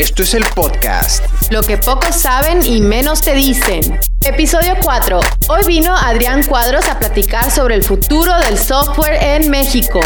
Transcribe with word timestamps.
Esto 0.00 0.22
es 0.22 0.32
el 0.32 0.46
podcast. 0.54 1.22
Lo 1.50 1.62
que 1.62 1.76
pocos 1.76 2.16
saben 2.16 2.64
y 2.64 2.80
menos 2.80 3.20
te 3.20 3.34
dicen. 3.34 4.00
Episodio 4.24 4.74
4. 4.82 5.20
Hoy 5.48 5.66
vino 5.66 5.94
Adrián 5.94 6.46
Cuadros 6.46 6.88
a 6.88 6.98
platicar 6.98 7.50
sobre 7.50 7.74
el 7.74 7.82
futuro 7.82 8.32
del 8.38 8.56
software 8.56 9.22
en 9.22 9.50
México. 9.50 10.00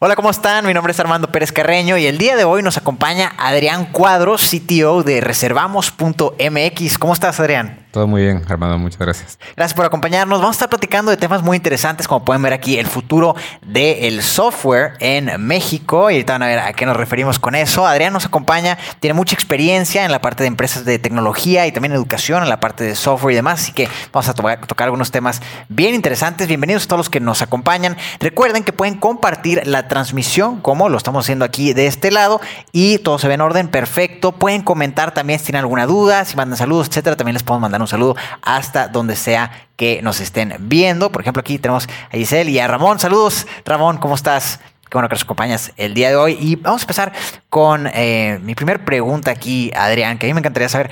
Hola, 0.00 0.16
¿cómo 0.16 0.28
están? 0.28 0.66
Mi 0.66 0.74
nombre 0.74 0.92
es 0.92 1.00
Armando 1.00 1.32
Pérez 1.32 1.50
Carreño 1.50 1.96
y 1.96 2.04
el 2.04 2.18
día 2.18 2.36
de 2.36 2.44
hoy 2.44 2.62
nos 2.62 2.76
acompaña 2.76 3.32
Adrián 3.38 3.86
Cuadros, 3.86 4.50
CTO 4.50 5.02
de 5.02 5.22
reservamos.mx. 5.22 6.98
¿Cómo 6.98 7.14
estás, 7.14 7.40
Adrián? 7.40 7.86
Todo 7.90 8.06
muy 8.06 8.22
bien, 8.22 8.44
Armando, 8.48 8.78
muchas 8.78 9.00
gracias. 9.00 9.36
Gracias 9.56 9.74
por 9.74 9.84
acompañarnos. 9.84 10.38
Vamos 10.40 10.54
a 10.54 10.58
estar 10.58 10.68
platicando 10.68 11.10
de 11.10 11.16
temas 11.16 11.42
muy 11.42 11.56
interesantes, 11.56 12.06
como 12.06 12.24
pueden 12.24 12.40
ver 12.40 12.52
aquí, 12.52 12.78
el 12.78 12.86
futuro 12.86 13.34
del 13.66 14.22
software 14.22 14.92
en 15.00 15.44
México. 15.44 16.08
Y 16.08 16.14
ahorita 16.14 16.34
van 16.34 16.44
a 16.44 16.46
ver 16.46 16.58
a 16.60 16.72
qué 16.72 16.86
nos 16.86 16.96
referimos 16.96 17.40
con 17.40 17.56
eso. 17.56 17.88
Adrián 17.88 18.12
nos 18.12 18.26
acompaña, 18.26 18.78
tiene 19.00 19.14
mucha 19.14 19.34
experiencia 19.34 20.04
en 20.04 20.12
la 20.12 20.20
parte 20.20 20.44
de 20.44 20.46
empresas 20.46 20.84
de 20.84 21.00
tecnología 21.00 21.66
y 21.66 21.72
también 21.72 21.92
educación, 21.92 22.44
en 22.44 22.48
la 22.48 22.60
parte 22.60 22.84
de 22.84 22.94
software 22.94 23.32
y 23.32 23.34
demás. 23.34 23.62
Así 23.62 23.72
que 23.72 23.88
vamos 24.12 24.28
a 24.28 24.34
tocar, 24.34 24.84
algunos 24.84 25.10
temas 25.10 25.42
bien 25.68 25.96
interesantes. 25.96 26.46
Bienvenidos 26.46 26.84
a 26.84 26.86
todos 26.86 26.98
los 26.98 27.10
que 27.10 27.18
nos 27.18 27.42
acompañan. 27.42 27.96
Recuerden 28.20 28.62
que 28.62 28.72
pueden 28.72 28.94
compartir 28.94 29.66
la 29.66 29.88
transmisión, 29.88 30.60
como 30.60 30.88
lo 30.88 30.96
estamos 30.96 31.26
haciendo 31.26 31.44
aquí 31.44 31.72
de 31.72 31.88
este 31.88 32.12
lado, 32.12 32.40
y 32.70 32.98
todo 32.98 33.18
se 33.18 33.26
ve 33.26 33.34
en 33.34 33.40
orden 33.40 33.66
perfecto. 33.66 34.30
Pueden 34.30 34.62
comentar 34.62 35.12
también 35.12 35.40
si 35.40 35.46
tienen 35.46 35.60
alguna 35.62 35.86
duda, 35.86 36.24
si 36.24 36.36
mandan 36.36 36.56
saludos, 36.56 36.86
etcétera. 36.86 37.16
También 37.16 37.34
les 37.34 37.42
podemos 37.42 37.62
mandar 37.62 37.79
un 37.80 37.88
saludo 37.88 38.16
hasta 38.42 38.88
donde 38.88 39.16
sea 39.16 39.50
que 39.76 40.00
nos 40.02 40.20
estén 40.20 40.54
viendo. 40.60 41.10
Por 41.10 41.22
ejemplo, 41.22 41.40
aquí 41.40 41.58
tenemos 41.58 41.88
a 42.12 42.16
Giselle 42.16 42.50
y 42.50 42.58
a 42.58 42.68
Ramón. 42.68 42.98
Saludos, 42.98 43.46
Ramón, 43.64 43.98
¿cómo 43.98 44.14
estás? 44.14 44.60
Qué 44.90 44.96
bueno 44.96 45.08
que 45.08 45.14
nos 45.14 45.22
acompañas 45.22 45.72
el 45.76 45.94
día 45.94 46.08
de 46.08 46.16
hoy. 46.16 46.36
Y 46.40 46.56
vamos 46.56 46.82
a 46.82 46.84
empezar 46.84 47.12
con 47.48 47.86
eh, 47.86 48.40
mi 48.42 48.54
primer 48.54 48.84
pregunta 48.84 49.30
aquí, 49.30 49.70
Adrián, 49.74 50.18
que 50.18 50.26
a 50.26 50.28
mí 50.28 50.34
me 50.34 50.40
encantaría 50.40 50.68
saber. 50.68 50.90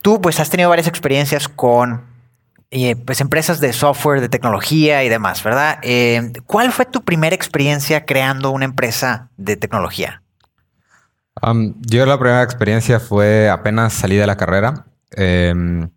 Tú, 0.00 0.20
pues, 0.20 0.40
has 0.40 0.48
tenido 0.48 0.70
varias 0.70 0.88
experiencias 0.88 1.48
con 1.48 2.06
eh, 2.70 2.96
pues, 2.96 3.20
empresas 3.20 3.60
de 3.60 3.74
software, 3.74 4.22
de 4.22 4.30
tecnología 4.30 5.04
y 5.04 5.10
demás, 5.10 5.44
¿verdad? 5.44 5.78
Eh, 5.82 6.32
¿Cuál 6.46 6.72
fue 6.72 6.86
tu 6.86 7.04
primera 7.04 7.36
experiencia 7.36 8.06
creando 8.06 8.50
una 8.50 8.64
empresa 8.64 9.28
de 9.36 9.56
tecnología? 9.56 10.22
Yo 11.80 12.06
la 12.06 12.18
primera 12.18 12.42
experiencia 12.42 13.00
fue 13.00 13.50
apenas 13.50 13.92
salí 13.92 14.16
de 14.16 14.26
la 14.26 14.36
carrera. 14.36 14.86
Em, 15.16 15.90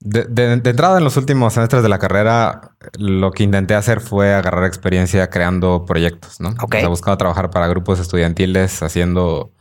de, 0.00 0.52
entrada 0.52 0.98
en 0.98 1.04
los 1.04 1.16
últimos 1.16 1.52
semestres 1.52 1.82
de 1.82 1.88
la 1.88 1.98
carrera, 1.98 2.72
lo 2.98 3.32
que 3.32 3.42
intenté 3.42 3.74
hacer 3.74 4.00
fue 4.00 4.32
agarrar 4.32 4.64
experiencia 4.64 5.28
creando 5.28 5.84
proyectos, 5.84 6.40
¿no? 6.40 6.54
Okay. 6.62 6.82
he 6.82 6.86
buscado 6.86 7.16
trabajar 7.18 7.50
para 7.50 7.68
grupos 7.68 8.00
estudiantiles 8.00 8.82
haciendo 8.82 9.52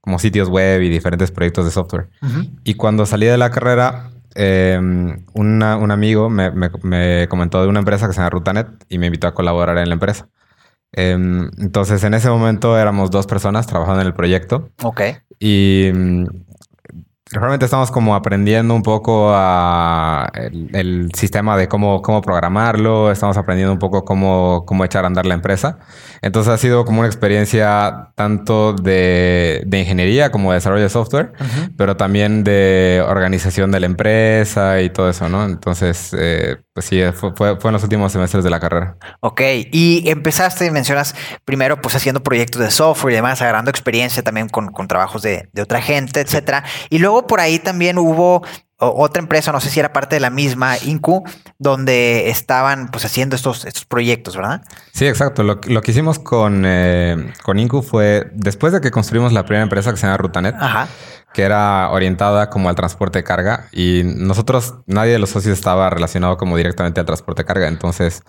como 0.00 0.18
sitios 0.18 0.48
web 0.48 0.82
y 0.82 0.88
diferentes 0.88 1.30
proyectos 1.30 1.66
de 1.66 1.70
software. 1.70 2.08
Y 2.64 2.74
cuando 2.74 3.06
salí 3.06 3.26
de 3.26 3.36
la 3.36 3.50
carrera, 3.50 4.10
em, 4.34 5.24
un 5.34 5.62
amigo 5.62 6.30
me, 6.30 7.28
comentó 7.28 7.62
de 7.62 7.68
una 7.68 7.80
empresa 7.80 8.06
que 8.06 8.14
se 8.14 8.18
llama 8.18 8.30
Rutanet 8.30 8.68
y 8.88 8.98
me 8.98 9.06
invitó 9.06 9.28
a 9.28 9.34
colaborar 9.34 9.78
en 9.78 9.88
la 9.88 9.94
empresa. 9.94 10.28
Em, 10.92 11.50
entonces, 11.58 12.02
en 12.04 12.14
ese 12.14 12.28
momento 12.30 12.76
éramos 12.78 13.10
dos 13.10 13.26
personas 13.26 13.66
trabajando 13.66 14.00
en 14.00 14.08
el 14.08 14.14
proyecto. 14.14 14.70
Ok. 14.82 15.02
Y 15.38 15.90
Realmente 17.32 17.64
estamos 17.64 17.90
como 17.90 18.14
aprendiendo 18.14 18.74
un 18.74 18.82
poco 18.82 19.32
a 19.34 20.30
el, 20.34 21.10
sistema 21.14 21.56
de 21.56 21.66
cómo, 21.66 22.02
cómo 22.02 22.20
programarlo, 22.20 23.10
estamos 23.10 23.36
aprendiendo 23.38 23.72
un 23.72 23.78
poco 23.78 24.04
cómo, 24.04 24.64
cómo 24.66 24.84
echar 24.84 25.04
a 25.04 25.06
andar 25.06 25.24
la 25.24 25.34
empresa. 25.34 25.78
Entonces 26.20 26.52
ha 26.52 26.58
sido 26.58 26.84
como 26.84 27.00
una 27.00 27.08
experiencia 27.08 28.12
tanto 28.16 28.74
de, 28.74 29.62
de 29.66 29.80
ingeniería 29.80 30.30
como 30.30 30.50
de 30.50 30.56
desarrollo 30.56 30.82
de 30.82 30.90
software, 30.90 31.32
pero 31.76 31.96
también 31.96 32.44
de 32.44 33.02
organización 33.06 33.70
de 33.70 33.80
la 33.80 33.86
empresa 33.86 34.80
y 34.82 34.90
todo 34.90 35.08
eso, 35.08 35.28
¿no? 35.28 35.44
Entonces, 35.44 36.14
eh, 36.18 36.58
pues 36.74 36.86
sí, 36.86 37.00
fue, 37.14 37.32
fue, 37.34 37.56
fue, 37.58 37.70
en 37.70 37.72
los 37.72 37.82
últimos 37.82 38.12
semestres 38.12 38.44
de 38.44 38.50
la 38.50 38.60
carrera. 38.60 38.96
Ok, 39.20 39.40
y 39.72 40.08
empezaste, 40.08 40.70
mencionas 40.70 41.14
primero 41.44 41.80
pues 41.80 41.94
haciendo 41.96 42.22
proyectos 42.22 42.60
de 42.60 42.70
software 42.70 43.12
y 43.12 43.16
demás, 43.16 43.40
agarrando 43.42 43.70
experiencia 43.70 44.22
también 44.22 44.48
con, 44.48 44.68
con 44.68 44.86
trabajos 44.88 45.22
de, 45.22 45.48
de, 45.52 45.62
otra 45.62 45.80
gente, 45.80 46.20
etcétera. 46.20 46.64
Y 46.90 46.98
luego 46.98 47.21
por 47.26 47.40
ahí 47.40 47.58
también 47.58 47.98
hubo 47.98 48.42
otra 48.82 49.22
empresa, 49.22 49.52
no 49.52 49.60
sé 49.60 49.70
si 49.70 49.78
era 49.78 49.92
parte 49.92 50.16
de 50.16 50.20
la 50.20 50.30
misma, 50.30 50.76
Incu, 50.78 51.22
donde 51.58 52.30
estaban 52.30 52.88
pues 52.88 53.04
haciendo 53.04 53.36
estos, 53.36 53.64
estos 53.64 53.84
proyectos, 53.84 54.36
¿verdad? 54.36 54.62
Sí, 54.92 55.06
exacto. 55.06 55.42
Lo, 55.42 55.60
que 55.60 55.90
hicimos 55.90 56.18
con, 56.18 56.64
eh, 56.66 57.32
con 57.42 57.58
Incu 57.58 57.82
fue, 57.82 58.30
después 58.34 58.72
de 58.72 58.80
que 58.80 58.90
construimos 58.90 59.32
la 59.32 59.44
primera 59.44 59.62
empresa 59.62 59.92
que 59.92 59.98
se 59.98 60.06
llama 60.06 60.16
Rutanet, 60.16 60.56
que 61.32 61.42
era 61.42 61.90
orientada 61.90 62.50
como 62.50 62.68
al 62.68 62.74
transporte 62.74 63.20
de 63.20 63.24
carga 63.24 63.68
y 63.72 64.02
nosotros, 64.04 64.74
nadie 64.86 65.12
de 65.12 65.18
los 65.18 65.30
socios 65.30 65.56
estaba 65.56 65.88
relacionado 65.88 66.36
como 66.36 66.56
directamente 66.56 67.00
al 67.00 67.06
transporte 67.06 67.42
de 67.42 67.46
carga. 67.46 67.68
Entonces, 67.68 68.22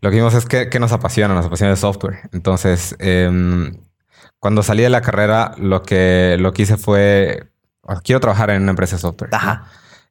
lo 0.00 0.10
que 0.10 0.16
vimos 0.16 0.34
es 0.34 0.44
que, 0.44 0.68
que 0.68 0.80
nos 0.80 0.92
apasiona, 0.92 1.34
nos 1.34 1.46
apasiona 1.46 1.70
el 1.70 1.78
software. 1.78 2.28
Entonces, 2.32 2.96
em, 2.98 3.76
cuando 4.40 4.62
salí 4.62 4.82
de 4.82 4.90
la 4.90 5.00
carrera, 5.00 5.54
lo 5.56 5.82
que, 5.82 6.36
lo 6.38 6.52
que 6.52 6.62
hice 6.62 6.76
fue 6.76 7.53
quiero 8.02 8.20
trabajar 8.20 8.50
en 8.50 8.62
una 8.62 8.70
empresa 8.70 8.96
de 8.96 9.02
software. 9.02 9.30
Ajá. 9.32 9.64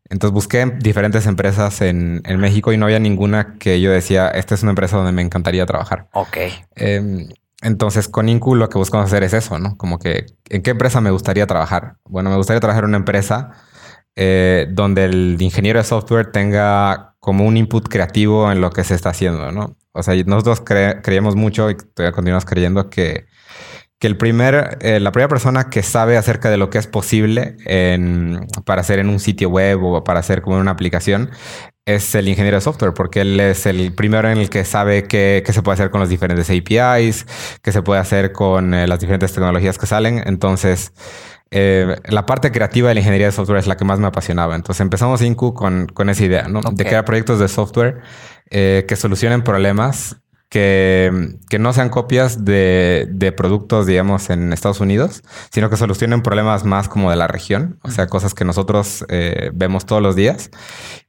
Entonces 0.09 0.33
busqué 0.33 0.65
diferentes 0.79 1.25
empresas 1.25 1.81
en, 1.81 2.21
México 2.37 2.71
y 2.73 2.77
no 2.77 2.85
había 2.85 2.99
ninguna 2.99 3.55
que 3.57 3.81
yo 3.81 3.91
decía, 3.91 4.27
esta 4.27 4.53
es 4.53 4.61
una 4.61 4.71
empresa 4.71 4.97
donde 4.97 5.11
me 5.11 5.21
encantaría 5.21 5.65
trabajar. 5.65 6.07
Ok. 6.13 6.37
Em, 6.75 7.29
entonces 7.61 8.09
con 8.09 8.29
Incu 8.29 8.55
lo 8.55 8.69
que 8.69 8.77
buscamos 8.77 9.07
hacer 9.07 9.23
es 9.23 9.33
eso, 9.33 9.57
¿no? 9.59 9.77
Como 9.77 9.97
que, 9.97 10.25
¿en 10.49 10.61
qué 10.61 10.71
empresa 10.71 11.01
me 11.01 11.09
gustaría 11.09 11.47
trabajar? 11.47 11.95
Bueno, 12.03 12.29
me 12.29 12.35
gustaría 12.35 12.59
trabajar 12.59 12.83
en 12.83 12.89
una 12.89 12.97
empresa 12.97 13.51
eh, 14.15 14.67
donde 14.69 15.05
el 15.05 15.41
ingeniero 15.41 15.79
de 15.79 15.85
software 15.85 16.31
tenga 16.31 17.15
como 17.19 17.45
un 17.45 17.57
input 17.57 17.87
creativo 17.87 18.51
en 18.51 18.61
lo 18.61 18.69
que 18.69 18.83
se 18.83 18.93
está 18.95 19.09
haciendo, 19.09 19.51
¿no? 19.51 19.77
O 19.93 20.03
sea, 20.03 20.13
nosotros 20.25 20.61
creemos 20.61 21.35
mucho 21.35 21.69
y 21.69 21.75
todavía 21.75 22.13
continuamos 22.13 22.45
creyendo 22.45 22.89
que 22.89 23.25
que 24.03 24.07
el 24.07 24.17
primer, 24.17 24.79
eh, 24.81 24.99
la 24.99 25.13
primera 25.13 25.29
persona 25.29 25.69
que 25.69 25.81
sabe 25.81 26.17
acerca 26.17 26.49
de 26.49 26.57
lo 26.57 26.69
que 26.69 26.77
es 26.77 26.87
posible 26.87 27.55
para 28.65 28.81
hacer 28.81 28.99
en 28.99 29.07
un 29.07 29.17
sitio 29.17 29.47
web 29.47 29.81
o 29.81 30.03
para 30.03 30.19
hacer 30.19 30.41
como 30.41 30.57
una 30.57 30.71
aplicación 30.71 31.31
es 31.85 32.13
el 32.13 32.27
ingeniero 32.27 32.57
de 32.57 32.61
software, 32.61 32.93
porque 32.93 33.21
él 33.21 33.39
es 33.39 33.65
el 33.65 33.93
primero 33.95 34.29
en 34.29 34.39
el 34.39 34.49
que 34.49 34.65
sabe 34.65 35.07
qué, 35.07 35.41
se 35.47 35.61
puede 35.61 35.75
hacer 35.75 35.89
con 35.89 36.01
los 36.01 36.09
diferentes 36.09 36.49
APIs, 36.49 37.25
qué 37.61 37.71
se 37.71 37.81
puede 37.81 38.01
hacer 38.01 38.33
con 38.33 38.73
eh, 38.73 38.87
las 38.87 38.99
diferentes 38.99 39.31
tecnologías 39.31 39.77
que 39.77 39.85
salen. 39.85 40.21
Entonces, 40.25 40.91
eh, 41.51 41.95
la 42.03 42.25
parte 42.25 42.51
creativa 42.51 42.89
de 42.89 42.95
la 42.95 42.99
ingeniería 42.99 43.27
de 43.27 43.31
software 43.31 43.59
es 43.59 43.67
la 43.67 43.77
que 43.77 43.85
más 43.85 43.99
me 43.99 44.07
apasionaba. 44.07 44.55
Entonces 44.55 44.81
empezamos 44.81 45.21
Incu 45.21 45.53
con, 45.53 45.87
con 45.87 46.09
esa 46.09 46.25
idea, 46.25 46.49
¿no? 46.49 46.59
De 46.59 46.83
crear 46.83 47.05
proyectos 47.05 47.39
de 47.39 47.47
software 47.47 48.01
que 48.51 48.95
solucionen 48.97 49.43
problemas 49.43 50.17
que, 50.53 51.57
no 51.57 51.73
sean 51.73 51.89
copias 51.89 52.45
de, 52.45 53.33
productos, 53.35 53.87
digamos, 53.87 54.29
en 54.29 54.53
Estados 54.53 54.81
Unidos, 54.81 55.23
sino 55.51 55.71
que 55.71 55.77
solucionen 55.77 56.21
problemas 56.21 56.63
más 56.63 56.87
como 56.87 57.09
de 57.09 57.15
la 57.15 57.27
región, 57.27 57.79
o 57.81 57.89
sea, 57.89 58.05
cosas 58.05 58.35
que 58.35 58.45
nosotros 58.45 59.03
eh, 59.09 59.49
vemos 59.55 59.87
todos 59.87 60.03
los 60.03 60.15
días 60.15 60.51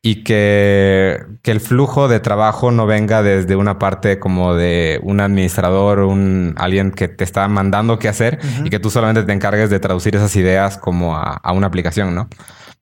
y 0.01 0.25
que, 0.25 1.21
el 1.45 1.61
flujo 1.61 2.09
de 2.09 2.21
trabajo 2.21 2.71
no 2.71 2.87
venga 2.87 3.23
desde 3.23 3.55
una 3.55 3.79
parte 3.79 4.19
como 4.19 4.55
de 4.55 4.99
un 5.03 5.21
administrador, 5.21 6.01
un 6.01 6.55
alguien 6.57 6.91
que 6.91 7.09
te 7.09 7.23
está 7.23 7.47
mandando 7.47 7.99
qué 7.99 8.09
hacer 8.09 8.39
y 8.65 8.71
que 8.71 8.79
tú 8.79 8.91
solamente 8.91 9.25
te 9.25 9.33
encargues 9.35 9.69
de 9.69 9.79
traducir 9.79 10.17
esas 10.17 10.35
ideas 10.37 10.79
como 10.79 11.17
a, 11.17 11.35
a 11.35 11.53
una 11.53 11.67
aplicación, 11.67 12.15
¿no? 12.15 12.29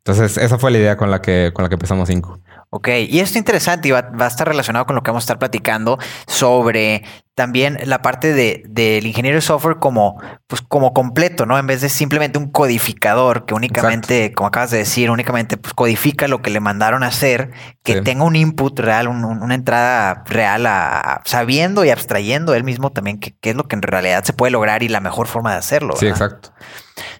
Entonces, 0.04 0.36
esa 0.36 0.58
fue 0.58 0.72
la 0.72 0.78
idea 0.78 0.96
con 0.96 1.10
la 1.10 1.22
que, 1.22 1.52
con 1.54 1.62
la 1.64 1.68
que 1.68 1.74
empezamos 1.74 2.10
Inco. 2.10 2.40
Ok, 2.74 2.88
y 2.88 3.20
esto 3.20 3.32
es 3.32 3.36
interesante 3.36 3.88
y 3.88 3.90
va, 3.90 4.10
a 4.18 4.26
estar 4.26 4.48
relacionado 4.48 4.86
con 4.86 4.96
lo 4.96 5.02
que 5.02 5.10
vamos 5.10 5.24
a 5.24 5.26
estar 5.26 5.38
platicando 5.38 5.98
sobre 6.26 7.04
también 7.34 7.78
la 7.84 8.00
parte 8.00 8.32
del 8.32 9.06
ingeniero 9.06 9.36
de 9.36 9.42
software 9.42 9.76
como, 9.76 10.18
pues, 10.46 10.62
como 10.62 10.94
completo, 10.94 11.44
¿no? 11.44 11.58
En 11.58 11.66
vez 11.66 11.82
de 11.82 11.90
simplemente 11.90 12.38
un 12.38 12.50
codificador 12.50 13.44
que 13.44 13.52
únicamente, 13.52 14.32
como 14.32 14.46
acabas 14.46 14.70
de 14.70 14.78
decir, 14.78 15.10
únicamente 15.10 15.58
pues, 15.58 15.74
codifica 15.74 16.28
lo 16.28 16.40
que 16.40 16.48
le 16.48 16.60
mandaron 16.60 17.02
a 17.02 17.08
hacer, 17.08 17.50
que 17.82 18.00
tenga 18.00 18.24
un 18.24 18.36
input 18.36 18.78
real, 18.78 19.08
una 19.08 19.54
entrada 19.54 20.24
real, 20.24 20.64
a, 20.64 21.20
sabiendo 21.26 21.84
y 21.84 21.90
abstrayendo 21.90 22.54
él 22.54 22.64
mismo 22.64 22.90
también 22.90 23.20
qué 23.20 23.50
es 23.50 23.54
lo 23.54 23.64
que 23.68 23.76
en 23.76 23.82
realidad 23.82 24.24
se 24.24 24.32
puede 24.32 24.50
lograr 24.50 24.82
y 24.82 24.88
la 24.88 25.00
mejor 25.00 25.26
forma 25.26 25.52
de 25.52 25.58
hacerlo. 25.58 25.94
Sí, 25.96 26.06
exacto. 26.06 26.54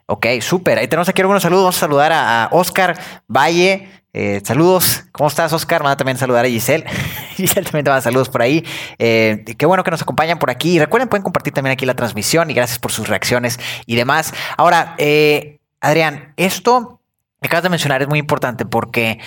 Ok, 0.06 0.26
súper. 0.40 0.78
Ahí 0.78 0.88
tenemos 0.88 1.10
aquí 1.10 1.20
algunos 1.20 1.42
saludos. 1.42 1.64
Vamos 1.64 1.76
a 1.76 1.80
saludar 1.80 2.12
a 2.12 2.48
Oscar 2.52 2.98
Valle. 3.28 4.01
Eh, 4.14 4.42
saludos, 4.44 5.04
¿cómo 5.10 5.28
estás, 5.28 5.52
Oscar? 5.54 5.82
Van 5.82 5.92
a 5.92 5.96
también 5.96 6.18
saludar 6.18 6.44
a 6.44 6.48
Giselle. 6.48 6.84
Giselle 7.36 7.64
también 7.64 7.84
te 7.84 7.90
va 7.90 7.96
a 7.96 8.00
saludos 8.02 8.28
por 8.28 8.42
ahí. 8.42 8.64
Eh, 8.98 9.44
qué 9.56 9.64
bueno 9.64 9.84
que 9.84 9.90
nos 9.90 10.02
acompañan 10.02 10.38
por 10.38 10.50
aquí. 10.50 10.78
Recuerden, 10.78 11.08
pueden 11.08 11.22
compartir 11.22 11.54
también 11.54 11.72
aquí 11.72 11.86
la 11.86 11.94
transmisión 11.94 12.50
y 12.50 12.54
gracias 12.54 12.78
por 12.78 12.92
sus 12.92 13.08
reacciones 13.08 13.58
y 13.86 13.96
demás. 13.96 14.34
Ahora, 14.56 14.94
eh, 14.98 15.60
Adrián, 15.80 16.34
esto 16.36 17.00
que 17.40 17.46
acabas 17.46 17.64
de 17.64 17.70
mencionar 17.70 18.02
es 18.02 18.08
muy 18.08 18.18
importante 18.18 18.66
porque, 18.66 19.18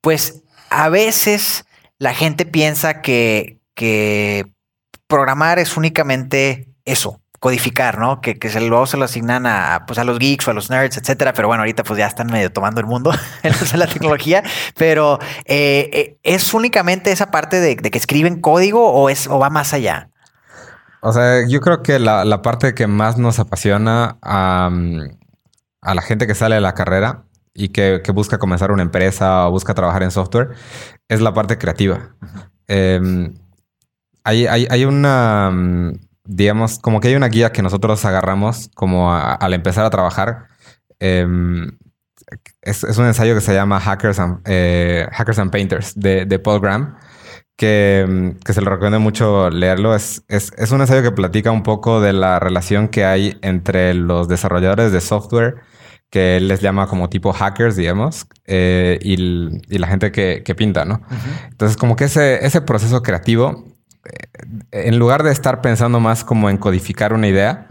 pues, 0.00 0.42
a 0.68 0.88
veces 0.88 1.64
la 1.98 2.12
gente 2.12 2.44
piensa 2.44 3.00
que 3.00 3.60
programar 5.06 5.58
es 5.58 5.76
únicamente 5.76 6.68
eso, 6.84 7.20
codificar, 7.44 7.98
¿no? 7.98 8.22
Que, 8.22 8.38
que 8.38 8.48
se 8.48 8.58
luego 8.58 8.86
se 8.86 8.96
lo 8.96 9.04
asignan 9.04 9.44
a, 9.44 9.84
pues, 9.86 9.98
a 9.98 10.04
los 10.04 10.18
geeks 10.18 10.48
o 10.48 10.52
a 10.52 10.54
los 10.54 10.70
nerds, 10.70 10.96
etcétera. 10.96 11.34
Pero 11.34 11.46
bueno, 11.46 11.60
ahorita 11.60 11.84
pues 11.84 11.98
ya 11.98 12.06
están 12.06 12.28
medio 12.28 12.50
tomando 12.50 12.80
el 12.80 12.86
mundo 12.86 13.12
en 13.42 13.78
la 13.78 13.86
tecnología. 13.86 14.42
Pero 14.78 15.18
eh, 15.44 15.90
eh, 15.92 16.18
¿es 16.22 16.54
únicamente 16.54 17.12
esa 17.12 17.30
parte 17.30 17.60
de, 17.60 17.76
que 17.76 17.98
escriben 17.98 18.40
código 18.40 18.90
o, 18.90 19.10
es, 19.10 19.26
o 19.26 19.38
va 19.38 19.50
más 19.50 19.74
allá? 19.74 20.08
O 21.02 21.12
sea, 21.12 21.46
yo 21.46 21.60
creo 21.60 21.82
que 21.82 21.98
la, 21.98 22.40
parte 22.40 22.72
que 22.72 22.86
más 22.86 23.18
nos 23.18 23.38
apasiona 23.38 24.16
a, 24.22 24.70
a, 25.82 25.94
la 25.94 26.00
gente 26.00 26.26
que 26.26 26.34
sale 26.34 26.54
de 26.54 26.62
la 26.62 26.72
carrera 26.72 27.24
y 27.52 27.68
que, 27.68 28.00
busca 28.14 28.38
comenzar 28.38 28.72
una 28.72 28.84
empresa 28.84 29.48
o 29.48 29.50
busca 29.50 29.74
trabajar 29.74 30.02
en 30.02 30.12
software 30.12 30.52
es 31.10 31.20
la 31.20 31.34
parte 31.34 31.58
creativa. 31.58 32.08
Em, 32.68 33.34
hay, 34.24 34.46
hay, 34.46 34.84
una, 34.86 35.52
digamos, 36.24 36.78
como 36.78 37.00
que 37.00 37.08
hay 37.08 37.14
una 37.14 37.28
guía 37.28 37.52
que 37.52 37.62
nosotros 37.62 38.04
agarramos 38.04 38.70
como 38.74 39.14
al 39.14 39.54
empezar 39.54 39.84
a 39.84 39.90
trabajar. 39.90 40.48
Em, 40.98 41.78
es, 42.62 42.82
un 42.82 43.06
ensayo 43.06 43.34
que 43.34 43.40
se 43.40 43.54
llama 43.54 43.80
Hackers 43.80 44.18
and, 44.18 44.40
eh, 44.46 45.06
Hackers 45.12 45.38
and 45.38 45.50
Painters 45.50 45.94
de, 45.94 46.24
de 46.24 46.38
Paul 46.38 46.60
Graham 46.60 46.96
que, 47.56 48.34
se 48.46 48.60
le 48.60 48.70
recomiendo 48.70 49.00
mucho 49.00 49.50
leerlo. 49.50 49.94
Es, 49.94 50.22
es, 50.28 50.70
un 50.72 50.80
ensayo 50.80 51.02
que 51.02 51.12
platica 51.12 51.50
un 51.50 51.62
poco 51.62 52.00
de 52.00 52.12
la 52.12 52.40
relación 52.40 52.88
que 52.88 53.04
hay 53.04 53.38
entre 53.42 53.94
los 53.94 54.28
desarrolladores 54.28 54.92
de 54.92 55.00
software, 55.00 55.56
que 56.10 56.36
él 56.36 56.48
les 56.48 56.60
llama 56.60 56.86
como 56.86 57.08
tipo 57.08 57.32
hackers, 57.32 57.76
digamos, 57.76 58.26
eh, 58.46 58.98
y, 59.02 59.16
la 59.78 59.86
gente 59.86 60.12
que, 60.12 60.54
pinta, 60.56 60.84
¿no? 60.84 61.00
Entonces, 61.50 61.76
como 61.76 61.96
que 61.96 62.04
ese, 62.04 62.44
ese 62.44 62.60
proceso 62.60 63.02
creativo, 63.02 63.64
eh, 63.64 63.73
en 64.70 64.98
lugar 64.98 65.22
de 65.22 65.32
estar 65.32 65.60
pensando 65.60 66.00
más 66.00 66.24
como 66.24 66.50
en 66.50 66.58
codificar 66.58 67.12
una 67.12 67.28
idea, 67.28 67.66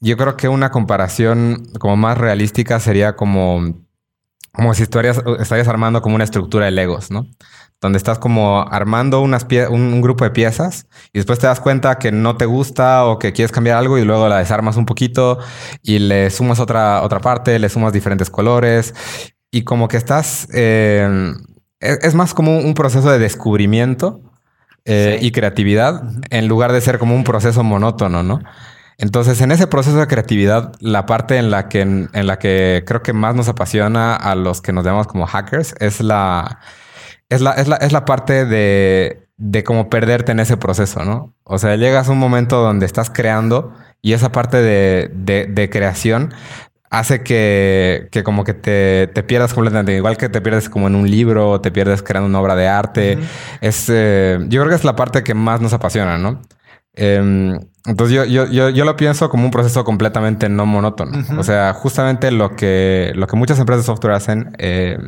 yo 0.00 0.16
creo 0.16 0.36
que 0.36 0.48
una 0.48 0.70
comparación 0.70 1.66
como 1.78 1.96
más 1.96 2.18
realística 2.18 2.80
sería 2.80 3.16
como, 3.16 3.74
como 4.52 4.74
si 4.74 4.82
estarías, 4.82 5.22
estarías 5.40 5.68
armando 5.68 6.02
como 6.02 6.14
una 6.14 6.24
estructura 6.24 6.66
de 6.66 6.72
Legos, 6.72 7.10
¿no? 7.10 7.26
donde 7.80 7.96
estás 7.96 8.18
como 8.18 8.62
armando 8.62 9.20
unas 9.20 9.46
un, 9.70 10.00
grupo 10.00 10.24
de 10.24 10.30
piezas 10.30 10.86
y 11.12 11.18
después 11.18 11.38
te 11.38 11.46
das 11.46 11.60
cuenta 11.60 11.98
que 11.98 12.10
no 12.10 12.36
te 12.36 12.44
gusta 12.44 13.04
o 13.04 13.18
que 13.18 13.32
quieres 13.32 13.52
cambiar 13.52 13.76
algo 13.76 13.98
y 13.98 14.04
luego 14.04 14.28
la 14.28 14.38
desarmas 14.38 14.76
un 14.76 14.84
poquito 14.84 15.38
y 15.82 16.00
le 16.00 16.30
sumas 16.30 16.58
otra, 16.58 17.02
otra 17.02 17.20
parte, 17.20 17.58
le 17.58 17.68
sumas 17.68 17.92
diferentes 17.92 18.30
colores 18.30 18.94
y 19.50 19.62
como 19.62 19.88
que 19.88 19.96
estás... 19.96 20.48
Eh, 20.52 21.32
es, 21.80 22.14
más 22.16 22.34
como 22.34 22.58
un 22.58 22.74
proceso 22.74 23.08
de 23.08 23.20
descubrimiento 23.20 24.20
eh, 24.88 25.18
y 25.20 25.30
creatividad 25.32 26.02
en 26.30 26.48
lugar 26.48 26.72
de 26.72 26.80
ser 26.80 26.98
como 26.98 27.14
un 27.14 27.22
proceso 27.22 27.62
monótono, 27.62 28.22
¿no? 28.22 28.40
Entonces, 28.96 29.40
en 29.40 29.52
ese 29.52 29.68
proceso 29.68 29.98
de 29.98 30.08
creatividad, 30.08 30.72
la 30.80 31.06
parte 31.06 31.36
en 31.36 31.52
la 31.52 31.68
que, 31.68 31.82
en 31.82 32.26
la 32.26 32.38
que 32.38 32.82
creo 32.84 33.02
que 33.02 33.12
más 33.12 33.36
nos 33.36 33.48
apasiona 33.48 34.16
a 34.16 34.34
los 34.34 34.60
que 34.60 34.72
nos 34.72 34.84
llamamos 34.84 35.06
como 35.06 35.26
hackers 35.26 35.74
es 35.78 36.00
la 36.00 36.58
es 37.28 37.40
la, 37.40 37.52
es 37.52 37.68
la, 37.68 37.76
es 37.76 37.92
la 37.92 38.04
parte 38.04 38.44
de, 38.44 39.28
de 39.36 39.64
cómo 39.64 39.90
perderte 39.90 40.32
en 40.32 40.40
ese 40.40 40.56
proceso, 40.56 41.04
¿no? 41.04 41.34
O 41.44 41.58
sea, 41.58 41.76
llegas 41.76 42.08
a 42.08 42.12
un 42.12 42.18
momento 42.18 42.60
donde 42.60 42.86
estás 42.86 43.10
creando 43.10 43.72
y 44.00 44.12
esa 44.12 44.32
parte 44.32 44.58
de, 44.58 45.10
de, 45.48 45.70
creación 45.70 46.32
hace 46.90 47.22
que, 47.22 48.08
que, 48.10 48.22
como 48.22 48.44
que 48.44 48.54
te, 48.54 49.08
te, 49.08 49.22
pierdas 49.22 49.54
completamente. 49.54 49.96
Igual 49.96 50.16
que 50.16 50.28
te 50.28 50.40
pierdes 50.40 50.68
como 50.68 50.86
en 50.86 50.94
un 50.94 51.10
libro, 51.10 51.60
te 51.60 51.70
pierdes 51.70 52.02
creando 52.02 52.28
una 52.28 52.40
obra 52.40 52.56
de 52.56 52.68
arte. 52.68 53.18
Es, 53.60 53.86
eh, 53.88 54.38
yo 54.48 54.60
creo 54.60 54.70
que 54.70 54.76
es 54.76 54.84
la 54.84 54.96
parte 54.96 55.22
que 55.22 55.34
más 55.34 55.60
nos 55.60 55.72
apasiona, 55.72 56.18
¿no? 56.18 56.40
Em, 56.94 57.58
entonces 57.86 58.14
yo, 58.14 58.24
yo, 58.24 58.46
yo, 58.46 58.70
yo, 58.70 58.84
lo 58.84 58.96
pienso 58.96 59.30
como 59.30 59.44
un 59.44 59.50
proceso 59.50 59.84
completamente 59.84 60.48
no 60.48 60.66
monótono. 60.66 61.12
O 61.38 61.44
sea, 61.44 61.72
justamente 61.72 62.30
lo 62.30 62.56
que, 62.56 63.12
lo 63.14 63.26
que 63.26 63.36
muchas 63.36 63.58
empresas 63.58 63.84
de 63.84 63.86
software 63.86 64.14
hacen 64.14 64.50
eh, 64.58 64.98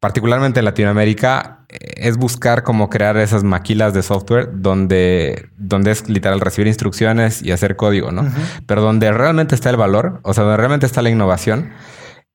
particularmente 0.00 0.60
en 0.60 0.64
Latinoamérica, 0.64 1.55
es 1.80 2.16
buscar 2.16 2.62
cómo 2.62 2.90
crear 2.90 3.16
esas 3.16 3.44
maquilas 3.44 3.94
de 3.94 4.02
software 4.02 4.50
donde, 4.52 5.48
donde 5.56 5.90
es 5.90 6.08
literal 6.08 6.40
recibir 6.40 6.68
instrucciones 6.68 7.42
y 7.42 7.52
hacer 7.52 7.76
código, 7.76 8.12
¿no? 8.12 8.30
Pero 8.66 8.82
donde 8.82 9.10
realmente 9.12 9.54
está 9.54 9.70
el 9.70 9.76
valor, 9.76 10.20
o 10.22 10.34
sea, 10.34 10.44
donde 10.44 10.56
realmente 10.56 10.86
está 10.86 11.02
la 11.02 11.10
innovación, 11.10 11.70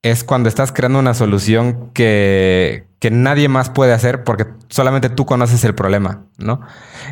es 0.02 0.24
cuando 0.24 0.48
estás 0.48 0.72
creando 0.72 0.98
una 0.98 1.14
solución 1.14 1.90
que, 1.94 2.86
que 2.98 3.10
nadie 3.10 3.48
más 3.48 3.70
puede 3.70 3.92
hacer 3.92 4.24
porque 4.24 4.46
solamente 4.68 5.08
tú 5.08 5.26
conoces 5.26 5.64
el 5.64 5.74
problema, 5.74 6.26
¿no? 6.38 6.60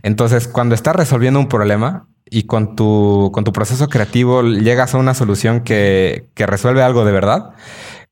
Entonces, 0.02 0.48
cuando 0.48 0.74
estás 0.74 0.96
resolviendo 0.96 1.38
un 1.38 1.48
problema 1.48 2.08
y 2.28 2.44
con 2.44 2.76
tu, 2.76 3.30
con 3.32 3.44
tu 3.44 3.52
proceso 3.52 3.88
creativo 3.88 4.42
llegas 4.42 4.94
a 4.94 4.98
una 4.98 5.14
solución 5.14 5.60
que, 5.60 6.26
que 6.34 6.46
resuelve 6.46 6.82
algo 6.82 7.04
de 7.04 7.12
verdad, 7.12 7.50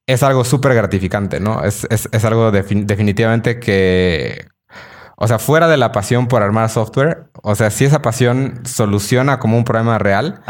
es 0.08 0.22
algo 0.22 0.42
súper 0.42 0.74
gratificante, 0.74 1.38
¿no? 1.38 1.62
Es, 1.62 1.86
algo 2.24 2.50
definitivamente 2.50 3.60
que, 3.60 4.46
o 5.16 5.28
sea, 5.28 5.38
fuera 5.38 5.68
de 5.68 5.76
la 5.76 5.92
pasión 5.92 6.28
por 6.28 6.42
armar 6.42 6.70
software, 6.70 7.30
o 7.42 7.54
sea, 7.54 7.70
si 7.70 7.84
esa 7.84 8.00
pasión 8.00 8.62
soluciona 8.64 9.38
como 9.38 9.58
un 9.58 9.64
problema 9.64 9.98
real, 9.98 10.40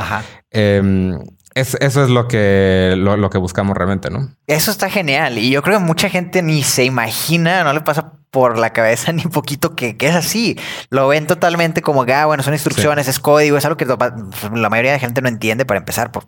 em, 0.50 1.19
eso 1.55 2.05
es 2.05 2.08
lo 2.08 2.28
que, 2.28 2.94
lo, 2.96 3.31
que 3.31 3.38
buscamos 3.38 3.76
realmente, 3.76 4.10
¿no? 4.10 4.31
Eso 4.46 4.70
está 4.70 4.88
genial. 4.90 5.38
Y 5.38 5.50
yo 5.50 5.60
creo 5.62 5.81
que 5.81 5.84
mucha 5.84 6.08
gente 6.08 6.40
ni 6.40 6.62
se 6.62 6.84
imagina, 6.84 7.64
no 7.64 7.72
le 7.72 7.81
pasa 7.81 8.12
por 8.31 8.58
la 8.58 8.72
cabeza 8.72 9.12
ni 9.12 9.22
poquito 9.22 9.75
que, 9.75 9.96
es 9.99 10.14
así. 10.14 10.56
Lo 10.90 11.08
ven 11.08 11.26
totalmente 11.26 11.82
como 11.82 12.05
que, 12.05 12.14
ah, 12.14 12.26
bueno, 12.26 12.44
son 12.44 12.55
instrucciones, 12.55 13.08
es 13.08 13.19
código, 13.19 13.56
es 13.56 13.64
algo 13.64 13.76
que 13.76 13.87
la 13.87 14.70
mayoría 14.70 14.93
de 14.93 15.00
gente 15.00 15.20
no 15.20 15.28
entiende 15.28 15.66
para 15.66 15.78
empezar. 15.78 16.12
Por, 16.12 16.26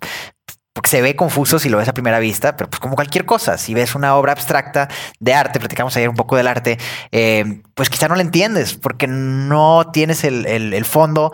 porque 0.73 0.91
se 0.91 1.03
ve 1.03 1.17
confuso 1.17 1.59
si 1.59 1.69
lo 1.69 1.79
ves 1.79 1.89
a 1.89 1.95
primera 1.95 2.19
vista, 2.21 2.57
pero 2.57 2.71
pues 2.71 2.81
como 2.81 2.95
cualquier 2.95 3.25
cosa, 3.25 3.59
si 3.59 3.75
ves 3.75 3.95
una 3.95 4.15
obra 4.17 4.33
abstracta 4.33 4.89
de 5.19 5.35
arte, 5.35 5.59
platicamos 5.59 5.97
ayer 5.97 6.09
un 6.09 6.17
poco 6.17 6.37
del 6.37 6.47
arte, 6.47 6.79
eh, 7.11 7.63
pues 7.75 7.91
quizá 7.91 8.09
no 8.09 8.15
la 8.15 8.23
entiendes 8.23 8.75
porque 8.75 9.07
no 9.07 9.91
tienes 9.93 10.25
el, 10.25 10.85
fondo 10.85 11.33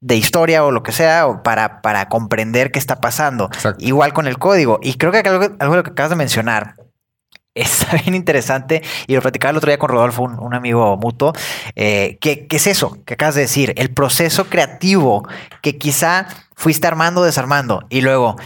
de 0.00 0.16
historia 0.16 0.64
o 0.64 0.70
lo 0.70 0.82
que 0.82 0.92
sea 0.92 1.42
para, 1.42 1.80
para 1.82 2.08
comprender 2.08 2.70
qué 2.70 2.78
está 2.78 3.00
pasando. 3.00 3.50
Igual 3.78 4.12
con 4.12 4.26
el 4.26 4.38
código. 4.38 4.78
Y 4.82 4.94
creo 4.94 5.10
que 5.10 5.18
algo, 5.18 5.56
algo 5.58 5.74
de 5.74 5.76
lo 5.78 5.82
que 5.82 5.90
acabas 5.90 6.10
de 6.10 6.16
mencionar 6.16 6.77
está 7.60 7.96
bien 8.04 8.14
interesante 8.14 8.82
y 9.06 9.14
lo 9.14 9.22
platicaba 9.22 9.50
el 9.50 9.56
otro 9.56 9.70
día 9.70 9.78
con 9.78 9.90
Rodolfo, 9.90 10.22
un, 10.22 10.54
amigo 10.54 10.96
mutuo, 10.96 11.32
eh, 11.76 12.18
¿qué, 12.20 12.46
es 12.50 12.66
eso 12.66 12.98
que 13.04 13.14
acabas 13.14 13.34
de 13.34 13.42
decir? 13.42 13.74
El 13.76 13.90
proceso 13.90 14.46
creativo 14.46 15.26
que 15.62 15.78
quizá 15.78 16.26
fuiste 16.54 16.86
armando, 16.86 17.22
desarmando 17.22 17.84
y 17.88 18.00
luego 18.00 18.36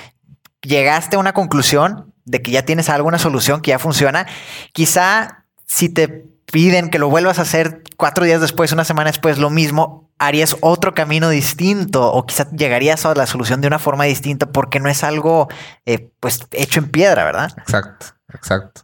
llegaste 0.62 1.16
a 1.16 1.18
una 1.18 1.32
conclusión 1.32 2.12
de 2.24 2.42
que 2.42 2.50
ya 2.50 2.64
tienes 2.64 2.88
alguna 2.88 3.18
solución 3.18 3.60
que 3.60 3.70
ya 3.70 3.78
funciona. 3.78 4.26
Quizá 4.72 5.44
si 5.66 5.88
te 5.88 6.26
piden 6.52 6.90
que 6.90 6.98
lo 6.98 7.08
vuelvas 7.08 7.38
a 7.38 7.42
hacer 7.42 7.82
cuatro 7.96 8.24
días 8.24 8.40
después, 8.40 8.72
una 8.72 8.84
semana 8.84 9.10
después, 9.10 9.38
lo 9.38 9.50
mismo, 9.50 10.10
harías 10.18 10.56
otro 10.60 10.94
camino 10.94 11.30
distinto 11.30 12.12
o 12.12 12.26
quizá 12.26 12.48
llegarías 12.50 13.04
a 13.06 13.14
la 13.14 13.26
solución 13.26 13.60
de 13.60 13.66
una 13.66 13.78
forma 13.78 14.04
distinta 14.04 14.46
porque 14.46 14.78
no 14.78 14.88
es 14.88 15.02
algo 15.02 15.48
eh, 15.86 16.10
pues 16.20 16.40
hecho 16.52 16.78
en 16.78 16.90
piedra, 16.90 17.24
¿verdad? 17.24 17.52
Exacto, 17.56 18.06
exacto. 18.32 18.82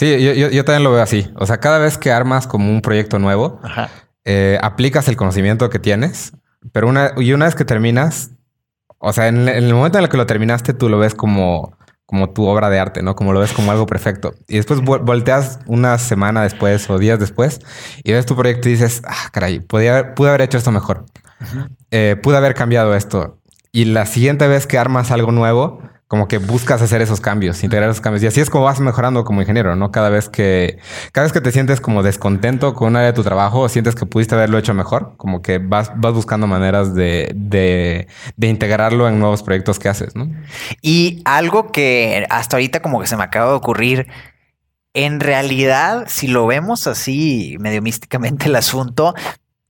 Sí, 0.00 0.34
yo, 0.34 0.64
también 0.64 0.82
lo 0.82 0.92
veo 0.92 1.02
así. 1.02 1.30
O 1.36 1.44
sea, 1.44 1.58
cada 1.60 1.76
vez 1.76 1.98
que 1.98 2.10
armas 2.10 2.46
como 2.46 2.70
un 2.70 2.80
proyecto 2.80 3.18
nuevo, 3.18 3.60
eh, 4.24 4.58
aplicas 4.62 5.08
el 5.08 5.16
conocimiento 5.18 5.68
que 5.68 5.78
tienes, 5.78 6.32
pero 6.72 6.88
una, 6.88 7.12
y 7.18 7.34
una 7.34 7.44
vez 7.44 7.54
que 7.54 7.66
terminas, 7.66 8.30
o 8.96 9.12
sea, 9.12 9.28
en, 9.28 9.46
el 9.46 9.74
momento 9.74 9.98
en 9.98 10.04
el 10.04 10.10
que 10.10 10.16
lo 10.16 10.24
terminaste, 10.24 10.72
tú 10.72 10.88
lo 10.88 10.98
ves 10.98 11.14
como, 11.14 11.76
como 12.06 12.30
tu 12.30 12.46
obra 12.46 12.70
de 12.70 12.78
arte, 12.78 13.02
¿no? 13.02 13.14
Como 13.14 13.34
lo 13.34 13.40
ves 13.40 13.52
como 13.52 13.72
algo 13.72 13.84
perfecto. 13.84 14.32
Y 14.48 14.56
después 14.56 14.80
volteas 14.80 15.58
una 15.66 15.98
semana 15.98 16.44
después 16.44 16.88
o 16.88 16.96
días 16.96 17.18
después 17.18 17.60
y 18.02 18.12
ves 18.12 18.24
tu 18.24 18.34
proyecto 18.34 18.70
y 18.70 18.72
dices, 18.72 19.02
ah, 19.06 19.28
caray, 19.32 19.60
podía, 19.60 20.14
pude 20.14 20.30
haber 20.30 20.40
hecho 20.40 20.56
esto 20.56 20.72
mejor. 20.72 21.04
Eh, 21.90 22.16
pude 22.22 22.38
haber 22.38 22.54
cambiado 22.54 22.94
esto. 22.94 23.38
Y 23.70 23.84
la 23.84 24.06
siguiente 24.06 24.48
vez 24.48 24.66
que 24.66 24.78
armas 24.78 25.10
algo 25.10 25.30
nuevo, 25.30 25.82
como 26.10 26.26
que 26.26 26.38
buscas 26.38 26.82
hacer 26.82 27.02
esos 27.02 27.20
cambios, 27.20 27.62
integrar 27.62 27.88
esos 27.88 28.00
cambios. 28.00 28.24
Y 28.24 28.26
así 28.26 28.40
es 28.40 28.50
como 28.50 28.64
vas 28.64 28.80
mejorando 28.80 29.22
como 29.22 29.42
ingeniero, 29.42 29.76
¿no? 29.76 29.92
Cada 29.92 30.10
vez 30.10 30.28
que, 30.28 30.80
cada 31.12 31.24
vez 31.24 31.32
que 31.32 31.40
te 31.40 31.52
sientes 31.52 31.80
como 31.80 32.02
descontento 32.02 32.74
con 32.74 32.88
un 32.88 32.96
área 32.96 33.12
de 33.12 33.12
tu 33.12 33.22
trabajo, 33.22 33.68
sientes 33.68 33.94
que 33.94 34.06
pudiste 34.06 34.34
haberlo 34.34 34.58
hecho 34.58 34.74
mejor, 34.74 35.14
como 35.18 35.40
que 35.40 35.58
vas, 35.58 35.92
vas 35.94 36.12
buscando 36.12 36.48
maneras 36.48 36.96
de, 36.96 37.30
de, 37.36 38.08
de 38.36 38.46
integrarlo 38.48 39.06
en 39.06 39.20
nuevos 39.20 39.44
proyectos 39.44 39.78
que 39.78 39.88
haces, 39.88 40.16
¿no? 40.16 40.28
Y 40.82 41.22
algo 41.24 41.70
que 41.70 42.26
hasta 42.28 42.56
ahorita 42.56 42.82
como 42.82 43.00
que 43.00 43.06
se 43.06 43.16
me 43.16 43.22
acaba 43.22 43.50
de 43.50 43.56
ocurrir, 43.58 44.08
en 44.94 45.20
realidad, 45.20 46.06
si 46.08 46.26
lo 46.26 46.44
vemos 46.44 46.88
así 46.88 47.56
medio 47.60 47.82
místicamente 47.82 48.46
el 48.46 48.56
asunto, 48.56 49.14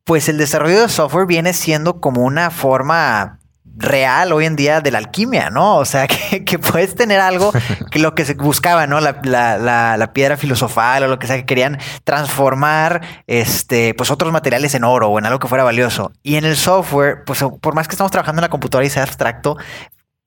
pues 0.05 0.31
el 0.31 0.39
desarrollo 0.39 0.81
de 0.81 0.89
software 0.89 1.27
viene 1.27 1.53
siendo 1.53 2.01
como 2.01 2.23
una 2.23 2.49
forma 2.49 3.40
real 3.81 4.33
hoy 4.33 4.45
en 4.45 4.57
día 4.57 4.81
de 4.81 4.91
la 4.91 4.99
alquimia, 4.99 5.51
¿no? 5.51 5.77
O 5.77 5.85
sea, 5.85 6.07
que, 6.47 6.59
puedes 6.59 6.95
tener 6.95 7.21
algo 7.21 7.53
que 7.91 7.99
lo 7.99 8.15
que 8.15 8.25
se 8.25 8.35
buscaba, 8.35 8.87
¿no? 8.87 9.01
La, 9.01 9.21
la, 9.23 10.13
piedra 10.13 10.37
filosofal 10.37 11.03
o 11.05 11.09
lo 11.09 11.19
que 11.19 11.27
sea, 11.27 11.37
que 11.37 11.47
querían 11.47 11.79
transformar 12.05 13.01
este, 13.27 13.95
pues 13.95 14.11
otros 14.11 14.33
materiales 14.33 14.75
en 14.75 14.85
oro 14.85 15.09
o 15.09 15.19
en 15.19 15.27
algo 15.27 15.39
que 15.39 15.49
fuera 15.49 15.65
valioso. 15.65 16.13
Y 16.23 16.37
en 16.37 16.45
el 16.45 16.57
software, 16.57 17.25
pues 17.25 17.45
por 17.61 17.75
más 17.75 17.89
que 17.89 17.95
estamos 17.95 18.13
trabajando 18.13 18.41
en 18.41 18.45
la 18.45 18.51
computadora 18.51 18.87
y 18.87 18.91
sea 18.91 19.03
abstracto, 19.03 19.57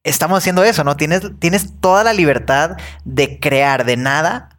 estamos 0.04 0.38
haciendo 0.38 0.64
eso, 0.64 0.84
¿no? 0.84 0.96
Tienes, 0.98 1.22
tienes 1.40 1.80
toda 1.80 2.04
la 2.04 2.14
libertad 2.14 2.78
de 3.06 3.40
crear 3.40 3.86
de 3.86 3.98
nada 3.98 4.50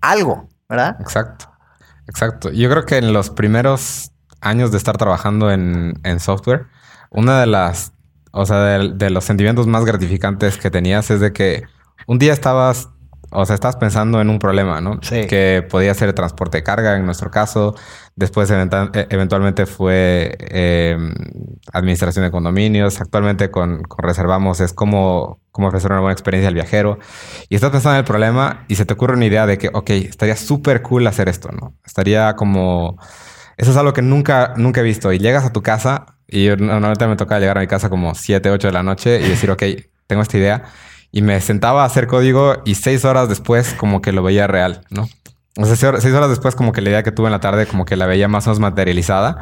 algo, 0.00 0.48
¿verdad? 0.68 0.96
Exacto, 1.00 1.50
exacto. 2.06 2.50
Yo 2.50 2.68
creo 2.70 2.84
que 2.84 2.98
en 2.98 3.12
los 3.12 3.30
primeros 3.30 4.12
años 4.40 4.70
de 4.70 4.78
estar 4.78 4.96
trabajando 4.96 5.50
en, 5.50 5.98
en 6.04 6.20
software, 6.20 6.66
una 7.10 7.40
de 7.40 7.46
las, 7.46 7.92
o 8.34 8.46
sea, 8.46 8.78
de, 8.78 9.10
los 9.10 9.24
sentimientos 9.24 9.66
más 9.66 9.84
gratificantes 9.84 10.58
que 10.58 10.70
tenías 10.70 11.10
es 11.10 11.20
de 11.20 11.32
que 11.32 11.62
un 12.06 12.18
día 12.18 12.32
estabas, 12.32 12.90
o 13.30 13.46
sea, 13.46 13.54
estabas 13.54 13.76
pensando 13.76 14.20
en 14.20 14.28
un 14.28 14.38
problema, 14.38 14.80
¿no? 14.80 14.98
Sí. 15.02 15.26
Que 15.26 15.66
podía 15.68 15.94
ser 15.94 16.12
transporte 16.14 16.58
de 16.58 16.64
carga 16.64 16.96
en 16.96 17.06
nuestro 17.06 17.30
caso. 17.30 17.76
Después 18.16 18.50
e, 18.50 18.68
eventualmente 19.10 19.66
fue 19.66 20.36
em, 20.40 21.14
administración 21.72 22.24
de 22.24 22.30
condominios. 22.30 23.00
Actualmente 23.00 23.50
con, 23.50 23.82
con, 23.82 24.04
Reservamos 24.04 24.60
es 24.60 24.72
como, 24.72 25.40
como 25.52 25.68
ofrecer 25.68 25.92
una 25.92 26.00
buena 26.00 26.12
experiencia 26.12 26.48
al 26.48 26.54
viajero. 26.54 26.98
Y 27.48 27.54
estás 27.54 27.70
pensando 27.70 27.94
en 27.94 28.00
el 28.00 28.04
problema 28.04 28.64
y 28.68 28.74
se 28.74 28.84
te 28.84 28.94
ocurre 28.94 29.14
una 29.14 29.26
idea 29.26 29.46
de 29.46 29.58
que, 29.58 29.70
ok, 29.72 29.90
estaría 29.90 30.36
súper 30.36 30.82
cool 30.82 31.06
hacer 31.06 31.28
esto, 31.28 31.50
¿no? 31.52 31.74
Estaría 31.84 32.34
como 32.34 32.98
eso 33.56 33.70
es 33.70 33.76
algo 33.76 33.92
que 33.92 34.02
nunca, 34.02 34.54
nunca 34.56 34.80
he 34.80 34.84
visto. 34.84 35.12
Y 35.12 35.18
llegas 35.18 35.44
a 35.44 35.52
tu 35.52 35.62
casa, 35.62 36.13
y 36.28 36.48
normalmente 36.48 37.06
me 37.06 37.16
toca 37.16 37.38
llegar 37.38 37.58
a 37.58 37.60
mi 37.60 37.66
casa 37.66 37.90
como 37.90 38.14
7, 38.14 38.50
8 38.50 38.68
de 38.68 38.72
la 38.72 38.82
noche 38.82 39.20
y 39.20 39.28
decir, 39.28 39.50
ok, 39.50 39.62
tengo 40.06 40.22
esta 40.22 40.38
idea. 40.38 40.64
Y 41.12 41.22
me 41.22 41.40
sentaba 41.40 41.82
a 41.82 41.86
hacer 41.86 42.06
código 42.06 42.56
y 42.64 42.74
seis 42.74 43.04
horas 43.04 43.28
después 43.28 43.74
como 43.74 44.02
que 44.02 44.10
lo 44.12 44.22
veía 44.22 44.46
real, 44.46 44.80
¿no? 44.90 45.08
O 45.56 45.64
sea, 45.66 45.76
seis 45.76 46.14
horas 46.14 46.28
después 46.28 46.56
como 46.56 46.72
que 46.72 46.80
la 46.80 46.90
idea 46.90 47.02
que 47.04 47.12
tuve 47.12 47.26
en 47.26 47.32
la 47.32 47.40
tarde 47.40 47.66
como 47.66 47.84
que 47.84 47.94
la 47.94 48.06
veía 48.06 48.26
más 48.26 48.46
o 48.46 48.50
menos 48.50 48.58
materializada. 48.58 49.38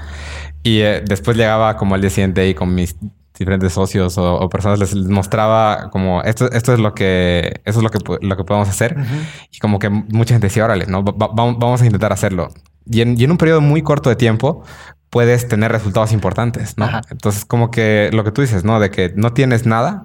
Y 0.63 0.81
eh, 0.81 1.03
después 1.07 1.37
llegaba 1.37 1.79
como 1.79 1.95
al 1.95 2.03
día 2.03 2.11
siguiente 2.11 2.47
y 2.47 2.55
con 2.55 2.75
mis 2.75 2.95
diferentes 3.39 3.73
socios 3.73 4.19
o, 4.19 4.49
personas 4.49 4.79
les, 4.79 4.95
mostraba 4.95 5.91
como 5.91 6.23
esto, 6.23 6.51
esto 6.53 6.73
es 6.75 6.79
lo 6.79 6.95
que 6.95 7.61
eso 7.65 7.79
es 7.79 7.83
lo 7.83 7.91
que, 7.91 7.99
lo 8.21 8.37
que 8.37 8.45
podemos 8.45 8.69
hacer 8.69 8.97
y 9.51 9.59
como 9.59 9.79
que 9.79 9.89
mucha 9.89 10.35
gente 10.35 10.49
decía 10.49 10.65
órale 10.65 10.87
no 10.87 11.03
vamos 11.03 11.83
a 11.83 11.85
intentar 11.85 12.13
hacerlo 12.13 12.51
y 12.85 13.01
en, 13.01 13.31
un 13.31 13.39
periodo 13.39 13.61
muy 13.61 13.83
corto 13.83 14.11
de 14.11 14.17
tiempo 14.17 14.65
puedes 15.13 15.47
tener 15.47 15.71
resultados 15.71 16.11
importantes, 16.13 16.79
¿no? 16.79 16.89
Entonces, 17.11 17.45
como 17.45 17.71
que 17.71 18.09
lo 18.15 18.25
que 18.25 18.33
tú 18.33 18.41
dices, 18.41 18.65
¿no? 18.65 18.81
De 18.81 18.91
que 18.91 19.13
no 19.15 19.35
tienes 19.35 19.67
nada, 19.67 20.05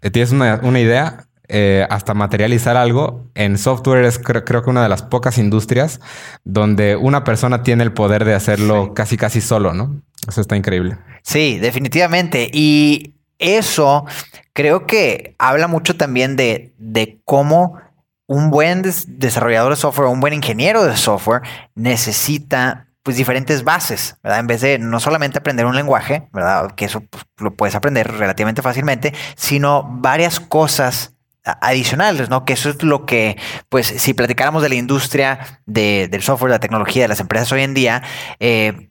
eh, 0.00 0.08
tienes 0.08 0.32
una, 0.32 0.80
idea, 0.80 1.26
eh, 1.46 1.86
hasta 1.90 2.14
materializar 2.14 2.74
algo. 2.74 3.28
En 3.34 3.58
software 3.58 4.06
es 4.06 4.18
creo, 4.18 4.62
que 4.62 4.70
una 4.70 4.82
de 4.82 4.88
las 4.88 5.02
pocas 5.02 5.36
industrias 5.36 6.00
donde 6.44 6.96
una 6.96 7.22
persona 7.22 7.62
tiene 7.62 7.84
el 7.84 7.92
poder 7.92 8.24
de 8.24 8.32
hacerlo 8.32 8.94
casi 8.94 9.18
casi 9.18 9.42
solo, 9.42 9.74
¿no? 9.74 10.00
Eso 10.26 10.40
está 10.40 10.56
increíble. 10.56 10.96
Sí, 11.20 11.58
definitivamente. 11.58 12.50
Y 12.50 13.12
eso 13.38 14.06
creo 14.54 14.86
que 14.86 15.34
habla 15.38 15.68
mucho 15.68 15.98
también 15.98 16.34
de, 16.34 16.72
de 16.78 17.20
cómo 17.26 17.78
un 18.26 18.50
buen 18.50 18.82
desarrollador 19.06 19.72
de 19.72 19.76
software, 19.76 20.08
un 20.08 20.20
buen 20.20 20.32
ingeniero 20.32 20.82
de 20.82 20.96
software 20.96 21.42
necesita 21.74 22.86
pues 23.06 23.16
diferentes 23.16 23.62
bases, 23.62 24.16
¿verdad? 24.20 24.40
En 24.40 24.48
vez 24.48 24.62
de 24.62 24.80
no 24.80 24.98
solamente 24.98 25.38
aprender 25.38 25.64
un 25.64 25.76
lenguaje, 25.76 26.28
¿verdad? 26.32 26.72
Que 26.72 26.86
eso 26.86 27.02
pues, 27.02 27.22
lo 27.38 27.54
puedes 27.54 27.76
aprender 27.76 28.10
relativamente 28.10 28.62
fácilmente, 28.62 29.14
sino 29.36 29.84
varias 29.88 30.40
cosas 30.40 31.14
adicionales, 31.44 32.30
¿no? 32.30 32.44
Que 32.44 32.54
eso 32.54 32.68
es 32.68 32.82
lo 32.82 33.06
que, 33.06 33.36
pues, 33.68 33.86
si 33.86 34.12
platicáramos 34.12 34.60
de 34.60 34.70
la 34.70 34.74
industria 34.74 35.62
del 35.66 36.20
software, 36.20 36.50
de 36.50 36.56
la 36.56 36.60
tecnología, 36.60 37.02
de 37.04 37.08
las 37.08 37.20
empresas 37.20 37.52
hoy 37.52 37.62
en 37.62 37.74
día, 37.74 38.02
eh, 38.40 38.90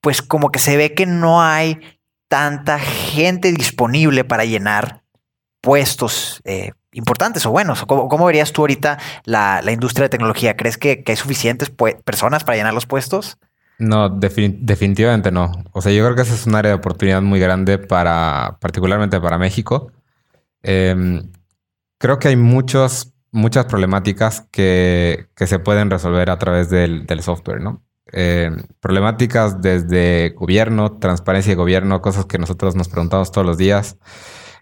pues 0.00 0.20
como 0.20 0.50
que 0.50 0.58
se 0.58 0.76
ve 0.76 0.94
que 0.94 1.06
no 1.06 1.40
hay 1.40 2.00
tanta 2.26 2.80
gente 2.80 3.52
disponible 3.52 4.24
para 4.24 4.44
llenar 4.44 5.04
puestos 5.60 6.42
eh, 6.44 6.72
importantes 6.98 7.46
o 7.46 7.50
buenos? 7.50 7.84
¿Cómo, 7.86 8.26
verías 8.26 8.52
tú 8.52 8.62
ahorita 8.62 8.98
la, 9.24 9.62
industria 9.70 10.04
de 10.04 10.08
tecnología? 10.10 10.56
¿Crees 10.56 10.76
que, 10.76 11.02
hay 11.06 11.16
suficientes 11.16 11.70
personas 12.04 12.44
para 12.44 12.56
llenar 12.56 12.74
los 12.74 12.86
puestos? 12.86 13.38
No, 13.78 14.08
definitivamente 14.10 15.30
no. 15.30 15.52
O 15.72 15.80
sea, 15.80 15.92
yo 15.92 16.04
creo 16.04 16.16
que 16.16 16.22
esa 16.22 16.34
es 16.34 16.46
un 16.46 16.56
área 16.56 16.72
de 16.72 16.76
oportunidad 16.76 17.22
muy 17.22 17.38
grande 17.38 17.78
para, 17.78 18.58
particularmente 18.60 19.20
para 19.20 19.38
México. 19.38 19.92
Em, 20.62 21.30
creo 21.98 22.18
que 22.18 22.28
hay 22.28 22.36
muchos, 22.36 23.14
muchas 23.30 23.66
problemáticas 23.66 24.48
que, 24.50 25.28
se 25.36 25.58
pueden 25.60 25.90
resolver 25.90 26.28
a 26.28 26.38
través 26.38 26.70
del, 26.70 27.06
software, 27.22 27.60
¿no? 27.60 27.84
Em, 28.10 28.64
problemáticas 28.80 29.60
desde 29.62 30.30
gobierno, 30.30 30.98
transparencia 30.98 31.52
de 31.52 31.56
gobierno, 31.56 32.02
cosas 32.02 32.26
que 32.26 32.38
nosotros 32.38 32.74
nos 32.74 32.88
preguntamos 32.88 33.30
todos 33.30 33.46
los 33.46 33.58
días. 33.58 33.96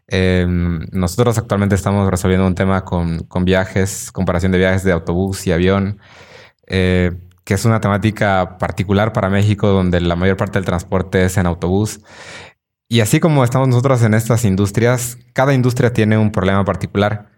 Em, 0.08 0.86
nosotros 0.92 1.36
actualmente 1.36 1.74
estamos 1.74 2.08
resolviendo 2.10 2.46
un 2.46 2.54
tema 2.54 2.84
con, 2.84 3.26
viajes, 3.44 4.12
comparación 4.12 4.52
de 4.52 4.58
viajes 4.58 4.84
de 4.84 4.92
autobús 4.92 5.46
y 5.46 5.52
avión, 5.52 5.98
eh, 6.66 7.12
que 7.44 7.54
es 7.54 7.64
una 7.64 7.80
temática 7.80 8.58
particular 8.58 9.12
para 9.12 9.30
México, 9.30 9.68
donde 9.68 10.00
la 10.00 10.16
mayor 10.16 10.36
parte 10.36 10.58
del 10.58 10.64
transporte 10.64 11.24
es 11.24 11.36
en 11.36 11.46
autobús. 11.46 12.00
Y 12.88 13.00
así 13.00 13.20
como 13.20 13.42
estamos 13.44 13.68
nosotros 13.68 14.02
en 14.02 14.14
estas 14.14 14.44
industrias, 14.44 15.18
cada 15.32 15.54
industria 15.54 15.92
tiene 15.92 16.18
un 16.18 16.30
problema 16.30 16.64
particular 16.64 17.30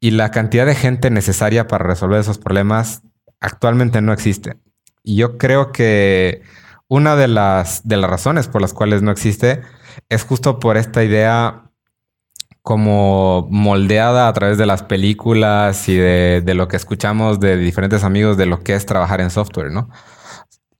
y 0.00 0.12
la 0.12 0.30
cantidad 0.30 0.66
de 0.66 0.74
gente 0.74 1.10
necesaria 1.10 1.66
para 1.66 1.84
resolver 1.84 2.20
esos 2.20 2.38
problemas 2.38 3.02
actualmente 3.40 4.00
no 4.00 4.12
existe. 4.12 4.56
Y 5.02 5.16
yo 5.16 5.38
creo 5.38 5.72
que 5.72 6.42
una 6.88 7.16
de 7.16 7.28
las, 7.28 7.86
de 7.86 7.96
las 7.96 8.10
razones 8.10 8.48
por 8.48 8.62
las 8.62 8.72
cuales 8.72 9.02
no 9.02 9.10
existe 9.10 9.62
es 10.08 10.24
justo 10.24 10.58
por 10.58 10.76
esta 10.76 11.04
idea 11.04 11.65
como 12.66 13.46
moldeada 13.48 14.26
a 14.26 14.32
través 14.32 14.58
de 14.58 14.66
las 14.66 14.82
películas 14.82 15.88
y 15.88 15.94
de, 15.94 16.54
lo 16.56 16.66
que 16.66 16.76
escuchamos 16.76 17.38
de 17.38 17.56
diferentes 17.56 18.02
amigos 18.02 18.36
de 18.36 18.46
lo 18.46 18.64
que 18.64 18.74
es 18.74 18.84
trabajar 18.86 19.20
en 19.20 19.30
software, 19.30 19.70
¿no? 19.70 19.88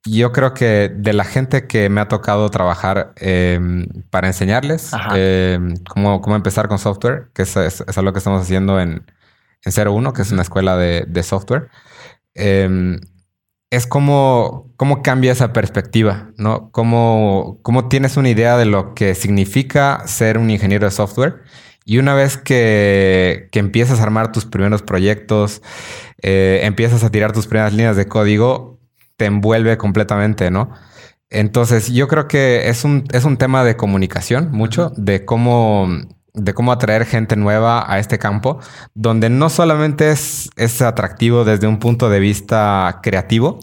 Yo 0.05 0.33
creo 0.33 0.53
que 0.53 0.89
de 0.93 1.13
la 1.13 1.23
gente 1.23 1.69
que 1.69 1.89
me 1.89 2.01
ha 2.01 2.09
tocado 2.09 2.51
trabajar 2.51 3.13
em, 3.19 3.87
para 4.11 4.27
enseñarles 4.27 4.91
em, 5.15 5.77
cómo, 5.89 6.35
empezar 6.35 6.67
con 6.67 6.81
software, 6.81 7.29
que 7.33 7.43
es, 7.43 7.57
es, 7.57 7.97
algo 7.97 8.13
que 8.13 8.19
estamos 8.19 8.43
haciendo 8.43 8.81
en, 8.81 9.07
en 9.63 9.89
01, 9.89 10.13
que 10.13 10.23
es 10.23 10.33
una 10.33 10.43
escuela 10.43 10.77
de, 10.77 11.23
software, 11.23 11.69
em, 12.35 12.99
es 13.71 13.87
como 13.87 14.73
cómo 14.77 15.05
cambia 15.05 15.31
esa 15.31 15.53
perspectiva, 15.53 16.33
¿no? 16.37 16.69
Cómo, 16.73 17.61
cómo 17.63 17.87
tienes 17.87 18.17
una 18.17 18.31
idea 18.31 18.57
de 18.57 18.65
lo 18.65 18.93
que 18.95 19.15
significa 19.15 20.03
ser 20.09 20.37
un 20.37 20.51
ingeniero 20.51 20.87
de 20.87 20.91
software 20.91 21.45
y 21.87 21.99
una 21.99 22.15
vez 22.15 22.37
que, 22.37 23.49
empiezas 23.53 24.01
a 24.01 24.03
armar 24.03 24.33
tus 24.33 24.45
primeros 24.45 24.83
proyectos, 24.83 25.63
eh, 26.21 26.61
empiezas 26.65 27.05
a 27.05 27.11
tirar 27.11 27.33
tus 27.33 27.47
primeras 27.47 27.73
líneas 27.73 27.97
de 27.97 28.09
código, 28.09 28.81
te 29.17 29.27
envuelve 29.27 29.79
completamente, 29.79 30.51
¿no? 30.51 30.73
Entonces, 31.31 31.93
yo 31.93 32.09
creo 32.09 32.27
que 32.27 32.69
es 32.69 32.83
un, 32.85 33.05
es 33.13 33.25
un 33.25 33.37
tema 33.37 33.63
de 33.63 33.77
comunicación 33.77 34.51
mucho, 34.51 34.93
de 34.97 35.25
cómo 35.25 35.89
de 36.37 36.53
cómo 36.55 36.71
atraer 36.71 37.07
gente 37.07 37.35
nueva 37.35 37.91
a 37.91 37.99
este 37.99 38.19
campo, 38.19 38.61
donde 38.95 39.31
no 39.31 39.49
solamente 39.49 40.11
es, 40.11 40.51
es 40.57 40.83
atractivo 40.83 41.45
desde 41.45 41.67
un 41.67 41.79
punto 41.79 42.11
de 42.11 42.21
vista 42.21 43.01
creativo, 43.03 43.59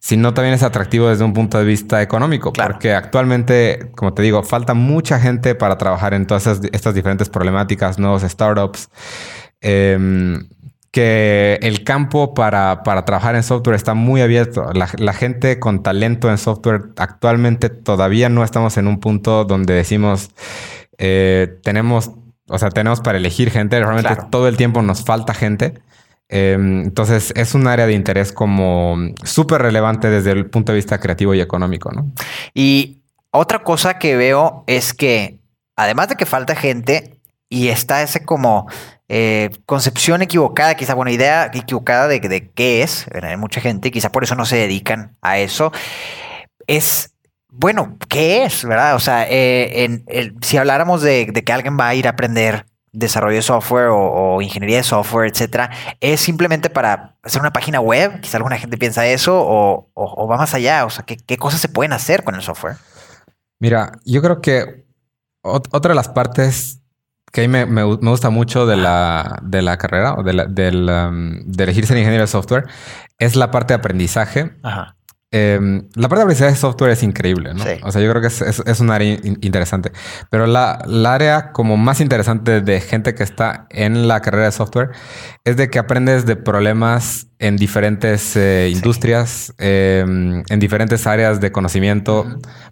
sino 0.00 0.34
también 0.34 0.54
es 0.54 0.62
atractivo 0.62 1.08
desde 1.08 1.24
un 1.24 1.32
punto 1.32 1.58
de 1.58 1.64
vista 1.64 2.02
económico, 2.02 2.52
porque 2.52 2.94
actualmente, 2.94 3.90
como 3.96 4.12
te 4.12 4.22
digo, 4.22 4.42
falta 4.42 4.74
mucha 4.74 5.18
gente 5.18 5.54
para 5.54 5.78
trabajar 5.78 6.12
en 6.14 6.26
todas 6.26 6.46
estas, 6.46 6.94
diferentes 6.94 7.28
problemáticas, 7.30 7.98
nuevos 7.98 8.22
startups. 8.22 8.90
Em, 9.62 10.48
que 10.90 11.58
el 11.62 11.84
campo 11.84 12.34
para, 12.34 12.82
trabajar 12.82 13.34
en 13.34 13.42
software 13.42 13.76
está 13.76 13.94
muy 13.94 14.20
abierto. 14.20 14.70
La, 14.74 14.90
la, 14.98 15.14
gente 15.14 15.58
con 15.58 15.82
talento 15.82 16.28
en 16.28 16.36
software 16.36 16.90
actualmente 16.98 17.70
todavía 17.70 18.28
no 18.28 18.44
estamos 18.44 18.76
en 18.76 18.86
un 18.86 19.00
punto 19.00 19.46
donde 19.46 19.72
decimos 19.72 20.28
eh, 21.04 21.58
tenemos, 21.64 22.12
o 22.48 22.58
sea, 22.58 22.70
tenemos 22.70 23.00
para 23.00 23.18
elegir 23.18 23.50
gente. 23.50 23.78
Realmente 23.80 24.22
todo 24.30 24.46
el 24.46 24.56
tiempo 24.56 24.82
nos 24.82 25.04
falta 25.04 25.34
gente. 25.34 25.82
Em, 26.28 26.84
entonces 26.84 27.32
es 27.34 27.56
un 27.56 27.66
área 27.66 27.86
de 27.86 27.92
interés 27.92 28.32
como 28.32 28.96
súper 29.24 29.62
relevante 29.62 30.08
desde 30.08 30.30
el 30.30 30.48
punto 30.48 30.70
de 30.70 30.76
vista 30.76 31.00
creativo 31.00 31.34
y 31.34 31.40
económico, 31.40 31.90
¿no? 31.90 32.12
Y 32.54 33.02
otra 33.32 33.64
cosa 33.64 33.98
que 33.98 34.16
veo 34.16 34.62
es 34.68 34.94
que 34.94 35.40
además 35.74 36.08
de 36.08 36.14
que 36.14 36.24
falta 36.24 36.54
gente 36.54 37.18
y 37.48 37.68
está 37.68 38.00
ese 38.02 38.24
como 38.24 38.68
eh, 39.08 39.50
concepción 39.66 40.22
equivocada, 40.22 40.76
quizá 40.76 40.94
buena 40.94 41.10
idea 41.10 41.50
equivocada 41.52 42.06
de, 42.06 42.20
de 42.20 42.48
qué 42.50 42.84
es, 42.84 43.06
hay 43.20 43.36
mucha 43.36 43.60
gente, 43.60 43.90
quizá 43.90 44.12
por 44.12 44.22
eso 44.22 44.36
no 44.36 44.46
se 44.46 44.56
dedican 44.56 45.16
a 45.20 45.38
eso, 45.38 45.72
es 46.68 47.11
bueno, 47.54 47.98
¿qué 48.08 48.44
es? 48.44 48.64
¿Verdad? 48.64 48.96
O 48.96 48.98
sea, 48.98 49.26
eh, 49.28 49.84
en, 49.84 50.36
si 50.40 50.56
habláramos 50.56 51.02
de, 51.02 51.30
que 51.32 51.52
alguien 51.52 51.78
va 51.78 51.88
a 51.88 51.94
ir 51.94 52.06
a 52.06 52.10
aprender 52.10 52.66
desarrollo 52.92 53.36
de 53.36 53.42
software 53.42 53.88
o, 53.90 54.40
ingeniería 54.40 54.78
de 54.78 54.82
software, 54.82 55.30
etcétera, 55.30 55.70
es 56.00 56.20
simplemente 56.20 56.70
para 56.70 57.16
hacer 57.22 57.40
una 57.40 57.52
página 57.52 57.80
web. 57.80 58.20
Quizá 58.20 58.38
alguna 58.38 58.56
gente 58.56 58.78
piensa 58.78 59.06
eso 59.06 59.34
o, 59.36 60.26
va 60.26 60.38
más 60.38 60.54
allá. 60.54 60.86
O 60.86 60.90
sea, 60.90 61.04
¿qué, 61.04 61.36
cosas 61.36 61.60
se 61.60 61.68
pueden 61.68 61.92
hacer 61.92 62.24
con 62.24 62.34
el 62.34 62.42
software? 62.42 62.76
Mira, 63.60 63.92
yo 64.06 64.22
creo 64.22 64.40
que 64.40 64.86
otra 65.42 65.90
de 65.90 65.94
las 65.94 66.08
partes 66.08 66.80
que 67.32 67.44
a 67.44 67.48
mí 67.48 67.66
me, 67.66 67.82
gusta 67.82 68.30
mucho 68.30 68.66
de 68.66 68.76
la, 68.76 69.38
de 69.42 69.60
la 69.60 69.76
carrera 69.76 70.14
o 70.14 70.22
de, 70.22 70.32
la, 70.32 70.44
um, 71.08 71.42
de 71.44 71.64
elegir 71.64 71.86
ser 71.86 71.98
ingeniero 71.98 72.22
de 72.22 72.28
software 72.28 72.64
es 73.18 73.36
la 73.36 73.50
parte 73.50 73.74
de 73.74 73.78
aprendizaje. 73.78 74.52
Ajá. 74.62 74.96
Em, 75.34 75.88
la 75.94 76.10
parte 76.10 76.16
de 76.16 76.22
aprendizaje 76.24 76.50
de 76.50 76.58
software 76.58 76.90
es 76.90 77.02
increíble, 77.02 77.54
¿no? 77.54 77.64
O 77.84 77.90
sea, 77.90 78.02
yo 78.02 78.10
creo 78.10 78.20
que 78.20 78.28
es, 78.28 78.80
un 78.80 78.90
área 78.90 79.18
interesante. 79.40 79.90
Pero 80.28 80.46
la, 80.46 80.72
área 81.06 81.52
como 81.52 81.78
más 81.78 82.02
interesante 82.02 82.60
de 82.60 82.80
gente 82.82 83.14
que 83.14 83.22
está 83.22 83.66
en 83.70 84.08
la 84.08 84.20
carrera 84.20 84.44
de 84.44 84.52
software 84.52 84.90
es 85.44 85.56
de 85.56 85.70
que 85.70 85.78
aprendes 85.78 86.26
de 86.26 86.36
problemas 86.36 87.28
en 87.38 87.56
diferentes 87.56 88.36
eh, 88.36 88.70
industrias, 88.70 89.54
em, 89.56 90.42
en 90.50 90.60
diferentes 90.60 91.06
áreas 91.06 91.40
de 91.40 91.50
conocimiento. 91.50 92.26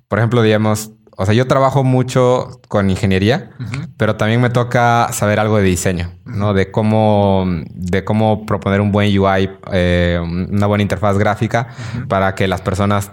Por 0.07 0.19
ejemplo, 0.19 0.43
digamos, 0.43 0.93
o 1.21 1.27
sea, 1.27 1.35
yo 1.35 1.47
trabajo 1.47 1.85
mucho 1.85 2.63
con 2.69 2.89
ingeniería, 2.89 3.51
pero 3.99 4.17
también 4.17 4.41
me 4.41 4.49
toca 4.49 5.09
saber 5.13 5.39
algo 5.39 5.59
de 5.59 5.65
diseño, 5.65 6.15
¿no? 6.25 6.55
De 6.55 6.71
cómo, 6.71 7.45
de 7.75 8.05
cómo 8.05 8.47
proponer 8.47 8.81
un 8.81 8.91
buen 8.91 9.07
UI, 9.19 9.51
eh, 9.71 10.19
una 10.19 10.67
buena 10.67 10.81
interfaz 10.81 11.19
gráfica 11.19 11.69
para 12.09 12.35
que 12.35 12.49
las 12.49 12.63
personas 12.63 13.11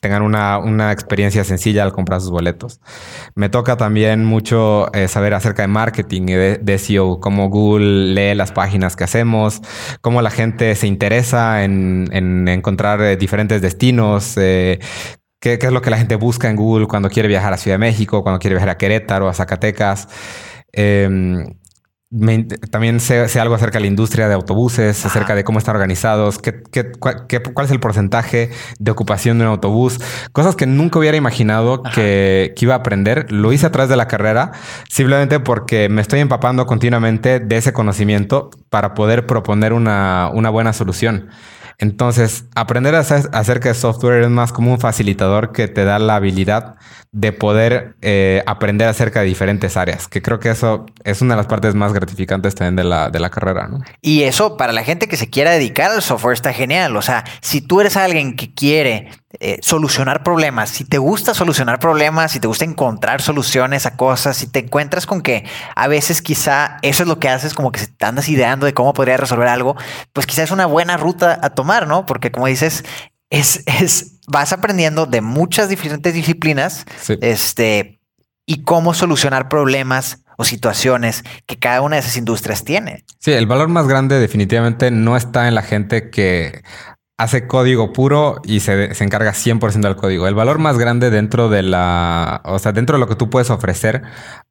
tengan 0.00 0.22
una, 0.22 0.92
experiencia 0.92 1.44
sencilla 1.44 1.82
al 1.82 1.92
comprar 1.92 2.22
sus 2.22 2.30
boletos. 2.30 2.80
Me 3.34 3.50
toca 3.50 3.76
también 3.76 4.24
mucho 4.24 4.90
eh, 4.94 5.08
saber 5.08 5.34
acerca 5.34 5.60
de 5.60 5.68
marketing 5.68 6.22
y 6.22 6.32
de, 6.32 6.78
SEO, 6.78 7.20
cómo 7.20 7.50
Google 7.50 8.14
lee 8.14 8.34
las 8.34 8.52
páginas 8.52 8.96
que 8.96 9.04
hacemos, 9.04 9.60
cómo 10.00 10.22
la 10.22 10.30
gente 10.30 10.74
se 10.76 10.86
interesa 10.86 11.62
en, 11.62 12.08
encontrar 12.48 13.02
eh, 13.02 13.16
diferentes 13.18 13.60
destinos, 13.60 14.38
¿Qué, 15.40 15.58
es 15.60 15.72
lo 15.72 15.80
que 15.80 15.88
la 15.88 15.96
gente 15.96 16.16
busca 16.16 16.50
en 16.50 16.56
Google 16.56 16.86
cuando 16.86 17.08
quiere 17.08 17.26
viajar 17.26 17.54
a 17.54 17.56
Ciudad 17.56 17.76
de 17.76 17.78
México, 17.78 18.22
cuando 18.22 18.38
quiere 18.38 18.54
viajar 18.56 18.68
a 18.68 18.76
Querétaro, 18.76 19.26
a 19.26 19.32
Zacatecas? 19.32 20.06
Em, 20.70 21.54
también 22.70 23.00
sé, 23.00 23.24
algo 23.40 23.54
acerca 23.54 23.78
de 23.78 23.82
la 23.82 23.86
industria 23.86 24.28
de 24.28 24.34
autobuses, 24.34 25.06
acerca 25.06 25.34
de 25.34 25.44
cómo 25.44 25.58
están 25.58 25.76
organizados, 25.76 26.38
qué, 26.38 26.62
cuál, 26.98 27.24
es 27.64 27.70
el 27.70 27.80
porcentaje 27.80 28.50
de 28.78 28.90
ocupación 28.90 29.38
de 29.38 29.44
un 29.44 29.50
autobús, 29.50 30.00
cosas 30.32 30.56
que 30.56 30.66
nunca 30.66 30.98
hubiera 30.98 31.16
imaginado 31.16 31.82
que, 31.84 32.52
iba 32.60 32.74
a 32.74 32.78
aprender. 32.78 33.32
Lo 33.32 33.52
hice 33.52 33.64
a 33.64 33.72
través 33.72 33.88
de 33.88 33.96
la 33.96 34.08
carrera, 34.08 34.52
simplemente 34.90 35.40
porque 35.40 35.88
me 35.88 36.02
estoy 36.02 36.20
empapando 36.20 36.66
continuamente 36.66 37.40
de 37.40 37.56
ese 37.56 37.72
conocimiento 37.72 38.50
para 38.68 38.92
poder 38.92 39.24
proponer 39.24 39.72
una, 39.72 40.30
una 40.34 40.50
buena 40.50 40.74
solución. 40.74 41.30
Entonces, 41.80 42.44
aprender 42.54 42.94
acerca 42.94 43.70
de 43.70 43.74
software 43.74 44.22
es 44.22 44.28
más 44.28 44.52
como 44.52 44.70
un 44.70 44.78
facilitador 44.78 45.50
que 45.50 45.66
te 45.66 45.84
da 45.86 45.98
la 45.98 46.16
habilidad 46.16 46.76
de 47.10 47.32
poder 47.32 47.96
eh, 48.02 48.42
aprender 48.46 48.86
acerca 48.86 49.20
de 49.20 49.26
diferentes 49.26 49.78
áreas, 49.78 50.06
que 50.06 50.20
creo 50.20 50.38
que 50.38 50.50
eso 50.50 50.84
es 51.04 51.22
una 51.22 51.34
de 51.34 51.38
las 51.38 51.46
partes 51.46 51.74
más 51.74 51.94
gratificantes 51.94 52.54
también 52.54 52.76
de 52.76 52.84
la, 52.84 53.08
de 53.08 53.18
la 53.18 53.30
carrera. 53.30 53.66
¿no? 53.66 53.80
Y 54.02 54.24
eso 54.24 54.58
para 54.58 54.74
la 54.74 54.84
gente 54.84 55.08
que 55.08 55.16
se 55.16 55.30
quiera 55.30 55.52
dedicar 55.52 55.90
al 55.90 56.02
software 56.02 56.34
está 56.34 56.52
genial. 56.52 56.94
O 56.98 57.02
sea, 57.02 57.24
si 57.40 57.62
tú 57.62 57.80
eres 57.80 57.96
alguien 57.96 58.36
que 58.36 58.52
quiere 58.52 59.08
eh, 59.38 59.60
solucionar 59.62 60.24
problemas, 60.24 60.70
si 60.70 60.84
te 60.84 60.98
gusta 60.98 61.34
solucionar 61.34 61.78
problemas, 61.78 62.32
si 62.32 62.40
te 62.40 62.48
gusta 62.48 62.64
encontrar 62.64 63.22
soluciones 63.22 63.86
a 63.86 63.96
cosas, 63.96 64.36
si 64.36 64.48
te 64.48 64.58
encuentras 64.58 65.06
con 65.06 65.22
que 65.22 65.44
a 65.76 65.86
veces 65.86 66.20
quizá 66.20 66.78
eso 66.82 67.04
es 67.04 67.08
lo 67.08 67.20
que 67.20 67.28
haces, 67.28 67.54
como 67.54 67.70
que 67.70 67.86
te 67.86 68.04
andas 68.04 68.28
ideando 68.28 68.66
de 68.66 68.74
cómo 68.74 68.92
podría 68.92 69.16
resolver 69.16 69.46
algo, 69.46 69.76
pues 70.12 70.26
quizá 70.26 70.42
es 70.42 70.50
una 70.50 70.66
buena 70.66 70.96
ruta 70.96 71.38
a 71.42 71.50
tomar, 71.50 71.86
¿no? 71.86 72.06
Porque 72.06 72.32
como 72.32 72.48
dices, 72.48 72.84
es, 73.30 73.62
es, 73.66 74.18
vas 74.26 74.52
aprendiendo 74.52 75.06
de 75.06 75.20
muchas 75.20 75.68
diferentes 75.68 76.12
disciplinas, 76.12 76.84
este, 77.20 78.00
y 78.46 78.64
cómo 78.64 78.94
solucionar 78.94 79.48
problemas 79.48 80.24
o 80.38 80.44
situaciones 80.44 81.22
que 81.46 81.56
cada 81.56 81.82
una 81.82 81.96
de 81.96 82.00
esas 82.00 82.16
industrias 82.16 82.64
tiene. 82.64 83.04
Sí, 83.20 83.30
el 83.30 83.46
valor 83.46 83.68
más 83.68 83.86
grande 83.86 84.18
definitivamente 84.18 84.90
no 84.90 85.16
está 85.16 85.46
en 85.46 85.54
la 85.54 85.62
gente 85.62 86.10
que 86.10 86.62
hace 87.20 87.46
código 87.46 87.92
puro 87.92 88.40
y 88.44 88.60
se, 88.60 88.94
se, 88.94 89.04
encarga 89.04 89.32
100% 89.32 89.82
del 89.82 89.94
código. 89.94 90.26
El 90.26 90.34
valor 90.34 90.58
más 90.58 90.78
grande 90.78 91.10
dentro 91.10 91.50
de 91.50 91.62
la, 91.62 92.40
o 92.46 92.58
sea, 92.58 92.72
dentro 92.72 92.96
de 92.96 93.00
lo 93.00 93.08
que 93.08 93.14
tú 93.14 93.28
puedes 93.28 93.50
ofrecer 93.50 94.00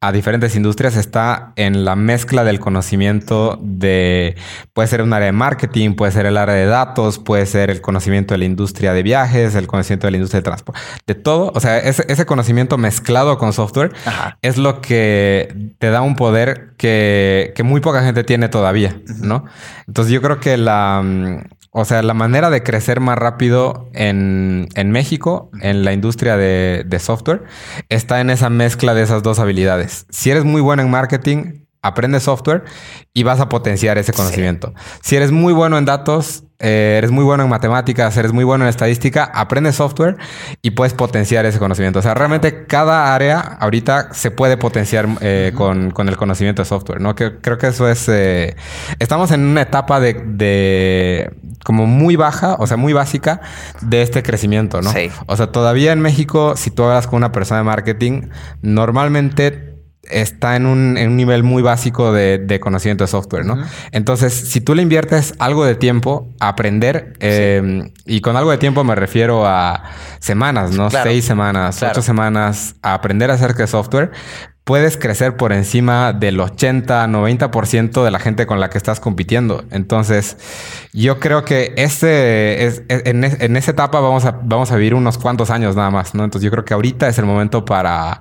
a 0.00 0.12
diferentes 0.12 0.54
industrias 0.54 0.96
está 0.96 1.52
en 1.56 1.84
la 1.84 1.96
mezcla 1.96 2.44
del 2.44 2.60
conocimiento 2.60 3.58
de, 3.60 4.36
puede 4.72 4.86
ser 4.86 5.02
un 5.02 5.12
área 5.12 5.26
de 5.26 5.32
marketing, 5.32 5.94
puede 5.94 6.12
ser 6.12 6.26
el 6.26 6.36
área 6.36 6.54
de 6.54 6.66
datos, 6.66 7.18
puede 7.18 7.44
ser 7.46 7.70
el 7.70 7.80
conocimiento 7.80 8.34
de 8.34 8.38
la 8.38 8.44
industria 8.44 8.92
de 8.92 9.02
viajes, 9.02 9.56
el 9.56 9.66
conocimiento 9.66 10.06
de 10.06 10.12
la 10.12 10.16
industria 10.18 10.38
de 10.38 10.44
transporte, 10.44 10.80
de 11.08 11.16
todo. 11.16 11.50
O 11.56 11.58
sea, 11.58 11.78
ese, 11.78 12.04
ese 12.08 12.24
conocimiento 12.24 12.78
mezclado 12.78 13.36
con 13.36 13.52
software 13.52 13.92
es 14.42 14.58
lo 14.58 14.80
que 14.80 15.72
te 15.78 15.90
da 15.90 16.02
un 16.02 16.14
poder 16.14 16.74
que, 16.76 17.52
que 17.56 17.64
muy 17.64 17.80
poca 17.80 18.04
gente 18.04 18.22
tiene 18.22 18.48
todavía, 18.48 19.00
¿no? 19.20 19.44
Entonces 19.88 20.12
yo 20.12 20.22
creo 20.22 20.38
que 20.38 20.56
la 20.56 21.02
o 21.72 21.84
sea, 21.84 22.02
la 22.02 22.14
manera 22.14 22.50
de 22.50 22.62
crecer 22.62 23.00
más 23.00 23.16
rápido 23.16 23.90
en, 23.92 24.68
México, 24.90 25.50
en 25.60 25.84
la 25.84 25.92
industria 25.92 26.36
de, 26.36 26.84
de, 26.84 26.98
software, 26.98 27.44
está 27.88 28.20
en 28.20 28.30
esa 28.30 28.50
mezcla 28.50 28.92
de 28.94 29.02
esas 29.02 29.22
dos 29.22 29.38
habilidades. 29.38 30.06
Si 30.10 30.30
eres 30.30 30.44
muy 30.44 30.60
bueno 30.60 30.82
en 30.82 30.90
marketing, 30.90 31.66
aprende 31.82 32.20
software 32.20 32.64
y 33.14 33.22
vas 33.22 33.40
a 33.40 33.48
potenciar 33.48 33.98
ese 33.98 34.12
conocimiento. 34.12 34.74
Si 35.02 35.16
eres 35.16 35.30
muy 35.30 35.52
bueno 35.52 35.78
en 35.78 35.84
datos, 35.84 36.44
eh, 36.58 36.96
eres 36.98 37.10
muy 37.10 37.24
bueno 37.24 37.42
en 37.42 37.48
matemáticas, 37.48 38.14
eres 38.18 38.32
muy 38.32 38.44
bueno 38.44 38.64
en 38.64 38.68
estadística, 38.68 39.24
aprende 39.24 39.72
software 39.72 40.18
y 40.60 40.72
puedes 40.72 40.92
potenciar 40.92 41.46
ese 41.46 41.58
conocimiento. 41.58 42.00
O 42.00 42.02
sea, 42.02 42.12
realmente 42.12 42.66
cada 42.66 43.14
área 43.14 43.40
ahorita 43.40 44.12
se 44.12 44.30
puede 44.30 44.58
potenciar 44.58 45.08
eh, 45.22 45.52
con, 45.54 45.92
el 46.08 46.16
conocimiento 46.18 46.60
de 46.62 46.66
software, 46.66 47.00
¿no? 47.00 47.14
Que, 47.14 47.38
creo 47.38 47.56
que 47.56 47.68
eso 47.68 47.88
es... 47.88 48.08
Eh, 48.08 48.56
estamos 48.98 49.30
en 49.30 49.40
una 49.40 49.62
etapa 49.62 50.00
de, 50.00 50.12
de, 50.12 51.32
como 51.64 51.86
muy 51.86 52.16
baja, 52.16 52.56
o 52.58 52.66
sea, 52.66 52.76
muy 52.76 52.92
básica 52.92 53.40
de 53.80 54.02
este 54.02 54.22
crecimiento, 54.22 54.82
¿no? 54.82 54.92
Sí. 54.92 55.10
O 55.26 55.36
sea, 55.36 55.46
todavía 55.46 55.92
en 55.92 56.00
México, 56.00 56.56
si 56.56 56.70
tú 56.70 56.84
hablas 56.84 57.06
con 57.06 57.16
una 57.16 57.32
persona 57.32 57.60
de 57.60 57.64
marketing, 57.64 58.28
normalmente 58.60 59.69
está 60.02 60.56
en 60.56 60.66
un, 60.66 60.94
nivel 61.16 61.42
muy 61.42 61.62
básico 61.62 62.12
de, 62.12 62.60
conocimiento 62.60 63.04
de 63.04 63.08
software, 63.08 63.44
¿no? 63.44 63.62
Entonces, 63.92 64.32
si 64.32 64.60
tú 64.60 64.74
le 64.74 64.82
inviertes 64.82 65.34
algo 65.38 65.64
de 65.64 65.74
tiempo 65.74 66.28
a 66.40 66.48
aprender, 66.48 67.14
em, 67.20 67.90
y 68.06 68.20
con 68.20 68.36
algo 68.36 68.50
de 68.50 68.58
tiempo 68.58 68.82
me 68.84 68.94
refiero 68.94 69.46
a 69.46 69.82
semanas, 70.18 70.72
¿no? 70.72 70.90
Seis 70.90 71.24
semanas, 71.24 71.82
ocho 71.82 72.02
semanas 72.02 72.76
a 72.82 72.94
aprender 72.94 73.30
acerca 73.30 73.62
de 73.62 73.66
software, 73.66 74.10
puedes 74.64 74.96
crecer 74.96 75.36
por 75.36 75.52
encima 75.52 76.12
del 76.12 76.38
80, 76.38 77.06
90% 77.08 78.04
de 78.04 78.10
la 78.10 78.18
gente 78.20 78.46
con 78.46 78.60
la 78.60 78.70
que 78.70 78.78
estás 78.78 79.00
compitiendo. 79.00 79.64
Entonces, 79.70 80.36
yo 80.92 81.18
creo 81.18 81.44
que 81.44 81.74
este 81.76 82.66
es, 82.66 82.82
en, 82.88 83.24
en, 83.24 83.56
esa 83.56 83.72
etapa 83.72 84.00
vamos 84.00 84.24
a, 84.24 84.38
vamos 84.42 84.70
a 84.70 84.76
vivir 84.76 84.94
unos 84.94 85.18
cuantos 85.18 85.50
años 85.50 85.76
nada 85.76 85.90
más, 85.90 86.14
¿no? 86.14 86.24
Entonces, 86.24 86.44
yo 86.44 86.50
creo 86.50 86.64
que 86.64 86.74
ahorita 86.74 87.08
es 87.08 87.18
el 87.18 87.24
momento 87.24 87.64
para 87.64 88.20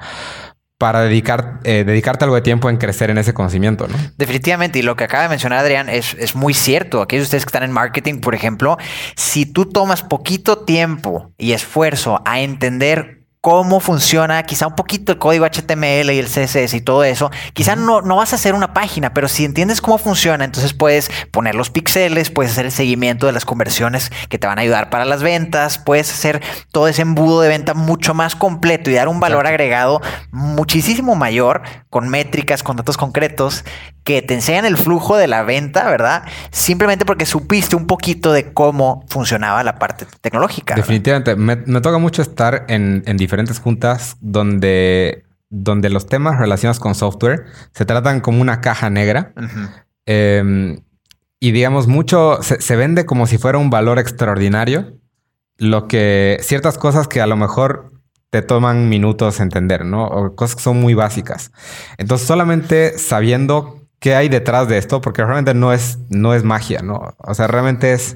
para 0.80 1.02
dedicar, 1.02 1.60
eh, 1.66 1.84
dedicarte 1.84 2.24
algo 2.24 2.36
de 2.36 2.42
tiempo 2.42 2.70
en 2.70 2.78
crecer 2.78 3.10
en 3.10 3.18
ese 3.18 3.34
conocimiento, 3.34 3.90
¿no? 3.90 3.96
Definitivamente, 4.18 4.80
y 4.80 4.82
lo 4.82 4.96
que 4.96 5.04
acaba 5.04 5.24
de 5.24 5.30
mencionar 5.30 5.60
Adrián 5.60 5.90
es, 5.90 6.14
es 6.14 6.36
muy 6.36 6.54
cierto. 6.54 7.02
Aquellos 7.02 7.24
de 7.24 7.28
ustedes 7.28 7.44
que 7.44 7.50
están 7.50 7.64
en 7.64 7.74
marketing, 7.74 8.22
por 8.22 8.34
ejemplo, 8.34 8.78
si 9.18 9.46
tú 9.46 9.66
tomas 9.66 10.04
poquito 10.04 10.60
tiempo 10.60 11.34
y 11.38 11.52
esfuerzo 11.52 12.22
a 12.24 12.40
entender 12.40 13.19
cómo 13.42 13.80
funciona 13.80 14.44
quizá 14.44 14.68
un 14.68 14.76
poquito 14.76 15.14
el 15.14 15.18
código 15.18 15.46
HTML 15.46 16.12
y 16.12 16.20
el 16.20 16.28
CSS 16.28 16.74
y 16.74 16.82
todo 16.82 17.04
eso. 17.04 17.32
Quizá 17.54 17.76
no, 17.76 18.02
no 18.02 18.18
vas 18.18 18.34
a 18.34 18.36
hacer 18.36 18.54
una 18.54 18.74
página, 18.74 19.14
pero 19.14 19.28
si 19.28 19.46
entiendes 19.46 19.82
cómo 19.82 19.98
funciona, 19.98 20.44
entonces 20.44 20.74
puedes 20.74 21.10
poner 21.32 21.56
los 21.56 21.70
píxeles, 21.70 22.32
puedes 22.32 22.52
hacer 22.52 22.66
el 22.66 22.72
seguimiento 22.72 23.28
de 23.28 23.32
las 23.32 23.46
conversiones 23.46 24.12
que 24.28 24.38
te 24.38 24.48
van 24.48 24.60
a 24.60 24.62
ayudar 24.62 24.90
para 24.90 25.06
las 25.06 25.24
ventas, 25.24 25.78
puedes 25.78 26.12
hacer 26.12 26.42
todo 26.72 26.88
ese 26.88 27.02
embudo 27.02 27.42
de 27.42 27.48
venta 27.48 27.74
mucho 27.74 28.14
más 28.14 28.36
completo 28.36 28.90
y 28.90 28.94
dar 28.94 29.08
un 29.08 29.20
valor 29.20 29.48
agregado 29.48 30.02
muchísimo 30.32 31.16
mayor 31.16 31.62
con 31.90 32.10
métricas, 32.10 32.62
con 32.62 32.76
datos 32.76 32.98
concretos 32.98 33.64
que 34.10 34.24
te 34.24 34.34
enseñan 34.34 34.66
el 34.66 34.76
flujo 34.76 35.18
de 35.18 35.28
la 35.28 35.44
venta, 35.44 35.88
¿verdad? 35.88 36.24
Simplemente 36.50 37.06
porque 37.06 37.28
supiste 37.28 37.76
un 37.76 37.86
poquito 37.86 38.34
de 38.34 38.54
cómo 38.54 39.06
funcionaba 39.08 39.64
la 39.64 39.78
parte 39.78 40.08
tecnológica. 40.22 40.74
Definitivamente. 40.74 41.36
Me, 41.36 41.56
toca 41.56 42.00
mucho 42.00 42.24
estar 42.24 42.66
en, 42.70 43.04
diferentes 43.30 43.60
juntas 43.60 44.18
donde, 44.22 45.24
donde 45.50 45.92
los 45.92 46.08
temas 46.08 46.40
relacionados 46.40 46.80
con 46.80 46.96
software 46.96 47.46
se 47.74 47.86
tratan 47.86 48.22
como 48.22 48.42
una 48.42 48.60
caja 48.60 48.90
negra. 48.90 49.34
Em, 50.08 50.82
y 51.40 51.52
digamos, 51.52 51.86
mucho 51.86 52.40
se, 52.42 52.60
se, 52.60 52.76
vende 52.76 53.06
como 53.06 53.28
si 53.28 53.38
fuera 53.38 53.60
un 53.60 53.70
valor 53.70 54.00
extraordinario. 54.00 54.98
Lo 55.58 55.88
que 55.88 56.40
ciertas 56.42 56.80
cosas 56.80 57.08
que 57.08 57.22
a 57.22 57.28
lo 57.28 57.38
mejor 57.38 57.92
te 58.32 58.42
toman 58.42 58.90
minutos 58.90 59.40
entender, 59.40 59.86
¿no? 59.86 60.06
O 60.06 60.36
cosas 60.36 60.56
que 60.56 60.64
son 60.64 60.82
muy 60.82 60.96
básicas. 60.96 61.52
Entonces, 62.00 62.28
solamente 62.28 62.98
sabiendo 62.98 63.80
qué 64.00 64.16
hay 64.16 64.28
detrás 64.28 64.68
de 64.68 64.80
esto, 64.80 65.02
porque 65.02 65.24
realmente 65.24 65.54
no 65.54 65.72
es, 65.72 66.00
no 66.10 66.34
es 66.34 66.44
magia, 66.44 66.82
¿no? 66.82 67.16
O 67.20 67.34
sea, 67.36 67.46
realmente 67.46 67.94
es 67.94 68.16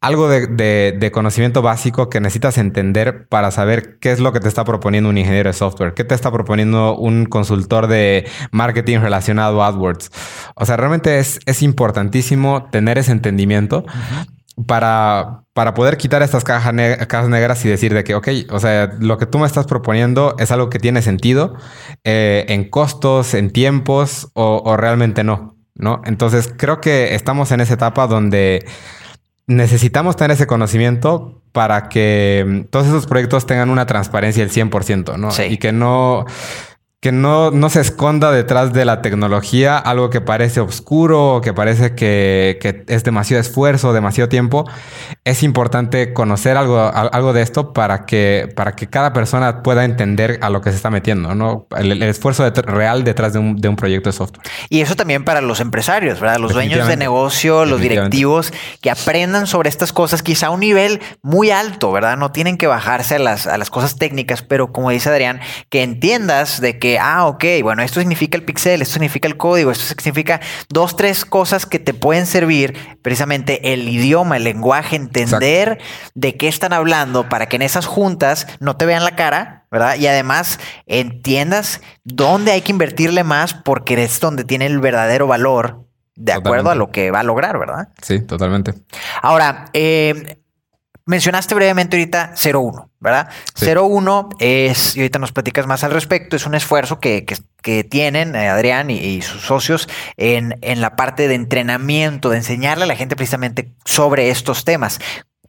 algo 0.00 0.28
de, 0.28 1.10
conocimiento 1.12 1.62
básico 1.62 2.08
que 2.08 2.20
necesitas 2.20 2.58
entender 2.58 3.26
para 3.28 3.50
saber 3.50 3.98
qué 3.98 4.12
es 4.12 4.20
lo 4.20 4.32
que 4.32 4.40
te 4.40 4.48
está 4.48 4.64
proponiendo 4.64 5.10
un 5.10 5.18
ingeniero 5.18 5.48
de 5.48 5.54
software, 5.54 5.94
qué 5.94 6.04
te 6.04 6.14
está 6.14 6.30
proponiendo 6.30 6.96
un 6.96 7.26
consultor 7.26 7.86
de 7.86 8.26
marketing 8.52 8.98
relacionado 8.98 9.62
a 9.62 9.68
AdWords. 9.68 10.10
O 10.54 10.66
sea, 10.66 10.76
realmente 10.76 11.18
es, 11.18 11.40
es 11.46 11.62
importantísimo 11.62 12.68
tener 12.70 12.98
ese 12.98 13.12
entendimiento 13.12 13.84
para, 14.66 15.44
para 15.52 15.74
poder 15.74 15.96
quitar 15.96 16.22
estas 16.22 16.44
cajas, 16.44 16.74
negras 16.74 17.64
y 17.64 17.68
decir 17.68 17.94
de 17.94 18.04
que, 18.04 18.14
ok, 18.14 18.28
o 18.50 18.58
sea, 18.58 18.92
lo 18.98 19.18
que 19.18 19.26
tú 19.26 19.38
me 19.38 19.46
estás 19.46 19.66
proponiendo 19.66 20.34
es 20.38 20.50
algo 20.50 20.68
que 20.70 20.78
tiene 20.78 21.02
sentido 21.02 21.54
eh, 22.04 22.44
en 22.48 22.68
costos, 22.68 23.34
en 23.34 23.50
tiempos 23.50 24.30
o, 24.34 24.76
realmente 24.76 25.22
no, 25.22 25.56
¿no? 25.74 26.02
Entonces 26.04 26.52
creo 26.56 26.80
que 26.80 27.14
estamos 27.14 27.52
en 27.52 27.60
esa 27.60 27.74
etapa 27.74 28.06
donde 28.06 28.66
necesitamos 29.48 30.14
tener 30.14 30.32
ese 30.32 30.46
conocimiento 30.46 31.42
para 31.52 31.88
que 31.88 32.44
mm, 32.46 32.60
todos 32.70 32.86
esos 32.86 33.06
proyectos 33.06 33.46
tengan 33.46 33.70
una 33.70 33.86
transparencia 33.86 34.46
del 34.46 34.52
100%, 34.52 35.16
¿no? 35.18 35.32
Sí. 35.32 35.42
Y 35.44 35.56
que 35.56 35.72
no 35.72 36.26
que 37.00 37.12
no, 37.12 37.52
no 37.52 37.70
se 37.70 37.80
esconda 37.80 38.32
detrás 38.32 38.72
de 38.72 38.84
la 38.84 39.02
tecnología 39.02 39.78
algo 39.78 40.10
que 40.10 40.20
parece 40.20 40.58
oscuro, 40.58 41.40
que 41.44 41.54
parece 41.54 41.94
que, 41.94 42.58
que, 42.60 42.82
es 42.88 43.04
demasiado 43.04 43.40
esfuerzo, 43.40 43.92
demasiado 43.92 44.28
tiempo. 44.28 44.68
Es 45.24 45.44
importante 45.44 46.12
conocer 46.12 46.56
algo, 46.56 46.80
algo 46.80 47.32
de 47.32 47.42
esto 47.42 47.72
para 47.72 48.04
que, 48.04 48.52
para 48.56 48.72
que 48.72 48.88
cada 48.88 49.12
persona 49.12 49.62
pueda 49.62 49.84
entender 49.84 50.40
a 50.42 50.50
lo 50.50 50.60
que 50.60 50.70
se 50.70 50.76
está 50.76 50.90
metiendo, 50.90 51.36
¿no? 51.36 51.68
El, 51.76 52.02
esfuerzo 52.02 52.50
real 52.50 53.04
detrás 53.04 53.32
de 53.32 53.38
un, 53.38 53.60
de 53.60 53.68
un, 53.68 53.76
proyecto 53.76 54.08
de 54.08 54.14
software. 54.14 54.44
Y 54.68 54.80
eso 54.80 54.96
también 54.96 55.24
para 55.24 55.40
los 55.40 55.60
empresarios, 55.60 56.18
¿verdad? 56.18 56.38
Los 56.38 56.52
dueños 56.52 56.88
de 56.88 56.96
negocio, 56.96 57.64
los 57.64 57.80
directivos, 57.80 58.52
que 58.82 58.90
aprendan 58.90 59.46
sobre 59.46 59.68
estas 59.68 59.92
cosas 59.92 60.22
quizá 60.22 60.48
a 60.48 60.50
un 60.50 60.60
nivel 60.60 61.00
muy 61.22 61.50
alto, 61.52 61.92
¿verdad? 61.92 62.16
No 62.16 62.32
tienen 62.32 62.56
que 62.56 62.66
bajarse 62.66 63.16
a 63.16 63.18
las, 63.20 63.46
a 63.46 63.56
las 63.56 63.70
cosas 63.70 63.96
técnicas, 63.96 64.42
pero 64.42 64.72
como 64.72 64.90
dice 64.90 65.10
Adrián, 65.10 65.40
que 65.68 65.84
entiendas 65.84 66.60
de 66.60 66.80
que 66.80 66.87
ah, 67.00 67.26
ok, 67.26 67.44
bueno, 67.62 67.82
esto 67.82 68.00
significa 68.00 68.38
el 68.38 68.44
pixel, 68.44 68.82
esto 68.82 68.94
significa 68.94 69.28
el 69.28 69.36
código, 69.36 69.70
esto 69.70 69.84
significa 69.84 70.40
dos, 70.68 70.96
tres 70.96 71.24
cosas 71.24 71.66
que 71.66 71.78
te 71.78 71.92
pueden 71.92 72.26
servir, 72.26 72.76
precisamente 73.02 73.72
el 73.72 73.88
idioma, 73.88 74.36
el 74.36 74.44
lenguaje, 74.44 74.96
entender 74.96 75.78
de 76.14 76.36
qué 76.36 76.48
están 76.48 76.72
hablando 76.72 77.28
para 77.28 77.46
que 77.46 77.56
en 77.56 77.62
esas 77.62 77.86
juntas 77.86 78.46
no 78.60 78.76
te 78.76 78.86
vean 78.86 79.04
la 79.04 79.16
cara, 79.16 79.66
¿verdad? 79.70 79.96
Y 79.96 80.06
además 80.06 80.60
entiendas 80.86 81.80
dónde 82.04 82.52
hay 82.52 82.62
que 82.62 82.72
invertirle 82.72 83.24
más 83.24 83.54
porque 83.54 84.02
es 84.02 84.20
donde 84.20 84.44
tiene 84.44 84.66
el 84.66 84.78
verdadero 84.78 85.26
valor 85.26 85.88
de 86.14 86.32
acuerdo 86.32 86.70
a 86.70 86.74
lo 86.74 86.90
que 86.90 87.10
va 87.10 87.20
a 87.20 87.24
lograr, 87.24 87.58
¿verdad? 87.58 87.88
Sí, 88.02 88.20
totalmente. 88.20 88.74
Ahora, 89.22 89.66
eh, 89.72 90.38
Mencionaste 91.08 91.54
brevemente 91.54 91.96
ahorita 91.96 92.34
01, 92.34 92.90
¿verdad? 93.00 93.30
01 93.58 94.28
es, 94.40 94.94
y 94.94 95.00
ahorita 95.00 95.18
nos 95.18 95.32
platicas 95.32 95.66
más 95.66 95.82
al 95.82 95.90
respecto, 95.90 96.36
es 96.36 96.44
un 96.44 96.54
esfuerzo 96.54 97.00
que, 97.00 97.24
tienen 97.88 98.36
eh, 98.36 98.48
Adrián 98.48 98.90
y, 98.90 99.22
sus 99.22 99.40
socios 99.40 99.88
en, 100.18 100.58
en, 100.60 100.82
la 100.82 100.96
parte 100.96 101.26
de 101.26 101.34
entrenamiento, 101.34 102.28
de 102.28 102.36
enseñarle 102.36 102.84
a 102.84 102.86
la 102.86 102.94
gente 102.94 103.16
precisamente 103.16 103.74
sobre 103.86 104.28
estos 104.28 104.66
temas. 104.66 105.00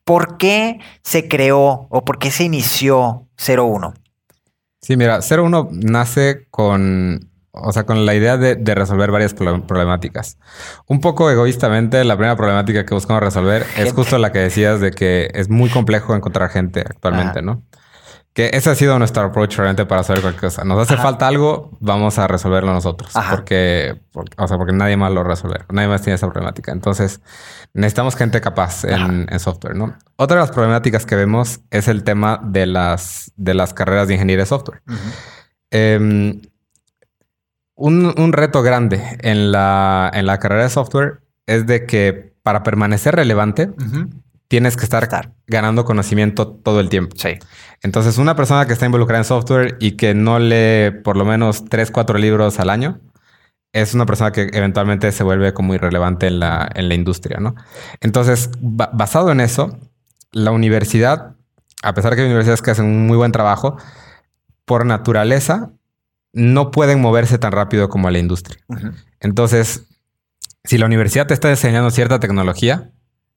¿Por 0.05 0.37
qué 0.37 0.79
se 1.03 1.27
creó 1.27 1.87
o 1.89 2.05
por 2.05 2.19
qué 2.19 2.31
se 2.31 2.45
inició 2.45 3.27
01? 3.37 3.93
Sí, 4.81 4.95
mira, 4.95 5.19
01 5.19 5.71
nace 5.73 6.47
con 6.51 7.28
o 7.63 7.71
sea, 7.71 7.85
con 7.85 8.05
la 8.05 8.13
idea 8.15 8.37
de, 8.37 8.75
resolver 8.75 9.11
varias 9.11 9.33
problemáticas. 9.33 10.37
Un 10.87 11.01
poco 11.01 11.29
egoístamente, 11.29 12.03
la 12.03 12.15
primera 12.15 12.35
problemática 12.35 12.85
que 12.85 12.93
buscamos 12.93 13.21
resolver 13.23 13.65
es 13.77 13.93
justo 13.93 14.17
la 14.17 14.31
que 14.31 14.39
decías 14.39 14.79
de 14.79 14.91
que 14.91 15.29
es 15.33 15.49
muy 15.49 15.69
complejo 15.69 16.15
encontrar 16.15 16.49
gente 16.49 16.81
actualmente, 16.81 17.41
¿no? 17.41 17.63
Que 18.33 18.51
ese 18.53 18.69
ha 18.69 18.75
sido 18.75 18.97
nuestro 18.99 19.23
approach 19.23 19.57
realmente 19.57 19.85
para 19.85 20.03
saber 20.03 20.21
cualquier 20.21 20.51
cosa. 20.51 20.63
Nos 20.63 20.79
hace 20.79 21.01
falta 21.01 21.27
algo, 21.27 21.77
vamos 21.79 22.19
a 22.19 22.27
resolverlo 22.27 22.71
nosotros. 22.71 23.11
Porque, 23.29 23.99
o 24.13 24.47
sea, 24.47 24.57
porque 24.57 24.71
nadie 24.71 24.95
más 24.95 25.11
lo 25.11 25.23
resolver. 25.23 25.65
Nadie 25.71 25.87
más 25.87 26.03
tiene 26.03 26.15
esa 26.15 26.27
problemática. 26.27 26.71
Entonces, 26.71 27.21
necesitamos 27.73 28.15
gente 28.15 28.39
capaz 28.39 28.85
en, 28.85 29.27
software, 29.39 29.75
¿no? 29.75 29.95
Otra 30.15 30.37
de 30.37 30.41
las 30.41 30.51
problemáticas 30.51 31.05
que 31.05 31.15
vemos 31.15 31.61
es 31.71 31.87
el 31.87 32.03
tema 32.03 32.39
de 32.43 32.67
las, 32.67 33.31
de 33.35 33.55
las 33.55 33.73
carreras 33.73 34.07
de 34.07 34.13
ingeniería 34.13 34.43
de 34.43 34.47
software. 34.47 34.83
Un, 37.81 38.33
reto 38.33 38.61
grande 38.61 39.17
en 39.21 39.53
la, 39.53 40.11
en 40.13 40.25
la 40.25 40.37
carrera 40.37 40.63
de 40.63 40.69
software 40.69 41.21
es 41.47 41.65
de 41.65 41.85
que 41.85 42.33
para 42.43 42.61
permanecer 42.61 43.15
relevante 43.15 43.69
tienes 44.49 44.75
que 44.75 44.83
estar, 44.83 45.31
ganando 45.47 45.85
conocimiento 45.85 46.47
todo 46.47 46.81
el 46.81 46.89
tiempo. 46.89 47.15
Sí. 47.17 47.37
Entonces, 47.81 48.17
una 48.17 48.35
persona 48.35 48.65
que 48.65 48.73
está 48.73 48.85
involucrada 48.85 49.19
en 49.19 49.25
software 49.25 49.77
y 49.79 49.91
que 49.91 50.13
no 50.13 50.39
lee 50.39 50.91
por 51.03 51.15
lo 51.15 51.23
menos 51.23 51.65
tres, 51.65 51.89
cuatro 51.89 52.17
libros 52.17 52.59
al 52.59 52.69
año, 52.69 52.99
es 53.71 53.93
una 53.93 54.05
persona 54.05 54.31
que 54.31 54.49
eventualmente 54.51 55.11
se 55.13 55.23
vuelve 55.23 55.53
como 55.53 55.73
irrelevante 55.73 56.27
en 56.27 56.39
la, 56.39 56.67
en 56.73 56.89
la 56.89 56.95
industria, 56.95 57.39
¿no? 57.39 57.55
Entonces, 58.01 58.49
basado 58.59 59.31
en 59.31 59.39
eso, 59.39 59.77
la 60.31 60.51
universidad, 60.51 61.35
a 61.81 61.93
pesar 61.93 62.11
de 62.11 62.15
que 62.17 62.21
hay 62.23 62.27
universidades 62.27 62.61
que 62.61 62.71
hacen 62.71 62.85
un 62.85 63.07
muy 63.07 63.15
buen 63.15 63.31
trabajo, 63.31 63.77
por 64.65 64.85
naturaleza 64.85 65.71
no 66.33 66.71
pueden 66.71 67.01
moverse 67.01 67.37
tan 67.37 67.51
rápido 67.51 67.89
como 67.89 68.09
la 68.09 68.19
industria. 68.19 68.59
Entonces, 69.19 69.87
si 70.63 70.77
la 70.77 70.85
universidad 70.85 71.27
te 71.27 71.33
está 71.33 71.49
enseñando 71.49 71.91
cierta 71.91 72.19
tecnología, 72.19 72.91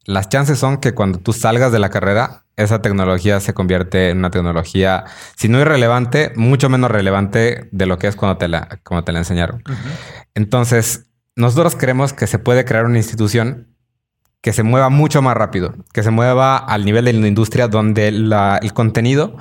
las 0.05 0.29
chances 0.29 0.59
son 0.59 0.79
que 0.79 0.95
cuando 0.95 1.19
tú 1.19 1.33
salgas 1.33 1.73
de 1.73 1.79
la 1.79 1.91
carrera, 1.91 2.45
esa 2.57 2.83
tecnología 2.83 3.41
se 3.41 3.55
convierte 3.55 4.11
en 4.11 4.19
una 4.19 4.31
tecnología, 4.31 5.05
si 5.37 5.49
no 5.49 5.61
irrelevante, 5.61 6.33
mucho 6.37 6.69
menos 6.69 6.91
relevante 6.91 7.69
de 7.73 7.87
lo 7.87 7.99
que 7.99 8.09
es 8.09 8.17
cuando 8.17 8.37
te 8.37 8.49
la, 8.49 8.81
te 9.05 9.13
la 9.13 9.19
enseñaron. 9.19 9.63
Entonces, 10.35 11.07
nosotros 11.37 11.77
creemos 11.77 12.13
que 12.13 12.27
se 12.27 12.39
puede 12.39 12.65
crear 12.65 12.85
una 12.85 12.99
institución 12.99 13.69
que 14.43 14.53
se 14.53 14.65
mueva 14.65 14.91
mucho 14.91 15.23
más 15.23 15.37
rápido, 15.37 15.75
que 15.93 16.03
se 16.03 16.11
mueva 16.11 16.57
al 16.57 16.85
nivel 16.85 17.05
de 17.05 17.13
la 17.13 17.29
industria 17.29 17.69
donde 17.69 18.09
el 18.09 18.73
contenido 18.75 19.37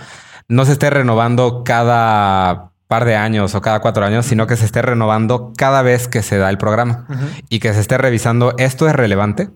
no 0.47 0.63
se 0.65 0.73
esté 0.73 0.89
renovando 0.91 1.63
cada 1.65 2.70
par 2.91 3.05
de 3.05 3.15
años 3.15 3.55
o 3.55 3.61
cada 3.61 3.79
cuatro 3.79 4.05
años, 4.05 4.25
sino 4.25 4.47
que 4.47 4.57
se 4.57 4.65
esté 4.65 4.81
renovando 4.81 5.53
cada 5.55 5.81
vez 5.81 6.09
que 6.09 6.21
se 6.21 6.37
da 6.37 6.49
el 6.49 6.57
programa 6.57 7.07
y 7.47 7.59
que 7.59 7.73
se 7.73 7.79
esté 7.79 7.97
revisando 7.97 8.53
esto 8.57 8.85
es 8.85 8.93
relevante. 8.93 9.49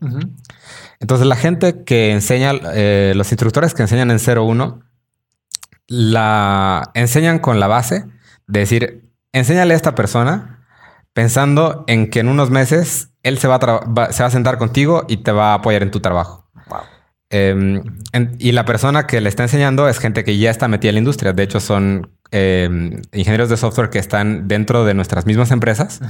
Entonces 1.02 1.28
la 1.28 1.36
gente 1.36 1.84
que 1.84 2.14
enseña, 2.14 2.54
eh, 2.74 3.12
los 3.14 3.30
instructores 3.34 3.74
que 3.74 3.82
enseñan 3.82 4.10
en 4.10 4.20
01, 4.20 4.80
la 5.88 6.92
enseñan 6.94 7.40
con 7.40 7.60
la 7.60 7.68
base 7.68 8.06
de 8.48 8.62
decir, 8.62 9.12
enséñale 9.34 9.74
a 9.74 9.76
esta 9.76 9.96
persona 9.96 10.66
pensando 11.12 11.84
en 11.88 12.10
que 12.10 12.22
en 12.22 12.30
unos 12.30 12.52
meses 12.52 13.10
él 13.22 13.38
se 13.38 13.50
va, 13.50 13.56
a 13.56 14.14
se 14.14 14.24
va 14.24 14.28
a 14.28 14.32
sentar 14.32 14.58
contigo 14.58 15.04
y 15.10 15.18
te 15.18 15.34
va 15.34 15.52
a 15.52 15.56
apoyar 15.56 15.84
en 15.84 15.92
tu 15.92 16.00
trabajo. 16.00 16.50
Em, 17.30 17.84
y 18.40 18.54
la 18.54 18.64
persona 18.64 19.08
que 19.08 19.20
le 19.20 19.28
está 19.28 19.44
enseñando 19.44 19.90
es 19.90 20.00
gente 20.00 20.24
que 20.24 20.38
ya 20.38 20.52
está 20.52 20.70
metida 20.70 20.92
en 20.92 20.96
la 20.96 21.00
industria. 21.00 21.34
De 21.34 21.44
hecho, 21.44 21.60
son 21.60 22.15
em, 22.32 23.02
ingenieros 23.14 23.50
de 23.50 23.58
software 23.58 23.90
que 23.90 24.00
están 24.00 24.48
dentro 24.48 24.86
de 24.86 24.94
nuestras 24.94 25.26
mismas 25.26 25.52
empresas 25.52 26.02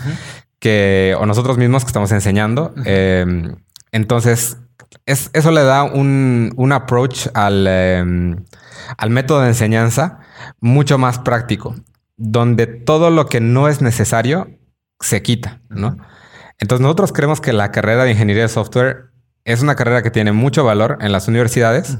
que, 0.59 1.15
o 1.19 1.25
nosotros 1.25 1.57
mismos 1.57 1.83
que 1.83 1.89
estamos 1.89 2.11
enseñando. 2.11 2.73
Em, 2.85 3.55
entonces, 3.91 4.57
eso 5.05 5.51
le 5.51 5.63
da 5.63 5.83
un, 5.83 6.71
approach 6.73 7.27
al, 7.33 7.67
al 7.67 9.09
método 9.09 9.41
de 9.41 9.49
enseñanza 9.49 10.19
mucho 10.59 10.97
más 10.97 11.19
práctico, 11.19 11.75
donde 12.17 12.67
todo 12.67 13.09
lo 13.09 13.27
que 13.27 13.39
no 13.39 13.67
es 13.67 13.81
necesario 13.81 14.49
se 14.99 15.21
quita, 15.21 15.61
¿no? 15.69 15.97
Entonces, 16.59 16.81
nosotros 16.81 17.11
creemos 17.11 17.41
que 17.41 17.53
la 17.53 17.71
carrera 17.71 18.05
de 18.05 18.11
ingeniería 18.11 18.43
de 18.43 18.49
software 18.49 19.11
es 19.43 19.61
una 19.61 19.75
carrera 19.75 20.01
que 20.01 20.11
tiene 20.11 20.31
mucho 20.31 20.63
valor 20.63 20.97
en 21.01 21.11
las 21.11 21.27
universidades, 21.27 21.97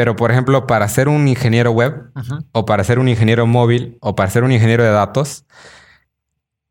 pero 0.00 0.16
por 0.16 0.30
ejemplo, 0.30 0.66
para 0.66 0.88
ser 0.88 1.10
un 1.10 1.28
ingeniero 1.28 1.72
web 1.72 2.10
o 2.52 2.64
para 2.64 2.84
ser 2.84 2.98
un 2.98 3.06
ingeniero 3.06 3.46
móvil 3.46 3.98
o 4.00 4.16
para 4.16 4.30
ser 4.30 4.44
un 4.44 4.50
ingeniero 4.50 4.82
de 4.82 4.88
datos, 4.88 5.44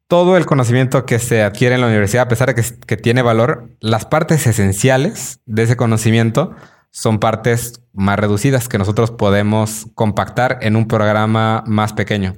todo 0.07 0.35
el 0.35 0.47
conocimiento 0.47 1.05
que 1.05 1.19
se 1.19 1.43
adquiere 1.43 1.75
en 1.75 1.81
la 1.81 1.87
universidad, 1.87 2.23
a 2.23 2.27
pesar 2.27 2.51
de 2.51 2.63
que, 2.87 2.97
tiene 2.97 3.21
valor, 3.21 3.69
las 3.81 4.07
partes 4.07 4.47
esenciales 4.47 5.41
de 5.45 5.61
ese 5.61 5.77
conocimiento 5.77 6.55
son 6.89 7.19
partes 7.19 7.83
más 7.93 8.17
reducidas 8.17 8.67
que 8.67 8.79
nosotros 8.79 9.11
podemos 9.11 9.85
compactar 9.93 10.57
en 10.63 10.75
un 10.75 10.87
programa 10.87 11.63
más 11.67 11.93
pequeño. 11.93 12.33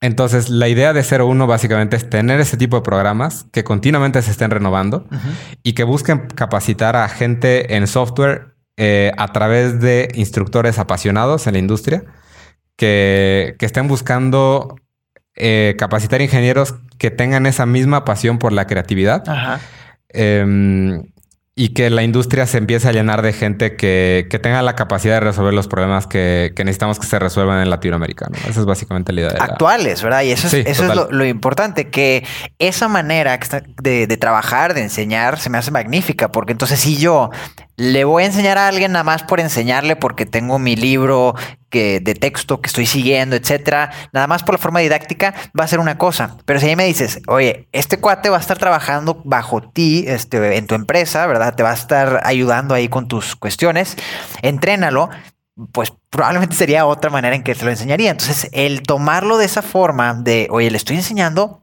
Entonces, 0.00 0.48
la 0.48 0.68
idea 0.68 0.94
de 0.94 1.02
01 1.02 1.46
básicamente 1.46 1.96
es 1.96 2.08
tener 2.08 2.40
ese 2.40 2.56
tipo 2.56 2.76
de 2.76 2.82
programas 2.82 3.44
que 3.52 3.62
continuamente 3.62 4.22
se 4.22 4.30
estén 4.30 4.50
renovando 4.50 5.06
y 5.62 5.74
que 5.74 5.84
busquen 5.84 6.28
capacitar 6.28 6.96
a 6.96 7.06
gente 7.10 7.76
en 7.76 7.86
software 7.86 8.57
eh, 8.78 9.12
a 9.18 9.32
través 9.32 9.80
de 9.80 10.08
instructores 10.14 10.78
apasionados 10.78 11.46
en 11.46 11.54
la 11.54 11.58
industria 11.58 12.04
que, 12.76 13.56
que 13.58 13.66
estén 13.66 13.88
buscando 13.88 14.76
eh, 15.40 15.76
capacitar 15.78 16.20
ingenieros 16.20 16.74
que 16.98 17.12
tengan 17.12 17.46
esa 17.46 17.64
misma 17.64 18.04
pasión 18.04 18.38
por 18.38 18.52
la 18.52 18.66
creatividad. 18.66 19.60
Em, 20.08 21.04
y 21.54 21.70
que 21.70 21.90
la 21.90 22.02
industria 22.02 22.46
se 22.46 22.58
empiece 22.58 22.88
a 22.88 22.92
llenar 22.92 23.22
de 23.22 23.32
gente 23.32 23.76
que, 23.76 24.28
tenga 24.42 24.62
la 24.62 24.74
capacidad 24.74 25.14
de 25.14 25.20
resolver 25.20 25.54
los 25.54 25.68
problemas 25.68 26.06
que, 26.06 26.52
necesitamos 26.58 26.98
que 26.98 27.06
se 27.06 27.18
resuelvan 27.18 27.62
en 27.62 27.70
Latinoamérica. 27.70 28.28
Esa 28.48 28.60
es 28.60 28.66
básicamente 28.66 29.12
la 29.12 29.22
idea. 29.22 29.30
Actuales, 29.40 30.02
¿verdad? 30.02 30.22
Y 30.22 30.32
eso 30.32 30.46
es, 30.48 30.54
eso 30.54 30.92
es 30.92 31.10
lo, 31.10 31.24
importante, 31.24 31.88
que 31.88 32.24
esa 32.58 32.88
manera 32.88 33.38
de, 33.82 34.06
de, 34.06 34.16
trabajar, 34.16 34.74
de 34.74 34.82
enseñar, 34.82 35.38
se 35.38 35.50
me 35.50 35.58
hace 35.58 35.70
magnífica, 35.70 36.30
porque 36.30 36.52
entonces 36.52 36.78
si 36.80 36.96
yo 36.96 37.30
le 37.78 38.02
voy 38.02 38.24
a 38.24 38.26
enseñar 38.26 38.58
a 38.58 38.66
alguien 38.66 38.90
nada 38.90 39.04
más 39.04 39.22
por 39.22 39.38
enseñarle 39.38 39.94
porque 39.94 40.26
tengo 40.26 40.58
mi 40.58 40.74
libro 40.74 41.36
que, 41.70 42.00
de 42.00 42.16
texto 42.16 42.60
que 42.60 42.66
estoy 42.66 42.86
siguiendo, 42.86 43.36
etcétera, 43.36 43.92
nada 44.12 44.26
más 44.26 44.42
por 44.42 44.56
la 44.56 44.58
forma 44.58 44.80
didáctica 44.80 45.32
va 45.58 45.62
a 45.62 45.68
ser 45.68 45.78
una 45.78 45.96
cosa. 45.96 46.36
Pero 46.44 46.58
si 46.58 46.66
ahí 46.66 46.74
me 46.74 46.86
dices, 46.86 47.20
oye, 47.28 47.68
este 47.70 48.00
cuate 48.00 48.30
va 48.30 48.38
a 48.38 48.40
estar 48.40 48.58
trabajando 48.58 49.22
bajo 49.24 49.62
ti, 49.62 50.04
este, 50.08 50.56
en 50.56 50.66
tu 50.66 50.74
empresa, 50.74 51.24
¿verdad? 51.28 51.54
Te 51.54 51.62
va 51.62 51.70
a 51.70 51.74
estar 51.74 52.20
ayudando 52.24 52.74
ahí 52.74 52.88
con 52.88 53.06
tus 53.06 53.36
cuestiones, 53.36 53.96
entrénalo, 54.42 55.08
pues 55.70 55.92
probablemente 56.10 56.56
sería 56.56 56.84
otra 56.84 57.10
manera 57.10 57.36
en 57.36 57.44
que 57.44 57.54
te 57.54 57.64
lo 57.64 57.70
enseñaría. 57.70 58.10
Entonces, 58.10 58.50
el 58.50 58.82
tomarlo 58.82 59.38
de 59.38 59.44
esa 59.44 59.62
forma 59.62 60.14
de, 60.14 60.48
oye, 60.50 60.68
le 60.68 60.78
estoy 60.78 60.96
enseñando 60.96 61.62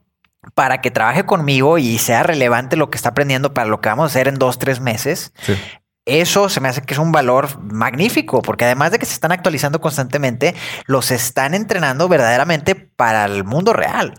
para 0.54 0.80
que 0.80 0.90
trabaje 0.90 1.26
conmigo 1.26 1.76
y 1.76 1.98
sea 1.98 2.22
relevante 2.22 2.76
lo 2.76 2.88
que 2.88 2.96
está 2.96 3.10
aprendiendo 3.10 3.52
para 3.52 3.68
lo 3.68 3.82
que 3.82 3.90
vamos 3.90 4.04
a 4.04 4.06
hacer 4.06 4.28
en 4.28 4.36
dos, 4.36 4.58
tres 4.58 4.80
meses. 4.80 5.34
Sí 5.42 5.58
eso 6.06 6.48
se 6.48 6.60
me 6.60 6.68
hace 6.68 6.82
que 6.82 6.94
es 6.94 7.00
un 7.00 7.12
valor 7.12 7.60
magnífico, 7.60 8.40
porque 8.40 8.64
además 8.64 8.92
de 8.92 8.98
que 8.98 9.06
se 9.06 9.12
están 9.12 9.32
actualizando 9.32 9.80
constantemente, 9.80 10.54
los 10.86 11.10
están 11.10 11.52
entrenando 11.52 12.08
verdaderamente 12.08 12.76
para 12.76 13.24
el 13.26 13.44
mundo 13.44 13.72
real. 13.72 14.14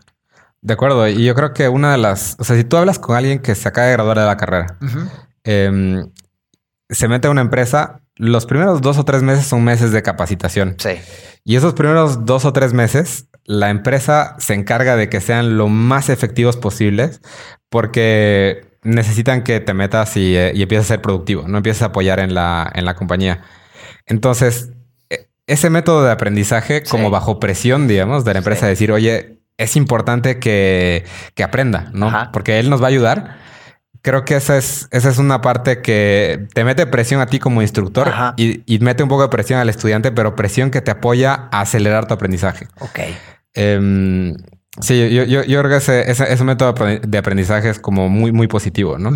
De 0.62 0.74
acuerdo, 0.74 1.08
y 1.08 1.24
yo 1.24 1.34
creo 1.34 1.54
que 1.54 1.70
una 1.70 1.94
de 1.94 1.98
las, 1.98 2.36
o 2.40 2.44
sea, 2.44 2.58
si 2.58 2.66
tú 2.66 2.76
hablas 2.76 3.00
con 3.00 3.16
alguien 3.16 3.40
que 3.40 3.56
se 3.56 3.70
acaba 3.70 3.88
de 3.88 3.94
graduar 3.94 4.20
de 4.20 4.26
la 4.26 4.36
carrera, 4.36 4.78
em, 5.44 6.12
se 6.90 7.08
mete 7.08 7.28
a 7.28 7.32
una 7.32 7.42
empresa, 7.42 8.02
los 8.18 8.46
primeros 8.46 8.82
dos 8.82 8.98
o 8.98 9.06
tres 9.06 9.24
meses 9.24 9.46
son 9.46 9.64
meses 9.64 9.92
de 9.92 10.04
capacitación. 10.04 10.76
Sí. 10.80 11.00
Y 11.46 11.56
esos 11.56 11.74
primeros 11.74 12.26
dos 12.26 12.44
o 12.44 12.52
tres 12.52 12.74
meses, 12.74 13.28
la 13.46 13.70
empresa 13.70 14.36
se 14.40 14.56
encarga 14.56 14.98
de 14.98 15.08
que 15.08 15.22
sean 15.22 15.58
lo 15.58 15.70
más 15.70 16.10
efectivos 16.10 16.58
posibles, 16.58 17.22
porque 17.70 18.77
necesitan 18.84 19.44
que 19.44 19.60
te 19.60 19.74
metas 19.74 20.18
y, 20.18 20.36
eh, 20.36 20.50
empieces 20.50 20.86
a 20.86 20.96
ser 20.96 21.02
productivo, 21.02 21.48
no 21.48 21.58
empieces 21.58 21.82
a 21.84 21.88
apoyar 21.88 22.20
en 22.20 22.34
la, 22.34 22.72
en 22.74 22.86
la 22.86 22.96
compañía. 22.96 23.42
Entonces, 24.06 24.72
e, 25.10 25.28
ese 25.48 25.70
método 25.70 26.04
de 26.04 26.12
aprendizaje, 26.12 26.84
como 26.84 27.10
bajo 27.10 27.40
presión, 27.40 27.88
digamos, 27.88 28.26
de 28.26 28.34
la 28.34 28.40
empresa, 28.40 28.68
decir, 28.68 28.92
oye, 28.92 29.40
es 29.58 29.76
importante 29.76 30.40
que, 30.40 31.06
aprenda, 31.44 31.90
¿no? 31.94 32.30
Porque 32.32 32.60
él 32.60 32.70
nos 32.70 32.82
va 32.82 32.86
a 32.86 32.90
ayudar. 32.90 33.38
Creo 34.04 34.24
que 34.24 34.36
esa 34.36 34.58
es, 34.58 34.88
esa 34.92 35.10
es 35.10 35.18
una 35.18 35.42
parte 35.42 35.82
que 35.82 36.48
te 36.54 36.64
mete 36.64 36.86
presión 36.86 37.20
a 37.20 37.26
ti 37.26 37.40
como 37.40 37.62
instructor 37.62 38.14
y, 38.38 38.62
y, 38.66 38.80
mete 38.80 39.04
un 39.04 39.10
poco 39.10 39.24
de 39.24 39.30
presión 39.30 39.60
al 39.60 39.70
estudiante, 39.70 40.12
pero 40.12 40.36
presión 40.36 40.72
que 40.72 40.82
te 40.82 40.92
apoya 40.92 41.50
a 41.52 41.62
acelerar 41.62 42.08
tu 42.08 42.14
aprendizaje. 42.14 42.68
Ok. 42.80 43.00
Em, 43.54 44.36
Sí, 44.80 45.10
yo, 45.10 45.24
yo, 45.24 45.44
yo, 45.44 45.60
creo 45.60 45.72
que 45.72 45.78
ese, 45.78 46.12
ese, 46.12 46.44
método 46.44 46.74
de 46.74 47.18
aprendizaje 47.18 47.70
es 47.70 47.80
como 47.80 48.10
muy, 48.10 48.32
muy 48.32 48.48
positivo, 48.48 49.00
¿no? 49.00 49.12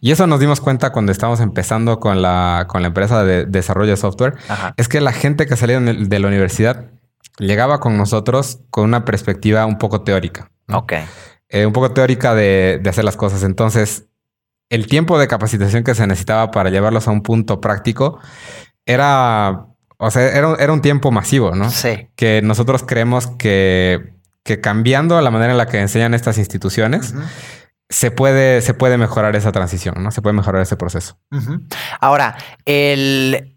Y 0.00 0.12
eso 0.12 0.26
nos 0.26 0.38
dimos 0.38 0.60
cuenta 0.60 0.90
cuando 0.90 1.10
estábamos 1.10 1.40
empezando 1.40 1.98
con 1.98 2.22
la, 2.22 2.66
con 2.68 2.82
la 2.82 2.88
empresa 2.88 3.24
de 3.24 3.44
desarrollo 3.44 3.90
de 3.90 3.96
software. 3.96 4.34
Es 4.76 4.88
que 4.88 5.00
la 5.00 5.12
gente 5.12 5.46
que 5.46 5.56
salía 5.56 5.80
de 5.80 6.18
la 6.18 6.28
universidad 6.28 6.90
llegaba 7.38 7.80
con 7.80 7.96
nosotros 7.96 8.60
con 8.70 8.84
una 8.84 9.04
perspectiva 9.04 9.66
un 9.66 9.78
poco 9.78 10.02
teórica. 10.02 10.50
Ok. 10.72 10.92
Eh, 11.48 11.66
un 11.66 11.72
poco 11.72 11.90
teórica 11.90 12.34
de, 12.34 12.78
de 12.80 12.90
hacer 12.90 13.04
las 13.04 13.16
cosas. 13.16 13.42
Entonces, 13.42 14.06
el 14.68 14.86
tiempo 14.86 15.18
de 15.18 15.26
capacitación 15.26 15.82
que 15.82 15.96
se 15.96 16.06
necesitaba 16.06 16.52
para 16.52 16.70
llevarlos 16.70 17.08
a 17.08 17.10
un 17.10 17.22
punto 17.22 17.60
práctico 17.60 18.20
era, 18.86 19.66
o 19.98 20.10
sea, 20.12 20.28
era, 20.36 20.54
era 20.60 20.72
un 20.72 20.80
tiempo 20.80 21.10
masivo, 21.10 21.56
¿no? 21.56 21.70
Sí. 21.70 22.08
Que 22.14 22.40
nosotros 22.42 22.84
creemos 22.86 23.26
que 23.26 24.19
que 24.44 24.60
cambiando 24.60 25.20
la 25.20 25.30
manera 25.30 25.52
en 25.52 25.58
la 25.58 25.66
que 25.66 25.80
enseñan 25.80 26.14
estas 26.14 26.38
instituciones, 26.38 27.14
se, 27.88 28.10
puede, 28.10 28.62
se 28.62 28.74
puede 28.74 28.96
mejorar 28.98 29.36
esa 29.36 29.52
transición, 29.52 30.02
¿no? 30.02 30.10
Se 30.10 30.22
puede 30.22 30.34
mejorar 30.34 30.62
ese 30.62 30.76
proceso. 30.76 31.18
Ahora, 32.00 32.36
el, 32.64 33.56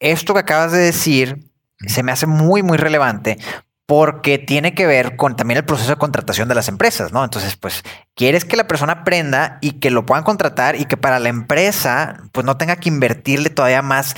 esto 0.00 0.34
que 0.34 0.40
acabas 0.40 0.72
de 0.72 0.78
decir 0.78 1.50
se 1.86 2.02
me 2.02 2.12
hace 2.12 2.26
muy, 2.26 2.62
muy 2.62 2.78
relevante 2.78 3.38
porque 3.86 4.38
tiene 4.38 4.74
que 4.74 4.86
ver 4.86 5.16
con 5.16 5.36
también 5.36 5.58
el 5.58 5.64
proceso 5.64 5.90
de 5.90 5.96
contratación 5.96 6.48
de 6.48 6.54
las 6.54 6.68
empresas, 6.68 7.12
¿no? 7.12 7.22
Entonces, 7.22 7.56
pues, 7.56 7.82
quieres 8.14 8.46
que 8.46 8.56
la 8.56 8.66
persona 8.66 8.92
aprenda 8.92 9.58
y 9.60 9.72
que 9.72 9.90
lo 9.90 10.06
puedan 10.06 10.24
contratar 10.24 10.76
y 10.76 10.86
que 10.86 10.96
para 10.96 11.18
la 11.18 11.28
empresa, 11.28 12.22
pues, 12.32 12.46
no 12.46 12.56
tenga 12.56 12.76
que 12.76 12.88
invertirle 12.88 13.50
todavía 13.50 13.82
más 13.82 14.14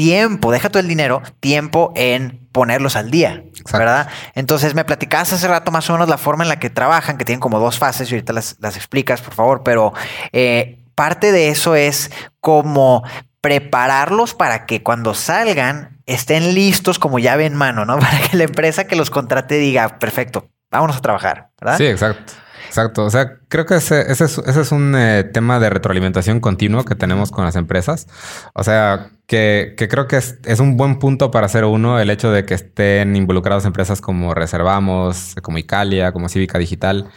tiempo, 0.00 0.50
deja 0.50 0.70
todo 0.70 0.80
el 0.80 0.88
dinero, 0.88 1.20
tiempo 1.40 1.92
en 1.94 2.48
ponerlos 2.52 2.96
al 2.96 3.10
día, 3.10 3.44
¿verdad? 3.70 4.08
Entonces 4.34 4.74
me 4.74 4.82
platicabas 4.82 5.34
hace 5.34 5.46
rato 5.46 5.70
más 5.70 5.90
o 5.90 5.92
menos 5.92 6.08
la 6.08 6.16
forma 6.16 6.42
en 6.42 6.48
la 6.48 6.58
que 6.58 6.70
trabajan, 6.70 7.18
que 7.18 7.26
tienen 7.26 7.38
como 7.38 7.60
dos 7.60 7.78
fases 7.78 8.10
y 8.10 8.14
ahorita 8.14 8.32
las, 8.32 8.56
explicas, 8.62 9.20
por 9.20 9.34
favor, 9.34 9.62
pero 9.62 9.92
eh, 10.32 10.78
parte 10.94 11.32
de 11.32 11.50
eso 11.50 11.74
es 11.74 12.10
como 12.40 13.04
prepararlos 13.42 14.32
para 14.32 14.64
que 14.64 14.82
cuando 14.82 15.12
salgan 15.12 15.98
estén 16.06 16.54
listos 16.54 16.98
como 16.98 17.18
llave 17.18 17.44
en 17.44 17.54
mano, 17.54 17.84
¿no? 17.84 17.98
Para 18.00 18.20
que 18.20 18.38
la 18.38 18.44
empresa 18.44 18.84
que 18.86 18.96
los 18.96 19.10
contrate 19.10 19.56
diga, 19.56 19.98
perfecto, 19.98 20.48
vámonos 20.70 20.96
a 20.96 21.00
trabajar, 21.02 21.50
¿verdad? 21.60 21.76
Sí, 21.76 21.84
exacto. 21.84 22.32
Exacto. 22.70 23.04
O 23.04 23.10
sea, 23.10 23.38
creo 23.48 23.66
que 23.66 23.74
ese, 23.74 24.12
ese, 24.12 24.24
es, 24.24 24.70
un 24.70 24.94
eh, 24.96 25.24
tema 25.24 25.58
de 25.58 25.70
retroalimentación 25.70 26.38
continuo 26.38 26.84
que 26.84 26.94
tenemos 26.94 27.32
con 27.32 27.44
las 27.44 27.56
empresas. 27.56 28.06
O 28.54 28.62
sea, 28.62 29.10
que, 29.30 29.76
creo 29.88 30.08
que 30.08 30.16
es, 30.16 30.58
un 30.58 30.76
buen 30.76 30.98
punto 30.98 31.30
para 31.30 31.46
hacer 31.46 31.64
uno 31.64 32.00
el 32.00 32.10
hecho 32.10 32.32
de 32.32 32.44
que 32.44 32.54
estén 32.54 33.14
involucradas 33.14 33.64
empresas 33.64 34.00
como 34.00 34.34
Reservamos, 34.34 35.36
como 35.40 35.58
Icalia, 35.58 36.10
como 36.10 36.28
Cívica 36.28 36.58
Digital. 36.58 37.08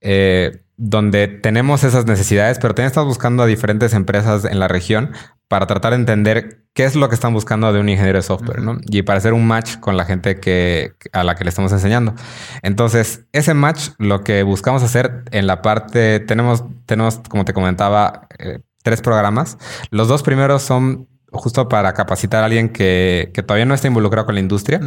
Eh, 0.00 0.62
donde 0.76 1.26
tenemos 1.26 1.82
esas 1.82 2.06
necesidades, 2.06 2.60
pero 2.60 2.72
también 2.72 2.86
estamos 2.86 3.08
buscando 3.08 3.42
a 3.42 3.46
diferentes 3.46 3.92
empresas 3.92 4.44
en 4.44 4.60
la 4.60 4.68
región 4.68 5.10
para 5.48 5.66
tratar 5.66 5.90
de 5.90 5.96
entender 5.96 6.62
qué 6.74 6.84
es 6.84 6.94
lo 6.94 7.08
que 7.08 7.16
están 7.16 7.34
buscando 7.34 7.72
de 7.72 7.80
un 7.80 7.88
ingeniero 7.88 8.18
de 8.18 8.22
software, 8.22 8.62
¿no? 8.62 8.78
Y 8.88 9.02
para 9.02 9.18
hacer 9.18 9.32
un 9.32 9.44
match 9.44 9.80
con 9.80 9.96
la 9.96 10.04
gente 10.04 10.38
que, 10.38 10.92
a 11.12 11.24
la 11.24 11.34
que 11.34 11.42
le 11.42 11.50
estamos 11.50 11.72
enseñando. 11.72 12.14
Entonces, 12.62 13.26
ese 13.32 13.54
match, 13.54 13.88
lo 13.98 14.22
que 14.22 14.44
buscamos 14.44 14.84
hacer 14.84 15.24
en 15.32 15.48
la 15.48 15.60
parte, 15.60 16.20
tenemos, 16.20 16.62
tenemos 16.86 17.18
como 17.28 17.44
te 17.44 17.52
comentaba, 17.52 18.28
eh, 18.38 18.60
tres 18.84 19.00
programas. 19.02 19.58
Los 19.90 20.06
dos 20.06 20.22
primeros 20.22 20.62
son 20.62 21.08
justo 21.38 21.68
para 21.68 21.94
capacitar 21.94 22.42
a 22.42 22.46
alguien 22.46 22.68
que, 22.70 23.32
todavía 23.46 23.64
no 23.64 23.74
está 23.74 23.88
involucrado 23.88 24.26
con 24.26 24.34
la 24.34 24.40
industria, 24.40 24.80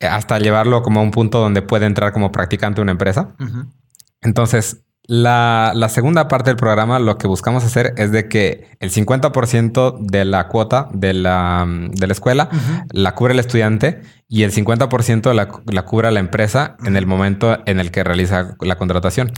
hasta 0.00 0.38
llevarlo 0.38 0.82
como 0.82 1.00
a 1.00 1.02
un 1.02 1.10
punto 1.10 1.40
donde 1.40 1.62
puede 1.62 1.86
entrar 1.86 2.12
como 2.12 2.32
practicante 2.32 2.80
una 2.80 2.92
empresa. 2.92 3.34
Entonces, 4.20 4.82
la, 5.08 5.88
segunda 5.88 6.26
parte 6.26 6.50
del 6.50 6.56
programa 6.56 6.98
lo 6.98 7.16
que 7.16 7.28
buscamos 7.28 7.64
hacer 7.64 7.94
es 7.96 8.10
de 8.10 8.28
que 8.28 8.76
el 8.80 8.90
50% 8.90 9.98
de 10.00 10.24
la 10.24 10.48
cuota 10.48 10.88
de 10.92 11.14
la, 11.14 11.64
de 11.66 12.06
la 12.06 12.12
escuela 12.12 12.48
la 12.90 13.14
cubre 13.14 13.34
el 13.34 13.38
estudiante 13.38 14.02
y 14.28 14.42
el 14.42 14.52
50% 14.52 15.32
la, 15.32 15.48
la 15.66 15.84
cubre 15.84 16.10
la 16.10 16.18
empresa 16.18 16.76
en 16.84 16.96
el 16.96 17.06
momento 17.06 17.58
en 17.66 17.78
el 17.78 17.92
que 17.92 18.02
realiza 18.02 18.56
la 18.60 18.76
contratación. 18.76 19.32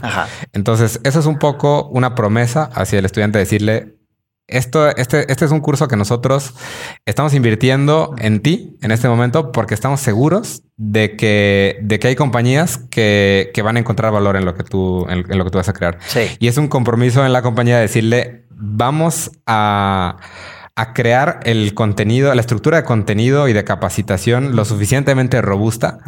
Entonces, 0.53 0.99
eso 1.03 1.19
es 1.19 1.25
un 1.27 1.37
poco 1.37 1.87
una 1.89 2.15
promesa 2.15 2.69
hacia 2.73 2.97
el 2.97 3.05
estudiante 3.05 3.37
decirle, 3.37 3.98
esto, 4.49 4.95
este, 4.95 5.31
este 5.31 5.45
es 5.45 5.51
un 5.51 5.59
curso 5.59 5.87
que 5.87 5.95
nosotros 5.95 6.53
estamos 7.05 7.33
invirtiendo 7.33 8.15
en 8.17 8.41
ti 8.41 8.77
en 8.81 8.91
este 8.91 9.07
momento 9.07 9.51
porque 9.51 9.73
estamos 9.73 10.01
seguros 10.01 10.63
de 10.77 11.15
que, 11.15 11.77
de 11.81 11.99
que 11.99 12.07
hay 12.07 12.15
compañías 12.15 12.77
que, 12.89 13.51
van 13.63 13.77
a 13.77 13.79
encontrar 13.79 14.11
valor 14.11 14.35
en 14.35 14.45
lo 14.45 14.55
que 14.55 14.63
tú, 14.63 15.05
en, 15.09 15.25
lo 15.37 15.43
que 15.43 15.51
tú 15.51 15.57
vas 15.57 15.69
a 15.69 15.73
crear. 15.73 15.99
Y 16.39 16.47
es 16.47 16.57
un 16.57 16.67
compromiso 16.67 17.25
en 17.25 17.33
la 17.33 17.41
compañía 17.41 17.75
de 17.75 17.81
decirle, 17.81 18.45
vamos 18.49 19.31
a, 19.45 20.17
crear 20.93 21.41
el 21.43 21.73
contenido, 21.73 22.33
la 22.33 22.39
estructura 22.39 22.77
de 22.77 22.83
contenido 22.85 23.49
y 23.49 23.53
de 23.53 23.65
capacitación 23.65 24.55
lo 24.55 24.63
suficientemente 24.63 25.41
robusta 25.41 25.99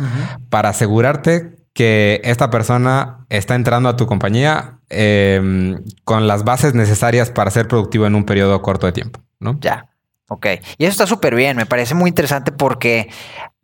para 0.49 0.69
asegurarte 0.69 1.60
que 1.73 2.21
esta 2.23 2.49
persona 2.49 3.25
está 3.29 3.55
entrando 3.55 3.89
a 3.89 3.95
tu 3.95 4.05
compañía 4.05 4.79
em, 4.89 5.83
con 6.03 6.27
las 6.27 6.43
bases 6.43 6.73
necesarias 6.73 7.31
para 7.31 7.51
ser 7.51 7.67
productivo 7.67 8.05
en 8.05 8.15
un 8.15 8.25
periodo 8.25 8.61
corto 8.61 8.87
de 8.87 8.93
tiempo, 8.93 9.21
¿no? 9.39 9.57
Ya. 9.61 9.87
Ok. 10.27 10.47
Y 10.77 10.85
eso 10.85 10.91
está 10.91 11.07
súper 11.07 11.35
bien. 11.35 11.57
Me 11.57 11.65
parece 11.65 11.93
muy 11.93 12.09
interesante 12.09 12.51
porque 12.51 13.09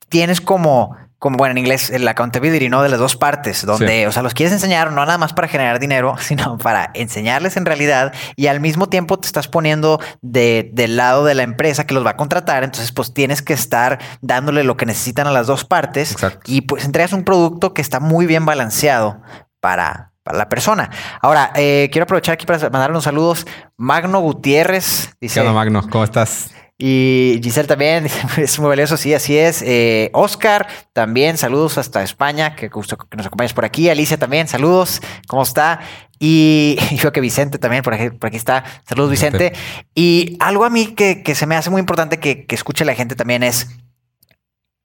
tienes 0.10 0.42
como 0.42 0.96
como 1.20 1.38
bueno 1.38 1.52
en 1.54 1.58
inglés, 1.58 1.90
el 1.90 2.08
accountability, 2.08 2.70
¿no? 2.70 2.84
De 2.84 2.90
las 2.90 3.00
dos 3.00 3.16
partes, 3.16 3.66
donde, 3.66 4.06
o 4.08 4.12
sea, 4.12 4.22
los 4.22 4.36
quieres 4.36 4.54
enseñar 4.54 4.92
no 4.92 5.04
nada 5.04 5.18
más 5.18 5.34
para 5.34 5.48
generar 5.48 5.80
dinero, 5.80 6.16
sino 6.20 6.58
para 6.58 6.92
enseñarles 6.94 7.58
en 7.58 7.66
realidad 7.66 8.14
y 8.36 8.48
al 8.48 8.60
mismo 8.60 8.88
tiempo 8.88 9.18
te 9.18 9.26
estás 9.26 9.48
poniendo 9.48 10.00
de, 10.22 10.70
del 10.74 10.96
lado 10.96 11.26
de 11.26 11.34
la 11.34 11.44
empresa 11.44 11.88
que 11.88 11.94
los 11.94 12.06
va 12.06 12.12
a 12.12 12.18
contratar. 12.18 12.64
Entonces, 12.64 12.92
pues 12.92 13.14
tienes 13.14 13.42
que 13.42 13.54
estar 13.54 14.00
dándole 14.22 14.64
lo 14.64 14.78
que 14.78 14.86
necesitan 14.86 15.26
a 15.28 15.32
las 15.32 15.48
dos 15.48 15.66
partes 15.66 16.16
y 16.46 16.62
pues 16.62 16.86
entregas 16.86 17.14
un 17.14 17.24
producto 17.24 17.74
que 17.74 17.82
está 17.82 18.00
muy 18.00 18.28
bien 18.28 18.46
balanceado 18.46 19.22
para, 19.60 20.12
para 20.22 20.38
la 20.38 20.50
persona. 20.50 20.92
Ahora, 21.22 21.52
eh, 21.56 21.90
quiero 21.92 22.04
aprovechar 22.04 22.34
aquí 22.34 22.46
para 22.46 22.60
mandar 22.70 22.92
unos 22.92 23.06
saludos. 23.06 23.48
Magno 23.76 24.20
Gutiérrez 24.20 25.16
dice: 25.20 25.42
¿Qué 25.42 25.50
Magno? 25.50 25.82
¿Cómo 25.90 26.04
estás? 26.04 26.52
Y 26.80 27.40
Giselle 27.42 27.68
también, 27.68 28.08
es 28.38 28.60
muy 28.60 28.70
valioso, 28.70 28.98
sí, 28.98 29.14
así 29.14 29.38
es. 29.38 29.64
Eh, 29.64 30.12
Oscar, 30.14 30.68
también, 30.94 31.38
saludos 31.38 31.78
hasta 31.78 32.04
España, 32.04 32.56
que 32.56 32.68
gusto 32.68 32.98
que 32.98 33.18
nos 33.18 33.26
acompañes 33.26 33.54
por 33.54 33.66
aquí. 33.66 33.90
Alicia 33.90 34.18
también, 34.18 34.48
saludos, 34.48 35.02
¿cómo 35.28 35.44
está? 35.44 35.80
Y, 36.20 36.78
yo 37.02 37.12
que 37.12 37.22
Vicente 37.22 37.58
también, 37.58 37.84
por 37.84 37.96
aquí, 37.96 38.12
por 38.12 38.28
aquí 38.28 38.38
está. 38.38 38.64
Saludos, 38.88 39.12
Vicente. 39.12 39.54
Y 39.96 40.38
algo 40.40 40.66
a 40.66 40.70
mí 40.70 40.94
que, 40.94 41.24
se 41.34 41.48
me 41.48 41.56
hace 41.56 41.70
muy 41.70 41.80
importante 41.80 42.20
que, 42.20 42.46
que 42.46 42.56
escuche 42.56 42.86
la 42.86 42.94
gente 42.94 43.16
también 43.16 43.42
es, 43.42 43.68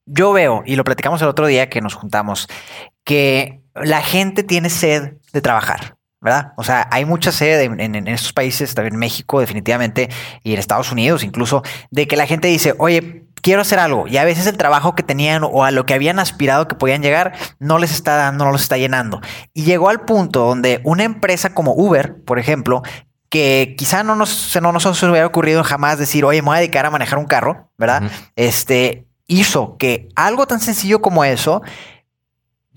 yo 0.07 0.33
veo, 0.33 0.63
y 0.67 0.77
lo 0.77 0.85
platicamos 0.85 1.21
el 1.23 1.29
otro 1.29 1.47
día 1.47 1.69
que 1.69 1.81
nos 1.81 1.95
juntamos, 1.95 2.49
que 3.05 3.61
la 3.75 4.01
gente 4.01 4.43
tiene 4.43 4.71
sed 4.71 5.15
de 5.33 5.41
trabajar. 5.41 5.97
¿Verdad? 6.23 6.53
O 6.57 6.63
sea, 6.63 6.89
hay 6.93 7.05
mucha 7.05 7.33
sed 7.33 7.61
en, 7.61 8.09
estos 8.09 8.33
países, 8.33 8.75
también 8.75 8.95
en 8.95 9.01
México 9.01 9.41
definitivamente, 9.41 10.09
y 10.45 10.53
en 10.53 10.61
Estados 10.61 10.93
Unidos 10.93 11.25
incluso, 11.25 11.63
de 11.91 12.07
que 12.07 12.17
la 12.17 12.27
gente 12.27 12.47
dice, 12.47 12.75
oye, 12.79 13.25
quiero 13.43 13.63
hacer 13.63 13.81
algo, 13.81 14.07
y 14.07 14.17
a 14.19 14.25
veces 14.25 14.47
el 14.47 14.57
trabajo 14.57 14.95
que 14.95 15.03
tenían 15.03 15.43
o 15.45 15.65
a 15.65 15.73
lo 15.73 15.85
que 15.85 15.95
habían 15.95 16.21
aspirado 16.21 16.69
que 16.69 16.77
podían 16.77 17.03
llegar, 17.03 17.33
no 17.59 17.79
les 17.79 17.93
está 17.93 18.15
dando, 18.15 18.45
no 18.45 18.53
los 18.53 18.63
está 18.63 18.79
llenando. 18.79 19.21
Y 19.53 19.65
llegó 19.65 19.89
al 19.89 20.03
punto 20.03 20.47
donde 20.47 20.81
una 20.85 21.03
empresa 21.03 21.55
como 21.55 21.75
Uber, 21.75 22.23
por 22.25 22.39
ejemplo, 22.39 22.83
que 23.29 23.75
quizá 23.77 24.05
no 24.05 24.15
nos, 24.15 24.57
no 24.61 24.73
nos 24.73 25.03
hubiera 25.03 25.27
ocurrido 25.27 25.65
jamás 25.65 25.99
decir, 25.99 26.25
oye, 26.25 26.41
me 26.41 26.47
voy 26.47 26.57
a 26.57 26.61
dedicar 26.61 26.87
a 26.87 26.91
manejar 26.91 27.19
un 27.19 27.25
carro, 27.25 27.71
¿verdad? 27.79 28.05
Este 28.37 29.07
hizo 29.27 29.77
que 29.79 30.09
algo 30.15 30.47
tan 30.47 30.61
sencillo 30.61 31.01
como 31.01 31.25
eso 31.25 31.63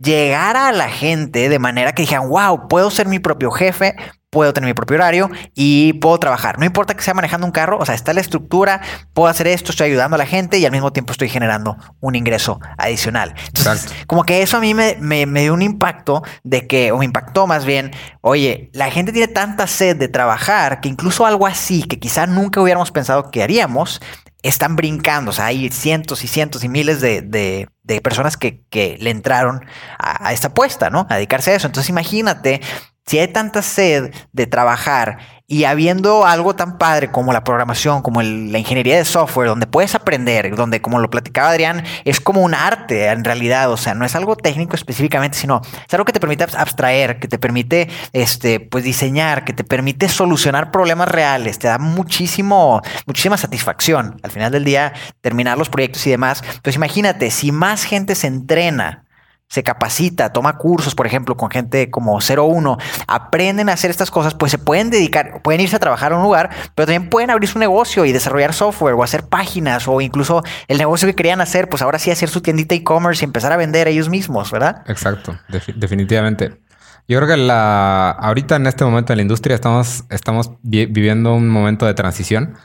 llegara 0.02 0.68
a 0.68 0.72
la 0.72 0.90
gente 0.90 1.50
de 1.50 1.60
manera 1.60 1.94
que 1.94 2.04
dijeran, 2.04 2.30
wow, 2.30 2.68
puedo 2.68 2.92
ser 2.92 3.08
mi 3.08 3.20
propio 3.20 3.52
jefe, 3.52 3.96
puedo 4.36 4.52
tener 4.52 4.68
mi 4.68 4.74
propio 4.74 4.96
horario 4.96 5.30
y 5.54 5.94
puedo 5.94 6.20
trabajar. 6.20 6.60
No 6.60 6.66
importa 6.66 6.94
que 6.94 7.02
sea 7.02 7.14
manejando 7.14 7.48
un 7.48 7.54
carro, 7.54 7.78
o 7.80 7.86
sea, 7.86 7.96
está 7.96 8.14
la 8.14 8.20
estructura, 8.20 8.82
puedo 9.14 9.30
hacer 9.30 9.48
esto, 9.48 9.72
estoy 9.72 9.88
ayudando 9.88 10.16
a 10.16 10.18
la 10.18 10.26
gente 10.26 10.58
y 10.58 10.66
al 10.66 10.74
mismo 10.74 10.92
tiempo 10.92 11.14
estoy 11.14 11.30
generando 11.30 11.78
un 12.02 12.16
ingreso 12.16 12.60
adicional. 12.78 13.34
Entonces, 13.48 13.94
como 14.08 14.26
que 14.26 14.42
eso 14.42 14.58
a 14.58 14.60
mí 14.60 14.74
me, 14.74 14.98
me, 15.00 15.26
dio 15.42 15.54
un 15.54 15.62
impacto 15.62 16.22
de 16.44 16.68
que, 16.68 16.92
o 16.92 16.98
me 16.98 17.06
impactó 17.06 17.48
más 17.48 17.64
bien, 17.64 17.92
oye, 18.20 18.70
la 18.74 18.92
gente 18.92 19.14
tiene 19.14 19.30
tanta 19.30 19.68
sed 19.68 19.96
de 19.96 20.10
trabajar 20.10 20.82
que 20.82 20.90
incluso 20.90 21.26
algo 21.26 21.48
así 21.48 21.84
que 21.84 21.98
quizá 21.98 22.28
nunca 22.28 22.60
hubiéramos 22.60 22.92
pensado 22.92 23.32
que 23.32 23.42
haríamos, 23.42 24.02
están 24.48 24.76
brincando. 24.76 25.32
O 25.32 25.34
sea, 25.34 25.46
hay 25.46 25.70
cientos 25.70 26.24
y 26.24 26.28
cientos 26.28 26.64
y 26.64 26.70
miles 26.70 27.02
de, 27.02 27.68
personas 28.04 28.38
que, 28.38 28.64
le 29.00 29.10
entraron 29.10 29.66
a, 29.98 30.28
a, 30.28 30.34
esta 30.34 30.48
apuesta, 30.50 30.90
¿no? 30.90 31.08
A 31.10 31.16
dedicarse 31.16 31.52
a 31.52 31.56
eso. 31.56 31.68
Entonces, 31.68 31.90
imagínate 31.90 32.62
si 33.06 33.20
hay 33.20 33.28
tanta 33.28 33.62
sed 33.62 34.12
de 34.34 34.48
trabajar 34.48 35.20
y 35.48 35.66
habiendo 35.66 36.26
algo 36.26 36.56
tan 36.56 36.80
padre 36.80 37.12
como 37.12 37.32
la 37.32 37.44
programación, 37.44 38.02
como 38.02 38.24
la 38.24 38.58
ingeniería 38.58 38.98
de 38.98 39.06
software, 39.06 39.48
donde 39.48 39.68
puedes 39.68 39.94
aprender, 39.94 40.56
donde 40.56 40.82
como 40.82 40.98
lo 40.98 41.12
platicaba 41.12 41.50
Adrián, 41.50 41.84
es 42.04 42.20
como 42.20 42.42
un 42.42 42.56
arte 42.56 43.08
en 43.08 43.24
realidad, 43.24 43.72
o 43.72 43.78
sea, 43.78 43.94
no 43.94 44.06
es 44.06 44.16
algo 44.16 44.36
técnico 44.36 44.76
específicamente, 44.76 45.38
sino 45.38 45.62
es 45.88 45.94
algo 45.94 46.06
que 46.06 46.14
te 46.14 46.20
permite 46.20 46.46
abstraer, 46.46 47.20
que 47.20 47.28
te 47.28 47.38
permite 47.38 47.90
este, 48.12 48.60
pues 48.60 48.84
diseñar, 48.84 49.46
que 49.46 49.54
te 49.54 49.64
permite 49.64 50.10
solucionar 50.10 50.72
problemas 50.72 51.10
reales, 51.10 51.60
te 51.60 51.68
da 51.68 51.78
muchísimo, 51.78 52.82
muchísima 53.06 53.38
satisfacción 53.38 54.20
al 54.24 54.32
final 54.32 54.52
del 54.52 54.66
día 54.66 54.94
terminar 55.22 55.60
los 55.60 55.70
proyectos 55.70 56.08
y 56.08 56.10
demás. 56.10 56.42
Entonces 56.44 56.76
imagínate, 56.76 57.30
si 57.30 57.52
más 57.52 57.84
gente 57.84 58.16
se 58.16 58.26
entrena 58.26 59.05
se 59.48 59.64
capacita, 59.64 60.34
toma 60.34 60.58
cursos, 60.58 60.96
por 60.96 61.06
ejemplo, 61.06 61.38
con 61.38 61.50
gente 61.50 61.90
como 61.90 62.20
01, 62.20 62.78
aprenden 63.08 63.70
a 63.70 63.74
hacer 63.74 63.92
estas 63.92 64.12
cosas, 64.12 64.34
pues 64.34 64.52
se 64.52 64.58
pueden 64.58 64.90
dedicar, 64.90 65.42
pueden 65.44 65.62
irse 65.62 65.76
a 65.76 65.80
trabajar 65.80 66.14
a 66.14 66.18
un 66.18 66.24
lugar, 66.24 66.50
pero 66.74 66.88
también 66.88 67.10
pueden 67.10 67.30
abrir 67.30 67.48
su 67.48 67.60
negocio 67.60 68.06
y 68.06 68.12
desarrollar 68.12 68.54
software 68.54 68.96
o 68.96 69.04
hacer 69.04 69.24
páginas 69.28 69.88
o 69.88 70.02
incluso 70.02 70.44
el 70.68 70.78
negocio 70.78 71.08
que 71.08 71.16
querían 71.16 71.42
hacer, 71.42 71.70
pues 71.70 71.82
ahora 71.82 72.00
sí 72.00 72.12
hacer 72.12 72.30
su 72.30 72.42
tiendita 72.42 72.76
e-commerce 72.76 73.24
y 73.24 73.26
empezar 73.26 73.52
a 73.52 73.58
vender 73.58 73.88
ellos 73.88 74.10
mismos, 74.10 74.52
¿verdad? 74.52 74.84
Exacto, 74.88 75.38
definitivamente. 75.76 76.60
Yo 77.08 77.20
creo 77.20 77.30
que 77.30 77.38
la, 77.38 78.10
ahorita 78.10 78.56
en 78.56 78.66
este 78.66 78.84
momento 78.84 79.14
en 79.14 79.18
la 79.18 79.22
industria 79.22 79.54
estamos, 79.54 80.06
estamos 80.10 80.52
viviendo 80.64 81.36
un 81.36 81.50
momento 81.50 81.86
de 81.86 81.94
transición 81.94 82.56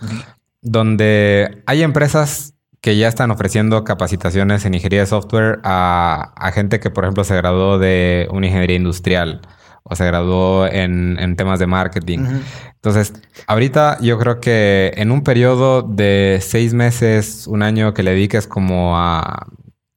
donde 0.63 1.63
hay 1.67 1.83
empresas 1.83 2.55
que 2.81 2.97
ya 2.97 3.09
están 3.09 3.31
ofreciendo 3.31 3.85
capacitaciones 3.85 4.65
en 4.65 4.75
ingeniería 4.75 5.01
de 5.01 5.07
software 5.07 5.61
a, 5.65 6.51
gente 6.55 6.81
que, 6.81 6.91
por 6.91 7.05
ejemplo, 7.05 7.25
se 7.25 7.37
graduó 7.37 7.79
de 7.79 8.27
una 8.31 8.47
ingeniería 8.47 8.77
industrial 8.77 9.43
o 9.83 9.97
se 9.97 10.07
graduó 10.07 10.67
en, 10.67 11.37
temas 11.37 11.59
de 11.59 11.67
marketing. 11.67 12.41
Entonces, 12.75 13.13
ahorita 13.47 13.99
yo 14.01 14.19
creo 14.19 14.41
que 14.41 14.93
en 14.97 15.11
un 15.11 15.23
periodo 15.23 15.83
de 15.83 16.39
seis 16.41 16.73
meses, 16.73 17.47
un 17.47 17.63
año 17.63 17.93
que 17.93 18.03
le 18.03 18.13
dediques 18.13 18.47
como 18.47 18.97
a, 18.99 19.47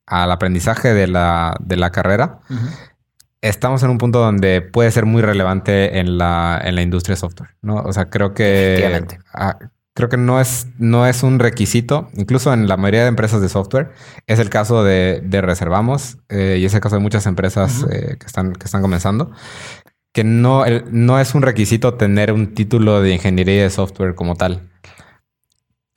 al 0.05 0.31
aprendizaje 0.31 0.93
de 0.93 1.07
la, 1.07 1.55
de 1.61 1.77
la 1.77 1.91
carrera, 1.91 2.39
estamos 3.41 3.83
en 3.83 3.91
un 3.91 3.97
punto 3.97 4.19
donde 4.19 4.61
puede 4.61 4.91
ser 4.91 5.05
muy 5.05 5.21
relevante 5.21 5.99
en 5.99 6.17
la, 6.17 6.59
en 6.63 6.75
la 6.75 6.81
industria 6.81 7.15
software, 7.15 7.51
¿no? 7.61 7.75
O 7.75 7.93
sea, 7.93 8.09
creo 8.09 8.33
que 8.33 9.05
creo 9.93 10.09
que 10.09 10.17
no 10.17 10.39
es, 10.39 10.67
no 10.77 11.05
es 11.05 11.23
un 11.23 11.39
requisito, 11.39 12.09
incluso 12.15 12.53
en 12.53 12.67
la 12.67 12.77
mayoría 12.77 13.01
de 13.01 13.07
empresas 13.07 13.41
de 13.41 13.49
software. 13.49 13.91
Es 14.27 14.39
el 14.39 14.49
caso 14.49 14.83
de, 14.83 15.21
Reservamos 15.31 16.17
eh, 16.29 16.57
y 16.59 16.65
es 16.65 16.73
el 16.73 16.79
caso 16.79 16.95
de 16.95 17.01
muchas 17.01 17.25
empresas 17.25 17.85
eh, 17.91 18.17
que, 18.19 18.25
están, 18.25 18.53
que 18.53 18.65
están 18.65 18.81
comenzando, 18.81 19.31
que 20.11 20.23
no, 20.23 20.65
no 20.91 21.19
es 21.19 21.35
un 21.35 21.41
requisito 21.41 21.95
tener 21.95 22.31
un 22.31 22.53
título 22.53 23.01
de 23.01 23.13
ingeniería 23.13 23.63
de 23.63 23.69
software 23.69 24.15
como 24.15 24.35
tal. 24.35 24.69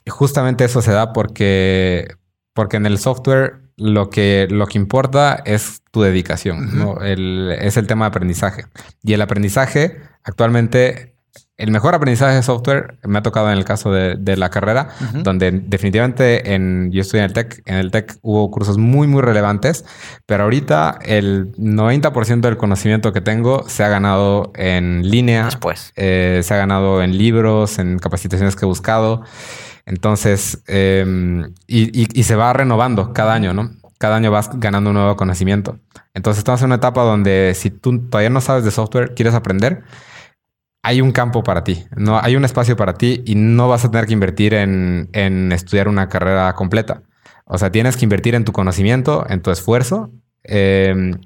Y 0.05 0.11
justamente 0.11 0.65
eso 0.65 0.83
se 0.83 0.93
da 0.93 1.13
porque, 1.13 2.09
porque 2.55 2.77
en 2.77 2.87
el 2.87 2.99
software 2.99 3.61
lo 3.77 4.09
que, 4.09 4.47
lo 4.51 4.67
que 4.67 4.79
importa 4.79 5.43
es 5.45 5.83
tu 5.91 6.03
dedicación, 6.03 6.79
¿no? 6.79 7.03
es 7.03 7.77
el 7.77 7.87
tema 7.87 8.07
de 8.07 8.09
aprendizaje. 8.09 8.67
Y 9.03 9.13
el 9.13 9.21
aprendizaje 9.21 10.01
actualmente 10.23 11.16
el 11.59 11.71
mejor 11.71 11.95
aprendizaje 11.95 12.35
de 12.37 12.43
software 12.43 12.99
me 13.05 13.19
ha 13.19 13.23
tocado 13.23 13.51
en 13.51 13.57
el 13.57 13.65
caso 13.65 13.91
de, 13.91 14.37
la 14.37 14.51
carrera, 14.51 14.89
donde 15.23 15.51
definitivamente 15.51 16.55
en, 16.55 16.91
yo 16.93 17.01
estoy 17.01 17.21
en 17.21 17.25
el 17.25 17.33
TEC, 17.33 17.63
en 17.65 17.77
el 17.77 17.91
TEC 17.91 18.19
hubo 18.21 18.51
cursos 18.51 18.77
muy, 18.77 19.07
muy 19.07 19.23
relevantes, 19.23 19.85
pero 20.27 20.45
ahorita 20.45 20.99
el 21.03 21.53
90% 21.53 22.41
del 22.41 22.59
conocimiento 22.59 23.15
que 23.15 23.23
tengo 23.23 23.67
se 23.69 23.85
ha 23.85 23.89
ganado 23.89 24.53
en 24.55 25.09
línea, 25.09 25.47
Después. 25.47 25.93
Eh, 25.97 26.41
se 26.43 26.53
ha 26.53 26.59
ganado 26.59 27.03
en 27.03 27.17
libros, 27.17 27.79
en 27.79 27.99
capacitaciones 27.99 28.55
que 28.55 28.67
he 28.67 28.69
buscado. 28.69 29.23
Entonces, 29.87 30.63
em, 30.67 31.55
y, 31.67 32.21
y, 32.21 32.23
se 32.25 32.35
va 32.35 32.53
renovando 32.53 33.13
cada 33.13 33.33
año, 33.33 33.55
¿no? 33.55 33.71
Cada 33.99 34.17
año 34.17 34.31
vas 34.31 34.51
ganando 34.59 34.91
un 34.91 34.95
nuevo 34.97 35.17
conocimiento. 35.17 35.79
Entonces, 36.13 36.39
estamos 36.39 36.61
en 36.61 36.67
una 36.67 36.77
etapa 36.77 37.03
donde 37.03 37.53
si 37.55 37.71
tú 37.71 38.09
todavía 38.09 38.31
no 38.31 38.41
sabes 38.41 38.65
de 38.65 38.73
software, 38.73 39.15
quieres 39.15 39.35
aprender, 39.35 39.85
hay 40.87 41.01
un 41.01 41.11
campo 41.11 41.43
para 41.43 41.65
ti, 41.65 41.85
no 41.97 42.21
hay 42.23 42.37
un 42.37 42.45
espacio 42.45 42.77
para 42.77 42.95
ti 42.95 43.21
y 43.27 43.35
no 43.35 43.69
vas 43.69 43.85
a 43.85 43.91
tener 43.91 44.07
que 44.07 44.13
invertir 44.13 44.55
en, 44.55 45.09
estudiar 45.51 45.89
una 45.89 46.09
carrera 46.09 46.53
completa. 46.55 47.03
O 47.45 47.59
sea, 47.59 47.73
tienes 47.73 47.97
que 47.97 48.05
invertir 48.05 48.37
en 48.37 48.45
tu 48.45 48.53
conocimiento, 48.53 49.27
en 49.29 49.43
tu 49.43 49.51
esfuerzo. 49.51 50.13
Em, 50.45 51.19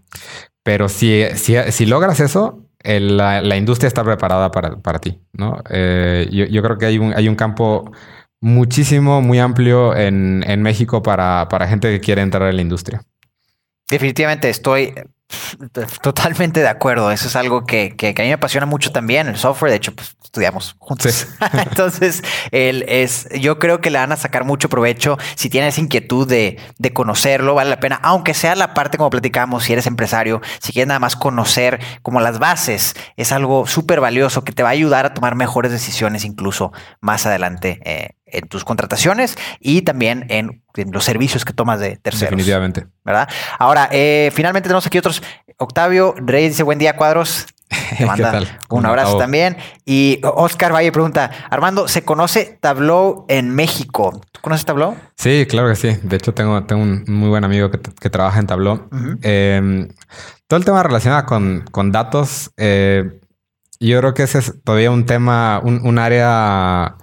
pero 0.62 0.88
si, 0.88 1.24
si, 1.34 1.84
logras 1.84 2.20
eso, 2.20 2.66
la, 2.82 3.56
industria 3.56 3.88
está 3.88 4.02
preparada 4.02 4.50
para, 4.50 4.98
ti. 4.98 5.20
¿no? 5.34 5.62
Eh, 5.68 6.26
yo, 6.30 6.62
creo 6.62 6.78
que 6.78 6.86
hay 6.86 6.98
un, 6.98 7.12
hay 7.12 7.28
un 7.28 7.36
campo 7.36 7.92
muchísimo, 8.40 9.20
muy 9.20 9.40
amplio 9.40 9.94
en, 9.94 10.62
México 10.62 11.02
para, 11.02 11.48
para 11.50 11.68
gente 11.68 11.90
que 11.90 12.00
quiere 12.00 12.22
entrar 12.22 12.48
en 12.48 12.56
la 12.56 12.62
industria. 12.62 13.02
Definitivamente 13.90 14.48
estoy 14.48 14.94
Totalmente 16.02 16.60
de 16.60 16.68
acuerdo. 16.68 17.10
Eso 17.10 17.28
es 17.28 17.36
algo 17.36 17.64
que, 17.64 17.94
a 18.00 18.22
mí 18.22 18.28
me 18.28 18.34
apasiona 18.34 18.66
mucho 18.66 18.92
también, 18.92 19.28
el 19.28 19.36
software. 19.36 19.70
De 19.70 19.76
hecho, 19.76 19.94
pues, 19.94 20.16
estudiamos 20.22 20.76
juntos. 20.78 21.28
Entonces, 21.52 22.22
él 22.50 22.84
es, 22.88 23.28
yo 23.40 23.58
creo 23.58 23.80
que 23.80 23.90
le 23.90 23.98
van 23.98 24.12
a 24.12 24.16
sacar 24.16 24.44
mucho 24.44 24.68
provecho. 24.68 25.18
Si 25.34 25.48
tienes 25.48 25.78
inquietud 25.78 26.28
de, 26.28 26.59
conocerlo, 26.92 27.55
vale 27.55 27.70
la 27.70 27.80
pena, 27.80 28.00
aunque 28.02 28.34
sea 28.34 28.55
la 28.57 28.74
parte 28.74 28.98
como 28.98 29.11
platicamos, 29.11 29.64
si 29.64 29.72
eres 29.72 29.86
empresario, 29.86 30.40
si 30.61 30.72
quieres 30.72 30.88
nada 30.88 31.00
más 31.00 31.16
conocer 31.16 31.80
como 32.02 32.20
las 32.20 32.38
bases, 32.38 32.94
es 33.16 33.32
algo 33.32 33.66
súper 33.66 34.00
valioso 34.00 34.44
que 34.44 34.52
te 34.52 34.62
va 34.62 34.70
a 34.70 34.72
ayudar 34.72 35.07
a 35.07 35.14
tomar 35.14 35.36
mejores 35.36 35.70
decisiones 35.70 36.24
incluso 36.24 36.72
más 37.00 37.26
adelante 37.26 37.80
eh, 37.84 38.19
en 38.33 38.49
tus 38.49 38.64
contrataciones 38.64 39.37
y 39.61 39.83
también 39.83 40.26
en, 40.28 40.62
los 40.93 41.05
servicios 41.05 41.45
que 41.45 41.53
tomas 41.53 41.81
de 41.81 41.97
terceros. 41.97 42.31
Definitivamente. 42.31 42.87
¿Verdad? 43.05 43.28
Ahora, 43.59 43.89
eh, 43.93 44.31
finalmente 44.33 44.68
tenemos 44.68 44.87
aquí 44.87 44.99
otros. 44.99 45.22
Octavio 45.59 46.14
Reyes 46.16 46.53
dice, 46.53 46.62
buen 46.62 46.78
día, 46.78 46.97
cuadros. 46.97 47.47
Te 47.99 48.05
manda 48.05 48.41
un 48.68 48.87
abrazo 48.87 49.16
también. 49.16 49.57
Y 49.85 50.20
Oscar 50.22 50.72
Valle 50.72 50.91
pregunta, 50.91 51.31
Armando, 51.51 51.87
¿se 51.87 52.03
conoce 52.03 52.59
Tableau 52.61 53.26
en 53.28 53.55
México? 53.55 54.20
¿Tú 54.33 54.41
conoces 54.41 54.64
Tableau? 54.64 54.97
Sí, 55.16 55.47
claro 55.49 55.68
que 55.68 55.76
sí. 55.76 55.97
De 56.03 56.16
hecho, 56.16 56.35
tengo, 56.35 56.64
tengo 56.64 56.83
un 56.83 57.05
muy 57.07 57.28
buen 57.28 57.45
amigo 57.45 57.70
que, 57.70 58.11
trabaja 58.11 58.41
en 58.41 58.47
Tableau. 58.47 58.89
Em, 59.22 59.89
todo 60.47 60.59
el 60.59 60.64
tema 60.64 60.83
relacionado 60.83 61.26
con, 61.26 61.64
con 61.70 61.93
datos, 61.93 62.51
eh, 62.57 63.20
yo 63.81 63.99
creo 63.99 64.14
que 64.14 64.24
ese 64.24 64.39
es 64.39 64.55
todavía 64.62 64.91
un 64.91 65.07
tema, 65.07 65.61
un, 65.64 65.81
un 65.87 65.99
área 65.99 66.97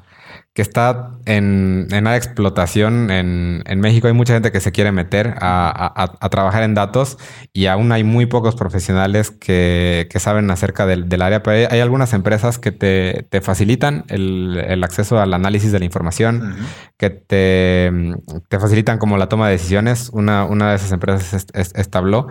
que 0.58 0.64
está 0.64 1.12
en, 1.26 1.88
en 1.92 2.06
la 2.06 2.18
explotación 2.18 3.12
en, 3.12 3.62
en, 3.68 3.80
México. 3.80 4.08
Hay 4.08 4.14
mucha 4.14 4.34
gente 4.34 4.52
que 4.52 4.60
se 4.60 4.72
quiere 4.72 4.92
meter 4.92 5.36
a, 5.40 6.18
a, 6.20 6.30
trabajar 6.30 6.64
en 6.64 6.74
datos 6.74 7.20
y 7.54 7.68
aún 7.68 7.92
hay 7.92 8.04
muy 8.04 8.26
pocos 8.26 8.56
profesionales 8.56 9.30
que, 9.30 10.08
que 10.10 10.20
saben 10.20 10.50
acerca 10.50 10.88
del, 10.88 11.10
del, 11.10 11.22
área. 11.22 11.44
Pero 11.44 11.72
hay, 11.72 11.80
algunas 11.80 12.12
empresas 12.14 12.58
que 12.58 12.72
te, 12.72 13.28
te 13.30 13.40
facilitan 13.42 14.06
el, 14.08 14.60
el, 14.68 14.84
acceso 14.84 15.20
al 15.20 15.36
análisis 15.36 15.72
de 15.72 15.78
la 15.78 15.86
información, 15.86 16.56
que 16.98 17.12
te, 17.12 17.92
te, 18.50 18.60
facilitan 18.60 18.98
como 18.98 19.18
la 19.18 19.30
toma 19.30 19.46
de 19.50 19.52
decisiones. 19.52 20.10
Una, 20.12 20.44
una 20.44 20.72
de 20.72 20.78
esas 20.78 20.92
empresas 20.92 21.36
es, 21.36 21.46
es, 21.54 21.72
es 21.76 21.90
Tableau. 21.92 22.30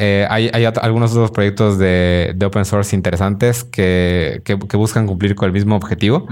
Eh, 0.00 0.24
hay, 0.30 0.48
algunos 0.80 1.10
otros 1.10 1.32
proyectos 1.32 1.76
de, 1.76 2.36
open 2.44 2.64
source 2.64 2.94
interesantes 2.94 3.64
que, 3.64 4.40
buscan 4.74 5.08
cumplir 5.08 5.34
con 5.34 5.46
el 5.46 5.52
mismo 5.52 5.74
objetivo, 5.74 6.28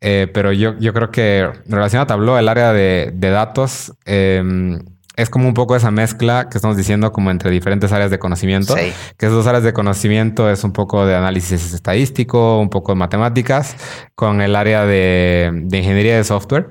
eh, 0.00 0.28
pero 0.34 0.50
yo, 0.50 0.76
yo 0.80 0.92
creo 0.92 1.12
que 1.12 1.48
relacionado 1.66 2.02
a 2.02 2.06
Tableau, 2.08 2.36
el 2.36 2.48
área 2.48 2.72
de, 2.72 3.12
datos 3.16 3.92
em, 4.04 4.80
es 5.16 5.30
como 5.30 5.46
un 5.46 5.54
poco 5.54 5.76
esa 5.76 5.92
mezcla 5.92 6.48
que 6.50 6.58
estamos 6.58 6.76
diciendo 6.76 7.12
como 7.12 7.30
entre 7.30 7.52
diferentes 7.52 7.92
áreas 7.92 8.10
de 8.10 8.18
conocimiento, 8.18 8.74
que 8.74 9.26
esas 9.26 9.32
dos 9.32 9.46
áreas 9.46 9.62
de 9.62 9.72
conocimiento 9.72 10.50
es 10.50 10.64
un 10.64 10.72
poco 10.72 11.06
de 11.06 11.14
análisis 11.14 11.72
estadístico, 11.72 12.58
un 12.58 12.68
poco 12.68 12.92
de 12.92 12.96
matemáticas, 12.96 13.76
con 14.16 14.40
el 14.40 14.56
área 14.56 14.86
de, 14.86 15.52
ingeniería 15.70 16.16
de 16.16 16.24
software. 16.24 16.68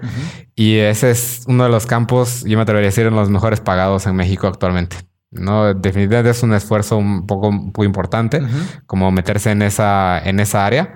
Y 0.57 0.75
ese 0.75 1.11
es 1.11 1.45
uno 1.47 1.63
de 1.63 1.69
los 1.69 1.85
campos, 1.85 2.43
yo 2.43 2.57
me 2.57 2.63
atrevería 2.63 2.87
a 2.87 2.91
decir, 2.91 3.05
en 3.05 3.15
los 3.15 3.29
mejores 3.29 3.61
pagados 3.61 4.07
en 4.07 4.15
México 4.17 4.47
actualmente. 4.47 4.97
No, 5.33 5.73
definitivamente 5.73 6.31
es 6.31 6.43
un 6.43 6.53
esfuerzo 6.53 6.97
un 6.97 7.25
poco 7.25 7.51
muy 7.51 7.85
importante, 7.85 8.41
como 8.85 9.11
meterse 9.11 9.51
en 9.51 9.61
esa, 9.61 10.19
en 10.23 10.39
esa 10.39 10.65
área, 10.65 10.95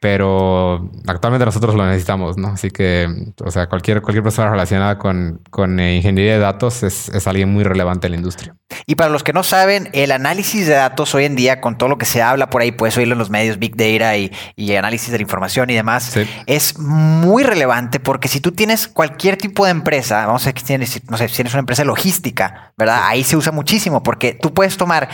pero 0.00 0.90
actualmente 1.08 1.44
nosotros 1.44 1.74
lo 1.74 1.84
necesitamos, 1.84 2.36
¿no? 2.36 2.48
Así 2.48 2.70
que, 2.70 3.08
o 3.44 3.50
sea, 3.50 3.68
cualquier, 3.68 4.00
cualquier 4.00 4.22
persona 4.22 4.48
relacionada 4.48 4.96
con, 4.96 5.40
con 5.50 5.80
eh, 5.80 5.96
ingeniería 5.96 6.34
de 6.34 6.38
datos 6.38 6.84
es, 6.84 7.08
es, 7.08 7.26
alguien 7.26 7.52
muy 7.52 7.64
relevante 7.64 8.06
en 8.06 8.12
la 8.12 8.16
industria. 8.18 8.54
Y 8.86 8.94
para 8.94 9.10
los 9.10 9.24
que 9.24 9.32
no 9.32 9.42
saben, 9.42 9.88
el 9.92 10.12
análisis 10.12 10.68
de 10.68 10.74
datos 10.74 11.14
hoy 11.16 11.24
en 11.24 11.34
día, 11.34 11.60
con 11.60 11.76
todo 11.78 11.88
lo 11.88 11.98
que 11.98 12.06
se 12.06 12.22
habla 12.22 12.48
por 12.48 12.62
ahí, 12.62 12.70
puedes 12.70 12.96
oírlo 12.96 13.14
en 13.14 13.18
los 13.18 13.30
medios, 13.30 13.58
Big 13.58 13.76
Data 13.76 14.16
y, 14.16 14.30
y 14.54 14.76
análisis 14.76 15.10
de 15.10 15.18
la 15.18 15.22
información 15.22 15.68
y 15.70 15.74
demás, 15.74 16.16
es 16.46 16.78
muy 16.78 17.42
relevante 17.42 17.98
porque 17.98 18.28
si 18.28 18.40
tú 18.40 18.52
tienes 18.52 18.86
cualquier 18.86 19.36
tipo 19.36 19.64
de 19.64 19.72
empresa, 19.72 20.26
vamos 20.26 20.42
a 20.42 20.44
decir 20.44 20.54
que 20.54 20.66
tienes, 20.66 21.10
no 21.10 21.16
sé, 21.16 21.28
si 21.28 21.36
tienes 21.36 21.54
una 21.54 21.60
empresa 21.60 21.84
logística, 21.84 22.72
¿verdad? 22.76 23.00
Ahí 23.04 23.24
se 23.24 23.36
usa 23.36 23.50
muchísimo 23.50 24.02
porque 24.04 24.32
tú 24.34 24.54
puedes 24.54 24.76
tomar 24.76 25.08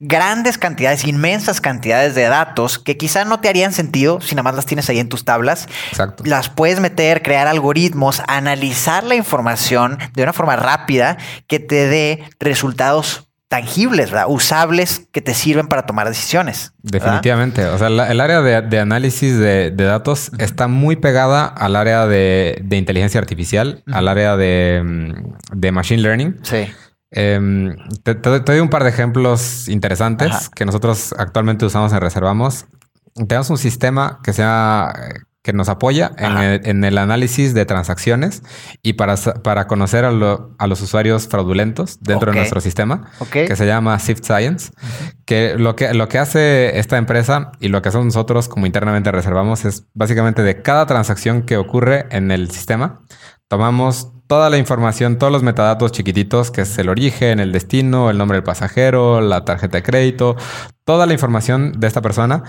grandes 0.00 0.58
cantidades, 0.58 1.04
inmensas 1.04 1.60
cantidades 1.60 2.14
de 2.16 2.24
datos 2.24 2.80
que 2.80 2.96
quizá 2.96 3.24
no 3.24 3.40
te 3.40 3.48
harían 3.48 3.72
sentido 3.72 4.20
si 4.26 4.34
nada 4.34 4.44
más 4.44 4.54
las 4.54 4.66
tienes 4.66 4.88
ahí 4.88 4.98
en 4.98 5.08
tus 5.08 5.24
tablas. 5.24 5.68
Exacto. 5.90 6.24
Las 6.26 6.48
puedes 6.48 6.80
meter, 6.80 7.22
crear 7.22 7.46
algoritmos, 7.46 8.22
analizar 8.26 9.04
la 9.04 9.14
información 9.14 9.98
de 10.14 10.22
una 10.22 10.32
forma 10.32 10.56
rápida 10.56 11.16
que 11.46 11.60
te 11.60 11.86
dé 11.86 12.24
resultados 12.40 13.28
tangibles, 13.54 14.10
¿verdad? 14.10 14.26
usables 14.28 15.06
que 15.12 15.20
te 15.20 15.32
sirven 15.32 15.68
para 15.68 15.86
tomar 15.86 16.08
decisiones. 16.08 16.72
Definitivamente. 16.82 17.64
O 17.66 17.78
sea, 17.78 17.86
el 17.86 18.20
área 18.20 18.42
de, 18.42 18.80
análisis 18.80 19.38
de, 19.38 19.70
datos 19.70 20.32
está 20.38 20.66
muy 20.66 20.96
pegada 20.96 21.46
al 21.46 21.76
área 21.76 22.06
de, 22.06 22.64
inteligencia 22.70 23.20
artificial, 23.20 23.84
al 23.92 24.08
área 24.08 24.36
de, 24.36 25.70
machine 25.72 26.02
learning. 26.02 26.36
Sí. 26.42 26.66
Em, 27.12 27.76
te, 28.02 28.14
doy 28.14 28.58
un 28.58 28.70
par 28.70 28.82
de 28.82 28.90
ejemplos 28.90 29.68
interesantes 29.68 30.48
que 30.48 30.64
nosotros 30.64 31.14
actualmente 31.16 31.64
usamos 31.64 31.92
en 31.92 32.00
Reservamos 32.00 32.66
tenemos 33.14 33.50
un 33.50 33.58
sistema 33.58 34.20
que 34.22 34.32
sea 34.32 34.92
que 35.44 35.52
nos 35.52 35.68
apoya 35.68 36.10
en 36.16 36.84
el, 36.84 36.96
análisis 36.96 37.52
de 37.52 37.66
transacciones 37.66 38.42
y 38.82 38.94
para, 38.94 39.14
para 39.16 39.66
conocer 39.66 40.06
a, 40.06 40.10
los 40.10 40.80
usuarios 40.80 41.28
fraudulentos 41.28 41.98
dentro 42.00 42.32
de 42.32 42.38
nuestro 42.38 42.62
sistema, 42.62 43.10
que 43.30 43.54
se 43.54 43.66
llama 43.66 43.98
Shift 43.98 44.24
Science, 44.24 44.72
que 45.26 45.56
lo, 45.58 45.76
que 45.76 45.92
lo 45.92 46.08
que 46.08 46.18
hace 46.18 46.78
esta 46.78 46.96
empresa 46.96 47.52
y 47.60 47.68
lo 47.68 47.82
que 47.82 47.90
hacemos 47.90 48.06
nosotros 48.06 48.48
como 48.48 48.64
internamente 48.64 49.12
reservamos 49.12 49.66
es 49.66 49.84
básicamente 49.92 50.42
de 50.42 50.62
cada 50.62 50.86
transacción 50.86 51.42
que 51.42 51.58
ocurre 51.58 52.06
en 52.10 52.30
el 52.30 52.50
sistema, 52.50 53.02
tomamos 53.46 54.13
toda 54.26 54.50
la 54.50 54.58
información, 54.58 55.18
todos 55.18 55.32
los 55.32 55.42
metadatos 55.42 55.92
chiquititos, 55.92 56.50
que 56.50 56.62
es 56.62 56.78
el 56.78 56.88
origen, 56.88 57.40
el 57.40 57.52
destino, 57.52 58.10
el 58.10 58.18
nombre 58.18 58.36
del 58.36 58.44
pasajero, 58.44 59.20
la 59.20 59.44
tarjeta 59.44 59.78
de 59.78 59.82
crédito, 59.82 60.36
toda 60.84 61.06
la 61.06 61.12
información 61.12 61.72
de 61.78 61.86
esta 61.86 62.00
persona. 62.00 62.42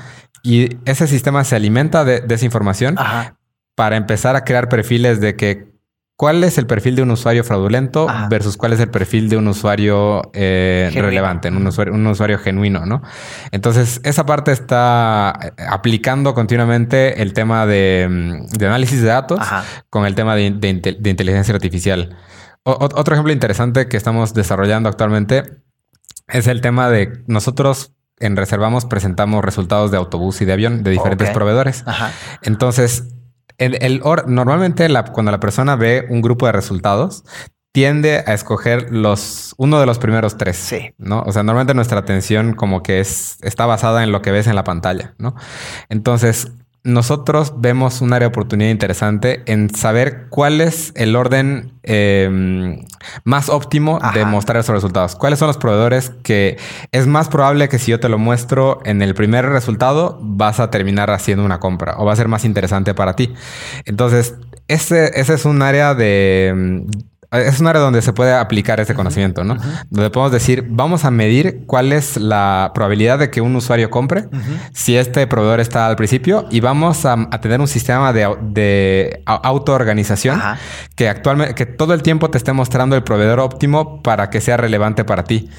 Y 0.44 0.78
ese 0.86 1.08
sistema 1.08 1.44
se 1.44 1.56
alimenta 1.56 2.06
de, 2.06 2.24
esa 2.30 2.46
información 2.46 2.96
para 3.76 3.98
empezar 3.98 4.36
a 4.36 4.44
crear 4.44 4.70
perfiles 4.70 5.20
de 5.20 5.36
que 5.36 5.75
cuál 6.16 6.44
es 6.44 6.58
el 6.58 6.66
perfil 6.66 6.96
de 6.96 7.02
un 7.02 7.12
usuario 7.12 7.44
fraudulento 7.44 8.08
versus 8.30 8.56
cuál 8.56 8.74
es 8.74 8.80
el 8.80 8.90
perfil 8.90 9.28
de 9.28 9.38
un 9.38 9.48
usuario 9.48 10.22
eh, 10.34 10.90
relevante, 10.94 11.50
un 11.50 11.68
usuario, 11.68 11.94
un 11.94 12.08
usuario 12.08 12.40
genuino, 12.40 12.86
¿no? 12.86 13.02
Entonces, 13.52 14.00
esa 14.04 14.26
parte 14.26 14.52
está 14.52 15.38
eh, 15.42 15.64
aplicando 15.70 16.34
continuamente 16.34 17.22
el 17.22 17.34
tema 17.34 17.66
de, 17.66 18.08
mm, 18.10 18.64
análisis 18.64 19.02
de 19.02 19.08
datos 19.08 19.40
con 19.90 20.06
el 20.06 20.16
tema 20.16 20.36
de, 20.36 20.46
inteligencia 20.46 21.54
artificial. 21.54 22.18
otro 22.64 23.14
ejemplo 23.14 23.34
interesante 23.34 23.88
que 23.88 23.98
estamos 23.98 24.34
desarrollando 24.34 24.90
actualmente 24.90 25.44
es 26.28 26.48
el 26.48 26.62
tema 26.62 26.90
de 26.90 27.24
nosotros 27.28 27.92
en 28.20 28.38
Reservamos 28.38 28.86
presentamos 28.86 29.44
resultados 29.44 29.92
de 29.92 29.98
autobús 29.98 30.42
y 30.42 30.46
de 30.46 30.54
avión 30.54 30.84
de 30.84 30.92
diferentes 30.92 31.30
proveedores. 31.32 31.84
Entonces, 32.44 33.14
el, 33.58 34.02
normalmente 34.28 34.88
cuando 35.14 35.32
la 35.32 35.40
persona 35.40 35.76
ve 35.76 36.06
un 36.10 36.22
grupo 36.22 36.46
de 36.46 36.52
resultados, 36.52 37.24
tiende 37.76 38.24
a 38.26 38.34
escoger 38.34 38.90
los 38.90 39.54
uno 39.58 39.82
de 39.82 39.86
los 39.86 40.00
primeros 40.00 40.38
tres. 40.38 40.56
Sí. 40.56 40.94
¿no? 40.98 41.24
O 41.24 41.34
sea, 41.34 41.44
normalmente 41.44 41.74
nuestra 41.74 42.00
atención 42.00 42.54
como 42.54 42.82
que 42.82 43.02
es, 43.02 43.38
está 43.42 43.66
basada 43.66 44.04
en 44.04 44.14
lo 44.14 44.22
que 44.22 44.32
ves 44.32 44.48
en 44.48 44.56
la 44.56 44.64
pantalla, 44.64 45.14
¿no? 45.18 45.36
Entonces, 45.90 46.54
nosotros 46.86 47.54
vemos 47.58 48.00
un 48.02 48.14
área 48.14 48.28
de 48.28 48.32
oportunidad 48.32 48.70
interesante 48.70 49.42
en 49.48 49.74
saber 49.74 50.28
cuál 50.30 50.62
es 50.62 50.94
el 50.96 51.16
orden 51.16 51.74
em, 51.82 52.86
más 53.24 53.50
óptimo 53.50 54.00
de 54.14 54.24
mostrar 54.24 54.60
esos 54.60 54.76
resultados. 54.76 55.16
¿Cuáles 55.16 55.40
son 55.40 55.48
los 55.48 55.58
proveedores 55.58 56.12
que 56.22 56.58
es 56.92 57.08
más 57.08 57.28
probable 57.28 57.70
que 57.70 57.80
si 57.80 57.90
yo 57.90 58.00
te 58.00 58.08
lo 58.08 58.20
muestro 58.20 58.82
en 58.86 59.02
el 59.02 59.16
primer 59.16 59.48
resultado 59.48 60.20
vas 60.22 60.60
a 60.60 60.70
terminar 60.70 61.10
haciendo 61.10 61.44
una 61.44 61.60
compra 61.60 61.96
o 61.98 62.06
va 62.06 62.14
a 62.14 62.16
ser 62.16 62.28
más 62.28 62.46
interesante 62.46 62.94
para 62.94 63.16
ti? 63.16 63.34
Entonces, 63.86 64.36
ese, 64.68 65.20
ese 65.20 65.34
es 65.34 65.46
un 65.46 65.64
área 65.64 65.96
de 65.96 66.86
es 67.32 67.60
un 67.60 67.68
área 67.68 67.82
donde 67.82 68.02
se 68.02 68.14
puede 68.14 68.34
aplicar 68.34 68.80
ese 68.80 68.94
conocimiento, 68.94 69.44
¿no? 69.44 69.58
Donde 69.90 70.10
podemos 70.10 70.32
decir, 70.32 70.66
vamos 70.70 71.06
a 71.06 71.12
medir 71.12 71.64
cuál 71.66 71.92
es 71.92 72.18
la 72.18 72.72
probabilidad 72.74 73.20
de 73.20 73.30
que 73.30 73.42
un 73.42 73.56
usuario 73.56 73.90
compre 73.90 74.26
si 74.74 74.96
este 74.96 75.28
proveedor 75.28 75.60
está 75.60 75.88
al 75.88 75.96
principio 75.96 76.48
y 76.52 76.60
vamos 76.60 77.06
a, 77.06 77.16
tener 77.42 77.60
un 77.60 77.68
sistema 77.68 78.14
de, 78.14 78.36
de 78.42 79.24
autoorganización 79.26 80.42
que 80.96 81.10
actualmente, 81.10 81.56
que 81.56 81.66
todo 81.66 81.94
el 81.94 82.02
tiempo 82.02 82.30
te 82.30 82.38
esté 82.38 82.54
mostrando 82.54 82.96
el 82.96 83.04
proveedor 83.04 83.40
óptimo 83.40 84.02
para 84.02 84.30
que 84.30 84.42
sea 84.42 84.58
relevante 84.58 85.04
para 85.04 85.24
ti. 85.24 85.50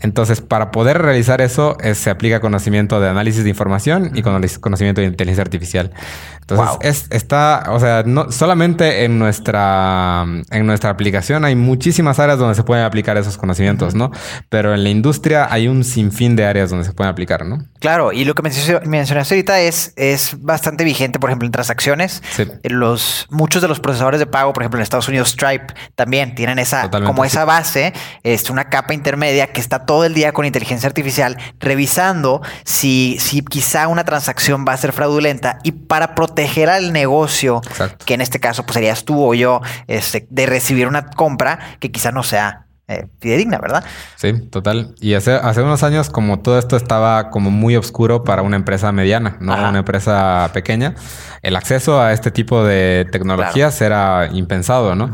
Entonces, 0.00 0.40
para 0.40 0.70
poder 0.70 1.02
realizar 1.02 1.40
eso, 1.40 1.76
se 1.94 2.10
aplica 2.10 2.40
conocimiento 2.40 3.00
de 3.00 3.08
análisis 3.08 3.44
de 3.44 3.50
información 3.50 4.12
y 4.14 4.22
conocimiento 4.22 5.00
de 5.00 5.08
inteligencia 5.08 5.42
artificial. 5.42 5.92
Entonces, 6.40 7.06
está, 7.10 7.64
o 7.70 7.80
sea, 7.80 8.04
no 8.06 8.30
solamente 8.30 9.04
en 9.04 9.18
nuestra, 9.18 10.24
en 10.50 10.66
nuestra 10.66 10.90
aplicación 10.90 11.05
hay 11.44 11.56
muchísimas 11.56 12.18
áreas 12.18 12.38
donde 12.38 12.54
se 12.54 12.62
pueden 12.62 12.84
aplicar 12.84 13.16
esos 13.16 13.36
conocimientos, 13.36 13.94
¿no? 13.94 14.10
Pero 14.48 14.74
en 14.74 14.82
la 14.82 14.90
industria 14.90 15.48
hay 15.50 15.68
un 15.68 15.84
sinfín 15.84 16.36
de 16.36 16.44
áreas 16.44 16.70
donde 16.70 16.84
se 16.84 16.92
pueden 16.92 17.10
aplicar, 17.10 17.44
¿no? 17.44 17.64
Claro, 17.80 18.12
y 18.12 18.24
lo 18.24 18.34
que 18.34 18.42
mencionaste 18.42 19.34
ahorita 19.34 19.60
es, 19.60 19.92
es 19.96 20.36
bastante 20.40 20.84
vigente, 20.84 21.18
por 21.18 21.30
ejemplo, 21.30 21.46
en 21.46 21.52
transacciones. 21.52 22.22
Los, 22.64 23.26
muchos 23.30 23.62
de 23.62 23.68
los 23.68 23.80
procesadores 23.80 24.20
de 24.20 24.26
pago, 24.26 24.52
por 24.52 24.62
ejemplo, 24.62 24.78
en 24.78 24.82
Estados 24.82 25.08
Unidos, 25.08 25.30
Stripe, 25.30 25.74
también 25.94 26.34
tienen 26.34 26.58
esa, 26.58 26.90
como 26.90 27.24
esa 27.24 27.44
base, 27.44 27.92
es 28.22 28.50
una 28.50 28.68
capa 28.68 28.94
intermedia 28.94 29.48
que 29.48 29.60
está 29.60 29.86
todo 29.86 30.04
el 30.04 30.14
día 30.14 30.32
con 30.32 30.44
inteligencia 30.44 30.86
artificial 30.86 31.36
revisando 31.60 32.42
si, 32.64 33.16
si 33.20 33.42
quizá 33.42 33.88
una 33.88 34.04
transacción 34.04 34.64
va 34.66 34.72
a 34.72 34.76
ser 34.76 34.92
fraudulenta 34.92 35.58
y 35.62 35.72
para 35.72 36.14
proteger 36.14 36.68
al 36.68 36.92
negocio, 36.92 37.60
que 38.04 38.14
en 38.14 38.20
este 38.20 38.40
caso 38.40 38.64
pues, 38.64 38.74
serías 38.74 39.04
tú 39.04 39.22
o 39.22 39.34
yo, 39.34 39.60
este, 39.86 40.26
de 40.30 40.46
recibir 40.46 40.86
una 40.88 40.95
compra 41.04 41.58
que 41.80 41.90
quizá 41.90 42.12
no 42.12 42.22
sea 42.22 42.66
eh, 42.88 43.08
fidedigna, 43.18 43.58
¿verdad? 43.58 43.84
Sí, 44.14 44.32
total. 44.48 44.94
Y 45.00 45.14
hace, 45.14 45.32
hace 45.32 45.60
unos 45.60 45.82
años, 45.82 46.08
como 46.08 46.38
todo 46.38 46.56
esto 46.56 46.76
estaba 46.76 47.30
como 47.30 47.50
muy 47.50 47.74
oscuro 47.74 48.22
para 48.22 48.42
una 48.42 48.54
empresa 48.54 48.92
mediana, 48.92 49.36
no 49.40 49.54
una 49.54 49.78
empresa 49.78 50.48
pequeña, 50.52 50.94
el 51.42 51.56
acceso 51.56 52.00
a 52.00 52.12
este 52.12 52.30
tipo 52.30 52.62
de 52.64 53.04
tecnologías 53.10 53.80
era 53.80 54.28
impensado, 54.32 54.94
¿no? 54.94 55.10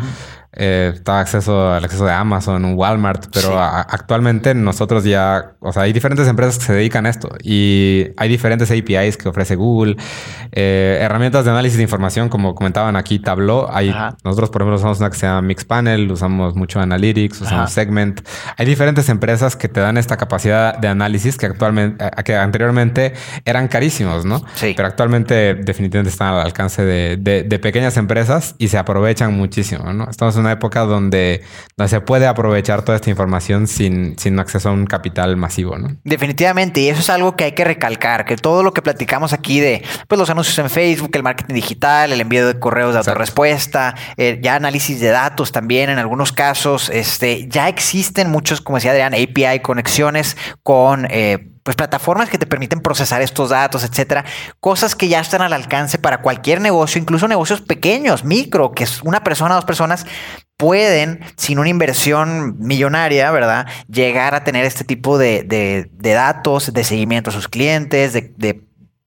Eh, 0.55 0.93
estaba 0.95 1.21
acceso 1.21 1.73
al 1.73 1.83
acceso 1.85 2.05
de 2.05 2.13
Amazon, 2.13 2.75
Walmart, 2.75 3.27
pero 3.33 3.59
actualmente 3.59 4.55
nosotros 4.55 5.05
ya, 5.05 5.53
o 5.61 5.73
sea, 5.73 5.85
hay 5.85 5.93
diferentes 5.93 6.29
empresas 6.29 6.59
que 6.59 6.65
se 6.65 6.73
dedican 6.75 7.07
a 7.07 7.11
esto 7.11 7.31
y 7.43 8.09
hay 8.17 8.29
diferentes 8.29 8.71
APIs 8.71 9.17
que 9.17 9.29
ofrece 9.29 9.57
Google, 9.57 9.97
eh, 10.53 10.99
herramientas 11.01 11.47
de 11.47 11.53
análisis 11.53 11.79
de 11.79 11.85
información, 11.85 12.29
como 12.29 12.55
comentaban 12.55 12.97
aquí, 12.97 13.19
Tableau. 13.19 13.67
Hay, 13.71 13.95
nosotros, 14.25 14.51
por 14.51 14.63
ejemplo, 14.63 14.77
usamos 14.77 14.99
una 14.99 15.09
que 15.09 15.17
se 15.17 15.27
llama 15.27 15.43
Mixpanel, 15.43 16.11
usamos 16.11 16.55
mucho 16.55 16.81
Analytics, 16.81 17.41
usamos 17.41 17.73
Segment. 17.73 18.21
Hay 18.59 18.67
diferentes 18.67 19.09
empresas 19.09 19.57
que 19.57 19.69
te 19.69 19.81
dan 19.81 19.97
esta 19.97 20.19
capacidad 20.19 20.77
de 20.77 20.89
análisis 20.89 21.39
que 21.39 21.47
actualmente, 21.47 22.05
que 22.25 22.37
anteriormente 22.37 23.15
eran 23.45 23.69
carísimos, 23.69 24.27
¿no? 24.27 24.43
Sí. 24.55 24.75
Pero 24.77 24.89
actualmente 24.89 25.55
definitivamente 25.55 26.11
están 26.11 26.35
al 26.35 26.41
alcance 26.41 26.85
de, 26.85 27.17
de, 27.17 27.59
pequeñas 27.59 27.97
empresas 27.97 28.55
y 28.59 28.69
se 28.69 28.77
aprovechan 28.77 29.35
muchísimo, 29.35 29.93
¿no? 29.93 30.11
Estamos 30.11 30.37
una 30.43 30.53
época 30.53 30.81
donde, 30.81 31.43
donde 31.77 31.89
se 31.89 32.01
puede 32.01 32.27
aprovechar 32.27 32.83
toda 32.83 32.97
esta 32.97 33.11
información 33.11 33.67
sin, 33.67 34.19
sin 34.19 34.39
acceso 34.39 34.69
a 34.69 34.73
un 34.73 34.87
capital 34.87 35.37
masivo, 35.37 35.79
¿no? 35.79 35.97
Definitivamente, 36.05 36.81
y 36.81 36.89
eso 36.89 37.01
es 37.01 37.11
algo 37.11 37.37
que 37.37 37.45
hay 37.45 37.53
que 37.53 37.65
recalcar, 37.65 38.25
que 38.25 38.37
todo 38.37 38.63
lo 38.63 38.73
que 38.73 38.83
platicamos 38.83 39.33
aquí 39.33 39.61
de 39.61 39.83
pues, 40.09 40.19
los 40.19 40.31
anuncios 40.31 40.59
en 40.59 40.69
Facebook, 40.69 41.11
el 41.15 41.23
marketing 41.23 41.55
digital, 41.55 42.13
el 42.13 42.21
envío 42.21 42.47
de 42.47 42.59
correos 42.59 42.93
de 42.93 42.99
autorrespuesta, 42.99 43.95
eh, 44.17 44.39
ya 44.43 44.57
análisis 44.57 45.01
de 45.01 45.09
datos 45.09 45.53
también 45.53 45.91
en 45.91 45.99
algunos 45.99 46.33
casos, 46.33 46.91
este, 46.91 47.49
ya 47.49 47.69
existen 47.69 48.31
muchos, 48.31 48.61
como 48.61 48.77
decía 48.77 48.91
Adrián, 48.93 49.15
API 49.15 49.61
conexiones 49.61 50.37
con... 50.63 51.07
Eh, 51.11 51.49
pues 51.63 51.77
plataformas 51.77 52.29
que 52.29 52.39
te 52.39 52.47
permiten 52.47 52.81
procesar 52.81 53.23
estos 53.23 53.51
datos, 53.51 53.85
etcétera, 53.85 54.25
cosas 54.61 54.97
que 54.97 55.09
ya 55.09 55.21
están 55.21 55.43
al 55.43 55.53
alcance 55.53 55.99
para 55.99 56.21
cualquier 56.21 56.61
negocio, 56.61 57.01
incluso 57.01 57.29
negocios 57.29 57.61
pequeños, 57.61 58.25
micro, 58.25 58.73
que 58.73 58.85
es 58.85 59.03
una 59.03 59.23
persona, 59.23 59.55
dos 59.55 59.65
personas, 59.65 60.07
pueden, 60.57 61.21
sin 61.37 61.59
una 61.59 61.69
inversión 61.69 62.57
millonaria, 62.59 63.31
¿verdad?, 63.31 63.67
llegar 63.89 64.35
a 64.35 64.45
tener 64.45 64.65
este 64.65 64.85
tipo 64.85 65.19
de, 65.19 65.89
datos, 66.01 66.73
de 66.73 66.85
seguimiento 66.85 67.31
a 67.31 67.33
sus 67.33 67.49
clientes, 67.49 68.13
de, 68.13 68.63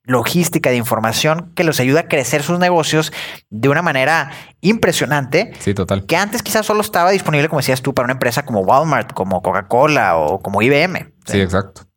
logística 0.07 0.69
de 0.69 0.75
información 0.75 1.51
que 1.55 1.63
los 1.63 1.79
ayuda 1.79 2.01
a 2.01 2.07
crecer 2.07 2.43
sus 2.43 2.59
negocios 2.59 3.11
de 3.49 3.69
una 3.69 3.81
manera 3.81 4.29
impresionante. 4.61 5.51
Sí, 5.57 5.73
total. 5.73 6.05
Que 6.05 6.15
antes 6.15 6.43
quizás 6.43 6.63
solo 6.63 6.81
estaba 6.81 7.09
disponible, 7.09 7.49
como 7.49 7.59
decías 7.59 7.81
tú, 7.81 7.95
para 7.95 8.05
una 8.05 8.13
empresa 8.13 8.45
como 8.45 8.59
Walmart, 8.59 9.13
como 9.13 9.41
Coca-Cola 9.41 10.15
o 10.17 10.39
como 10.39 10.61
IBM. 10.61 11.11
sí 11.25 11.41
exacto. 11.41 11.87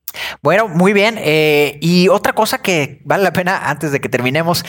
Bueno, 0.42 0.68
muy 0.68 0.92
bien. 0.92 1.16
Eh, 1.18 1.78
y 1.80 2.08
otra 2.08 2.32
cosa 2.32 2.58
que 2.58 3.00
vale 3.04 3.24
la 3.24 3.32
pena 3.32 3.70
antes 3.70 3.92
de 3.92 4.00
que 4.00 4.08
terminemos, 4.08 4.64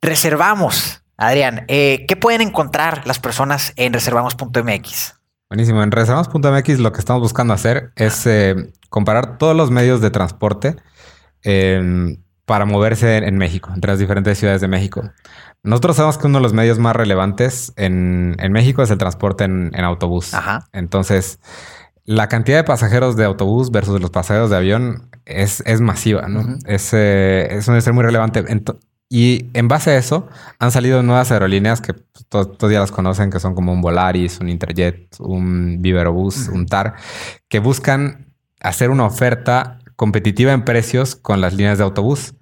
reservamos. 0.00 1.02
Adrián, 1.16 1.64
eh, 1.68 2.04
¿qué 2.08 2.16
pueden 2.16 2.40
encontrar 2.40 3.06
las 3.06 3.18
personas 3.18 3.72
en 3.76 3.92
reservamos.mx? 3.92 5.14
Buenísimo. 5.48 5.82
En 5.82 5.90
reservamos.mx 5.90 6.78
lo 6.78 6.92
que 6.92 7.00
estamos 7.00 7.22
buscando 7.22 7.54
hacer 7.54 7.92
es 7.96 8.26
eh, 8.26 8.72
comparar 8.88 9.38
todos 9.38 9.54
los 9.54 9.70
medios 9.70 10.00
de 10.00 10.10
transporte 10.10 10.76
em, 11.42 12.16
para 12.46 12.64
moverse 12.64 13.18
en, 13.18 13.36
México, 13.36 13.70
entre 13.74 13.92
las 13.92 13.98
diferentes 13.98 14.38
ciudades 14.38 14.60
de 14.60 14.68
México. 14.68 15.10
Nosotros 15.62 15.96
sabemos 15.96 16.18
que 16.18 16.26
uno 16.26 16.38
de 16.38 16.42
los 16.42 16.54
medios 16.54 16.78
más 16.78 16.96
relevantes 16.96 17.72
en, 17.76 18.34
México 18.50 18.82
es 18.82 18.90
el 18.90 18.98
transporte 18.98 19.44
en, 19.44 19.84
autobús. 19.84 20.34
Ajá. 20.34 20.66
Entonces, 20.72 21.38
la 22.04 22.28
cantidad 22.28 22.58
de 22.58 22.64
pasajeros 22.64 23.16
de 23.16 23.24
autobús 23.24 23.70
versus 23.70 24.00
los 24.00 24.10
pasajeros 24.10 24.50
de 24.50 24.56
avión 24.56 25.08
es, 25.24 25.62
es 25.66 25.80
masiva, 25.80 26.28
¿no? 26.28 26.58
es, 26.66 26.90
eh, 26.92 27.48
es 27.50 27.68
un 27.68 27.80
ser 27.80 27.92
muy 27.92 28.02
relevante. 28.02 28.44
y 29.08 29.50
en 29.54 29.68
base 29.68 29.92
a 29.92 29.96
eso 29.96 30.28
han 30.58 30.72
salido 30.72 31.02
nuevas 31.02 31.30
aerolíneas 31.30 31.80
que 31.80 31.94
pues, 31.94 32.26
todos, 32.28 32.72
ya 32.72 32.80
las 32.80 32.90
conocen, 32.90 33.30
que 33.30 33.38
son 33.38 33.54
como 33.54 33.72
un 33.72 33.80
Volaris, 33.80 34.40
un 34.40 34.48
Interjet, 34.48 35.16
un 35.20 35.80
Viverobus, 35.80 36.48
un 36.48 36.66
TAR, 36.66 36.94
que 37.48 37.60
buscan 37.60 38.34
hacer 38.60 38.90
una 38.90 39.04
oferta 39.04 39.78
competitiva 39.96 40.52
en 40.52 40.64
precios 40.64 41.14
con 41.14 41.40
las 41.40 41.54
líneas 41.54 41.78
de 41.78 41.84
autobús. 41.84 42.34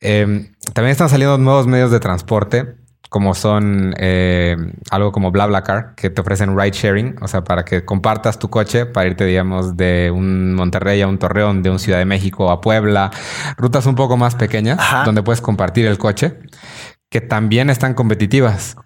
Em, 0.00 0.52
también 0.72 0.92
están 0.92 1.08
saliendo 1.08 1.38
nuevos 1.38 1.66
medios 1.66 1.90
de 1.90 1.98
transporte 1.98 2.76
como 3.08 3.34
son 3.34 3.94
eh, 3.98 4.56
algo 4.90 5.12
como 5.12 5.30
BlaBlaCar, 5.30 5.94
que 5.94 6.10
te 6.10 6.20
ofrecen 6.20 6.58
ride 6.58 6.72
sharing, 6.72 7.16
o 7.20 7.28
sea, 7.28 7.44
para 7.44 7.64
que 7.64 7.84
compartas 7.84 8.38
tu 8.38 8.50
coche 8.50 8.86
para 8.86 9.08
irte, 9.08 9.24
digamos, 9.24 9.76
de 9.76 10.10
un 10.10 10.54
Monterrey 10.54 11.00
a 11.02 11.06
un 11.06 11.18
Torreón, 11.18 11.62
de 11.62 11.70
un 11.70 11.78
Ciudad 11.78 11.98
de 11.98 12.04
México 12.04 12.50
a 12.50 12.60
Puebla, 12.60 13.10
rutas 13.56 13.86
un 13.86 13.94
poco 13.94 14.16
más 14.16 14.34
pequeñas, 14.34 14.80
donde 15.04 15.22
puedes 15.22 15.40
compartir 15.40 15.86
el 15.86 15.98
coche, 15.98 16.38
que 17.08 17.20
también 17.20 17.70
están 17.70 17.94
competitivas. 17.94 18.76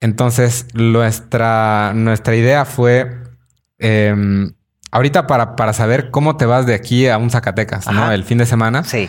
Entonces, 0.00 0.66
nuestra, 0.74 1.92
nuestra 1.94 2.36
idea 2.36 2.64
fue... 2.64 3.22
Em, 3.78 4.52
ahorita 4.90 5.26
para, 5.26 5.54
para 5.54 5.72
saber 5.72 6.10
cómo 6.10 6.36
te 6.36 6.46
vas 6.46 6.66
de 6.66 6.74
aquí 6.74 7.08
a 7.08 7.16
un 7.16 7.30
Zacatecas, 7.30 7.86
¿no? 7.92 8.10
El 8.10 8.24
fin 8.24 8.38
de 8.38 8.46
semana. 8.46 8.84
Sí 8.84 9.08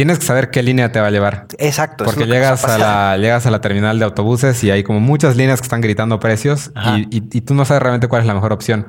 Tienes 0.00 0.18
que 0.18 0.24
saber 0.24 0.48
qué 0.48 0.62
línea 0.62 0.90
te 0.92 0.98
va 0.98 1.08
a 1.08 1.10
llevar. 1.10 1.46
Exacto. 1.58 2.06
Porque 2.06 2.24
llegas 2.24 2.64
a, 2.64 2.78
la, 2.78 3.18
llegas 3.18 3.44
a 3.44 3.50
la 3.50 3.60
terminal 3.60 3.98
de 3.98 4.06
autobuses 4.06 4.64
y 4.64 4.70
hay 4.70 4.82
como 4.82 4.98
muchas 4.98 5.36
líneas 5.36 5.60
que 5.60 5.66
están 5.66 5.82
gritando 5.82 6.18
precios 6.18 6.72
y, 7.10 7.20
tú 7.42 7.52
no 7.52 7.66
sabes 7.66 7.82
realmente 7.82 8.08
cuál 8.08 8.22
es 8.22 8.26
la 8.26 8.32
mejor 8.32 8.54
opción. 8.54 8.86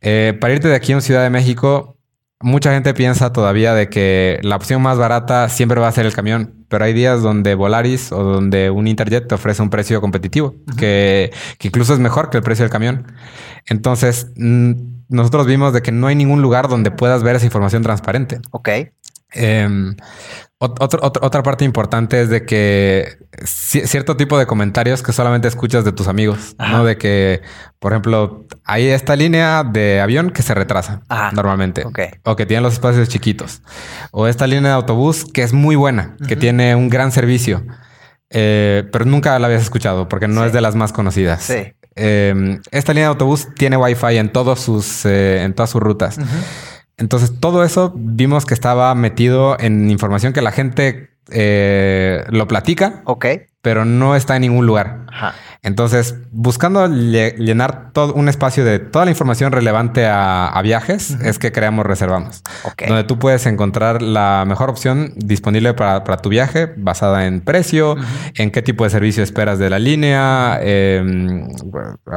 Eh, 0.00 0.36
para 0.40 0.52
irte 0.52 0.66
de 0.66 0.74
aquí 0.74 0.92
a 0.92 1.00
Ciudad 1.00 1.22
de 1.22 1.30
México, 1.30 1.98
mucha 2.40 2.72
gente 2.72 2.94
piensa 2.94 3.32
todavía 3.32 3.74
de 3.74 3.88
que 3.88 4.40
la 4.42 4.56
opción 4.56 4.82
más 4.82 4.98
barata 4.98 5.48
siempre 5.48 5.80
va 5.80 5.86
a 5.86 5.92
ser 5.92 6.04
el 6.04 6.14
camión, 6.14 6.66
pero 6.68 6.84
hay 6.84 6.94
días 6.94 7.22
donde 7.22 7.54
Volaris 7.54 8.10
o 8.10 8.24
donde 8.24 8.70
un 8.70 8.88
Interjet 8.88 9.28
te 9.28 9.36
ofrece 9.36 9.62
un 9.62 9.70
precio 9.70 10.00
competitivo, 10.00 10.56
que, 10.76 11.32
que, 11.58 11.68
incluso 11.68 11.94
es 11.94 12.00
mejor 12.00 12.30
que 12.30 12.38
el 12.38 12.42
precio 12.42 12.64
del 12.64 12.72
camión. 12.72 13.06
Entonces, 13.66 14.32
nosotros 14.34 15.46
vimos 15.46 15.72
de 15.72 15.82
que 15.82 15.92
no 15.92 16.08
hay 16.08 16.16
ningún 16.16 16.42
lugar 16.42 16.66
donde 16.66 16.90
puedas 16.90 17.22
ver 17.22 17.36
esa 17.36 17.44
información 17.44 17.84
transparente. 17.84 18.40
Ok. 18.50 18.68
Em, 19.34 19.96
otra 20.58 21.42
parte 21.42 21.64
importante 21.64 22.22
es 22.22 22.30
de 22.30 22.46
que 22.46 23.18
cierto 23.44 24.16
tipo 24.16 24.38
de 24.38 24.46
comentarios 24.46 25.02
que 25.02 25.12
solamente 25.12 25.48
escuchas 25.48 25.84
de 25.84 25.92
tus 25.92 26.08
amigos, 26.08 26.54
¿no? 26.58 26.84
De 26.84 26.96
que, 26.96 27.42
por 27.78 27.92
ejemplo, 27.92 28.46
hay 28.64 28.86
esta 28.86 29.14
línea 29.16 29.62
de 29.64 30.00
avión 30.00 30.30
que 30.30 30.42
se 30.42 30.54
retrasa 30.54 31.02
normalmente. 31.32 31.84
O 32.24 32.36
que 32.36 32.46
tiene 32.46 32.62
los 32.62 32.74
espacios 32.74 33.08
chiquitos. 33.08 33.62
O 34.10 34.26
esta 34.26 34.46
línea 34.46 34.70
de 34.70 34.76
autobús 34.76 35.24
que 35.24 35.42
es 35.42 35.52
muy 35.52 35.76
buena, 35.76 36.16
que 36.26 36.36
tiene 36.36 36.74
un 36.74 36.88
gran 36.88 37.12
servicio. 37.12 37.62
Eh, 38.30 38.88
pero 38.90 39.04
nunca 39.04 39.38
la 39.38 39.46
habías 39.46 39.62
escuchado 39.62 40.08
porque 40.08 40.28
no 40.28 40.44
es 40.44 40.52
de 40.52 40.60
las 40.60 40.74
más 40.74 40.92
conocidas. 40.92 41.42
Em, 41.96 42.60
esta 42.72 42.92
línea 42.92 43.08
de 43.08 43.12
autobús 43.12 43.48
tiene 43.54 43.76
Wi-Fi 43.76 44.16
en 44.16 44.32
todos 44.32 44.60
sus, 44.60 45.04
eh, 45.04 45.42
en 45.42 45.54
todas 45.54 45.70
sus 45.70 45.80
rutas. 45.80 46.18
Entonces, 46.96 47.38
todo 47.40 47.64
eso 47.64 47.92
vimos 47.96 48.46
que 48.46 48.54
estaba 48.54 48.94
metido 48.94 49.58
en 49.58 49.90
información 49.90 50.32
que 50.32 50.42
la 50.42 50.52
gente 50.52 51.10
eh, 51.30 52.24
lo 52.28 52.46
platica. 52.46 53.02
Ok 53.04 53.26
pero 53.64 53.86
no 53.86 54.14
está 54.14 54.36
en 54.36 54.42
ningún 54.42 54.66
lugar. 54.66 54.98
Entonces, 55.62 56.16
buscando 56.32 56.86
llenar 56.86 57.92
todo 57.94 58.12
un 58.12 58.28
espacio 58.28 58.62
de 58.66 58.78
toda 58.78 59.06
la 59.06 59.10
información 59.10 59.52
relevante 59.52 60.06
a, 60.06 60.60
viajes, 60.62 61.12
es 61.22 61.38
que 61.38 61.50
creamos 61.50 61.86
Reservamos. 61.86 62.42
Donde 62.86 63.04
tú 63.04 63.18
puedes 63.18 63.46
encontrar 63.46 64.02
la 64.02 64.44
mejor 64.46 64.68
opción 64.68 65.14
disponible 65.16 65.72
para, 65.72 66.02
tu 66.18 66.28
viaje, 66.28 66.74
basada 66.76 67.26
en 67.26 67.40
precio, 67.40 67.96
en 68.34 68.50
qué 68.50 68.60
tipo 68.60 68.84
de 68.84 68.90
servicio 68.90 69.22
esperas 69.22 69.58
de 69.58 69.70
la 69.70 69.78
línea, 69.78 70.58
em, 70.60 71.48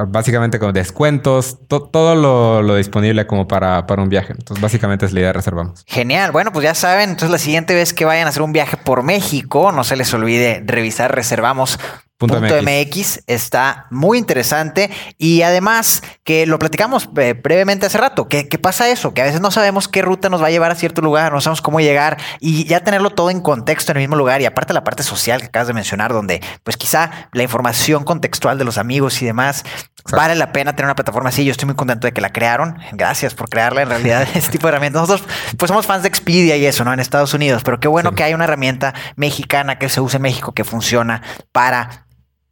básicamente 0.10 0.60
con 0.60 0.74
descuentos, 0.74 1.60
todo 1.68 2.16
lo, 2.16 2.76
disponible 2.76 3.26
como 3.26 3.48
para, 3.48 3.88
para 3.88 4.02
un 4.02 4.10
viaje. 4.10 4.34
Entonces, 4.34 4.62
básicamente 4.62 5.06
es 5.06 5.14
la 5.14 5.20
idea 5.22 5.30
de 5.30 5.34
Reservamos. 5.34 5.86
Genial. 5.88 6.34
Bueno, 6.34 6.52
pues 6.52 6.64
ya 6.64 6.74
saben, 6.74 7.12
entonces 7.12 7.30
la 7.30 7.38
siguiente 7.38 7.74
vez 7.74 7.94
que 7.94 8.04
vayan 8.04 8.26
a 8.28 8.32
hacer 8.32 8.42
un 8.42 8.52
viaje 8.52 8.76
por 8.76 9.04
México, 9.04 9.72
no 9.72 9.86
se 9.86 9.96
les 9.96 10.14
olvide 10.14 10.62
revisar 10.66 11.16
Reservamos 11.16 11.37
observamos 11.38 11.78
Punto 12.18 12.42
MX. 12.42 13.24
está 13.28 13.86
muy 13.92 14.18
interesante 14.18 14.90
y 15.18 15.44
además 15.44 16.02
que 16.24 16.48
lo 16.48 16.58
platicamos 16.58 17.10
eh, 17.18 17.34
brevemente 17.34 17.86
hace 17.86 17.98
rato, 17.98 18.28
que, 18.28 18.46
pasa 18.60 18.90
eso, 18.90 19.14
que 19.14 19.22
a 19.22 19.26
veces 19.26 19.40
no 19.40 19.52
sabemos 19.52 19.88
qué 19.88 20.02
ruta 20.02 20.30
nos 20.30 20.42
va 20.42 20.48
a 20.48 20.50
llevar 20.50 20.72
a 20.72 20.76
cierto 20.76 21.02
lugar, 21.02 21.32
no 21.32 21.42
sabemos 21.42 21.62
cómo 21.62 21.80
llegar 21.80 22.18
y 22.40 22.66
ya 22.66 22.84
tenerlo 22.84 23.12
todo 23.12 23.30
en 23.30 23.42
contexto 23.42 23.92
en 23.92 23.98
el 23.98 24.04
mismo 24.04 24.16
lugar 24.16 24.42
y 24.42 24.46
aparte 24.46 24.74
la 24.74 24.84
parte 24.84 25.04
social 25.04 25.42
que 25.42 25.48
acabas 25.48 25.68
de 25.68 25.74
mencionar, 25.74 26.12
donde 26.12 26.42
pues 26.64 26.76
quizá 26.76 27.30
la 27.34 27.44
información 27.44 28.04
contextual 28.04 28.58
de 28.58 28.66
los 28.66 28.80
amigos 28.80 29.22
y 29.22 29.26
demás 29.26 29.64
Vale 30.12 30.36
la 30.36 30.54
pena 30.54 30.74
tener 30.74 30.86
una 30.86 30.96
plataforma 30.96 31.30
así. 31.30 31.44
Yo 31.44 31.52
estoy 31.52 31.66
muy 31.66 31.76
contento 31.76 32.08
de 32.08 32.14
que 32.14 32.22
la 32.22 32.32
crearon. 32.32 32.78
Gracias 32.94 33.34
por 33.34 33.50
crearla. 33.50 33.82
En 33.82 33.90
realidad, 33.90 34.28
este 34.36 34.52
tipo 34.52 34.68
de 34.68 34.70
herramientas. 34.70 35.02
Nosotros, 35.02 35.28
pues 35.58 35.68
somos 35.68 35.86
fans 35.86 36.04
de 36.04 36.10
Expedia 36.10 36.56
y 36.56 36.66
eso, 36.66 36.84
¿no? 36.86 36.94
En 36.94 37.00
Estados 37.00 37.34
Unidos. 37.34 37.64
Pero 37.64 37.80
qué 37.80 37.88
bueno 37.88 38.14
que 38.14 38.24
hay 38.24 38.34
una 38.34 38.46
herramienta 38.46 38.94
mexicana 39.16 39.80
que 39.80 39.90
se 39.90 40.02
usa 40.02 40.18
en 40.18 40.24
México 40.24 40.54
que 40.54 40.64
funciona 40.64 41.22
para 41.52 42.07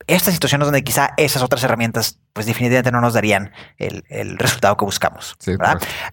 estas 0.08 0.34
situaciones 0.34 0.68
donde 0.68 0.84
quizá 0.84 1.14
esas 1.18 1.42
otras 1.42 1.64
herramientas, 1.64 2.20
pues 2.34 2.46
definitivamente 2.46 2.92
no 2.92 3.02
nos 3.02 3.14
darían 3.14 3.52
el, 3.78 4.38
resultado 4.38 4.78
que 4.78 4.86
buscamos. 4.86 5.36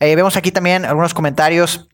Eh, 0.01 0.16
vemos 0.16 0.36
aquí 0.36 0.53
también 0.53 0.84
algunos 0.84 1.14
comentarios. 1.14 1.88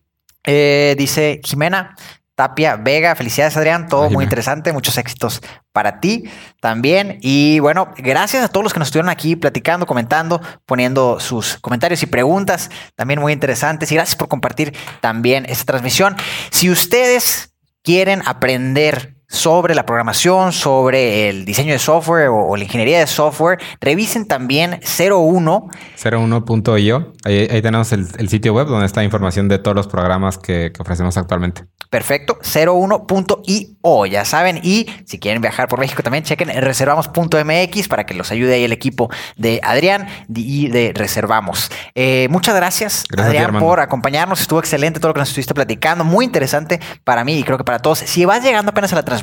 Eh, 0.45 0.95
dice 0.97 1.41
Jimena, 1.43 1.95
Tapia 2.39 2.77
Vega. 2.77 3.15
Felicidades, 3.15 3.57
Adrián. 3.57 3.89
Todo 3.89 4.09
muy 4.09 4.23
interesante. 4.23 4.71
Muchos 4.71 4.97
éxitos 4.97 5.41
para 5.73 5.99
ti 5.99 6.29
también. 6.61 7.17
Y 7.21 7.59
bueno, 7.59 7.91
gracias 7.97 8.45
a 8.45 8.47
todos 8.47 8.63
los 8.63 8.71
que 8.71 8.79
nos 8.79 8.87
estuvieron 8.87 9.09
aquí 9.09 9.35
platicando, 9.35 9.85
comentando, 9.85 10.41
poniendo 10.65 11.19
sus 11.19 11.57
comentarios 11.57 12.01
y 12.01 12.05
preguntas 12.05 12.71
también 12.95 13.19
muy 13.19 13.33
interesantes. 13.33 13.91
Y 13.91 13.95
gracias 13.95 14.15
por 14.15 14.29
compartir 14.29 14.73
también 15.01 15.45
esta 15.49 15.65
transmisión. 15.65 16.15
Si 16.49 16.69
ustedes 16.69 17.53
quieren 17.83 18.21
aprender 18.25 19.18
sobre 19.29 19.75
la 19.75 19.85
programación, 19.85 20.51
sobre 20.51 21.29
el 21.29 21.45
diseño 21.45 21.71
de 21.71 21.79
software 21.79 22.29
o, 22.29 22.57
la 22.57 22.63
ingeniería 22.63 22.99
de 22.99 23.07
software, 23.07 23.59
revisen 23.79 24.27
también 24.27 24.79
01. 24.81 25.69
01.io. 25.97 27.13
Ahí, 27.23 27.47
ahí 27.49 27.61
tenemos 27.61 27.91
el, 27.93 28.29
sitio 28.29 28.53
web 28.53 28.67
donde 28.67 28.87
está 28.87 29.03
información 29.03 29.47
de 29.47 29.59
todos 29.59 29.75
los 29.75 29.87
programas 29.87 30.37
que 30.37 30.73
ofrecemos 30.79 31.15
actualmente. 31.15 31.63
Perfecto, 31.89 32.39
01.io, 32.41 34.05
ya 34.05 34.25
saben. 34.25 34.59
Y 34.63 34.87
si 35.05 35.19
quieren 35.19 35.41
viajar 35.41 35.67
por 35.67 35.79
México 35.79 36.01
también, 36.03 36.23
chequen 36.23 36.49
reservamos.mx 36.49 37.87
para 37.87 38.05
que 38.05 38.13
los 38.15 38.31
ayude 38.31 38.55
ahí 38.55 38.63
el 38.63 38.71
equipo 38.71 39.09
de 39.37 39.59
Adrián 39.63 40.07
y 40.33 40.67
de 40.69 40.91
Reservamos. 40.93 41.71
Eh, 41.95 42.27
muchas 42.31 42.55
gracias, 42.55 43.05
Adrián, 43.17 43.57
por 43.59 43.79
acompañarnos. 43.79 44.41
Estuvo 44.41 44.59
excelente 44.59 44.99
todo 44.99 45.09
lo 45.09 45.13
que 45.13 45.21
nos 45.21 45.29
estuviste 45.29 45.53
platicando. 45.53 46.03
Muy 46.03 46.25
interesante 46.25 46.79
para 47.03 47.23
mí 47.23 47.39
y 47.39 47.43
creo 47.43 47.57
que 47.57 47.63
para 47.63 47.79
todos. 47.79 47.99
Si 47.99 48.25
vas 48.25 48.43
llegando 48.43 48.71
apenas 48.71 48.91
a 48.93 48.95
la 48.95 49.03
transmisión, 49.03 49.18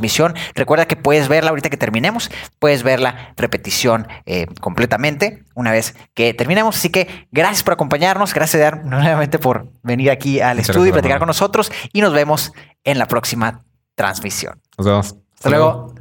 recuerda 0.55 0.87
que 0.87 0.97
puedes 0.97 1.29
verla 1.29 1.51
ahorita 1.51 1.71
que 1.71 1.77
terminemos. 1.77 2.31
Puedes 2.59 2.83
ver 2.83 3.01
la 3.01 3.33
repetición 3.37 4.09
eh, 4.27 4.47
completamente 4.61 5.45
una 5.55 5.73
vez 5.73 5.95
que 6.15 6.35
terminemos. 6.35 6.77
Así 6.77 6.91
que 6.91 7.29
gracias 7.33 7.63
por 7.63 7.75
acompañarnos. 7.75 8.35
Gracias, 8.35 8.63
Adrián, 8.63 8.89
nuevamente 8.91 9.39
por 9.39 9.69
venir 9.83 10.11
aquí 10.11 10.41
al 10.41 10.59
estudio 10.59 10.87
y 10.89 10.93
platicar 10.93 11.19
con 11.19 11.29
nosotros. 11.29 11.71
Y 11.93 12.01
nos 12.01 12.13
vemos 12.13 12.53
en 12.85 12.99
la 12.99 13.07
próxima 13.07 13.65
transmisión. 13.95 14.61
Nos 14.79 14.87
vemos. 14.87 15.17
Hasta, 15.35 15.51
luego. 15.51 15.95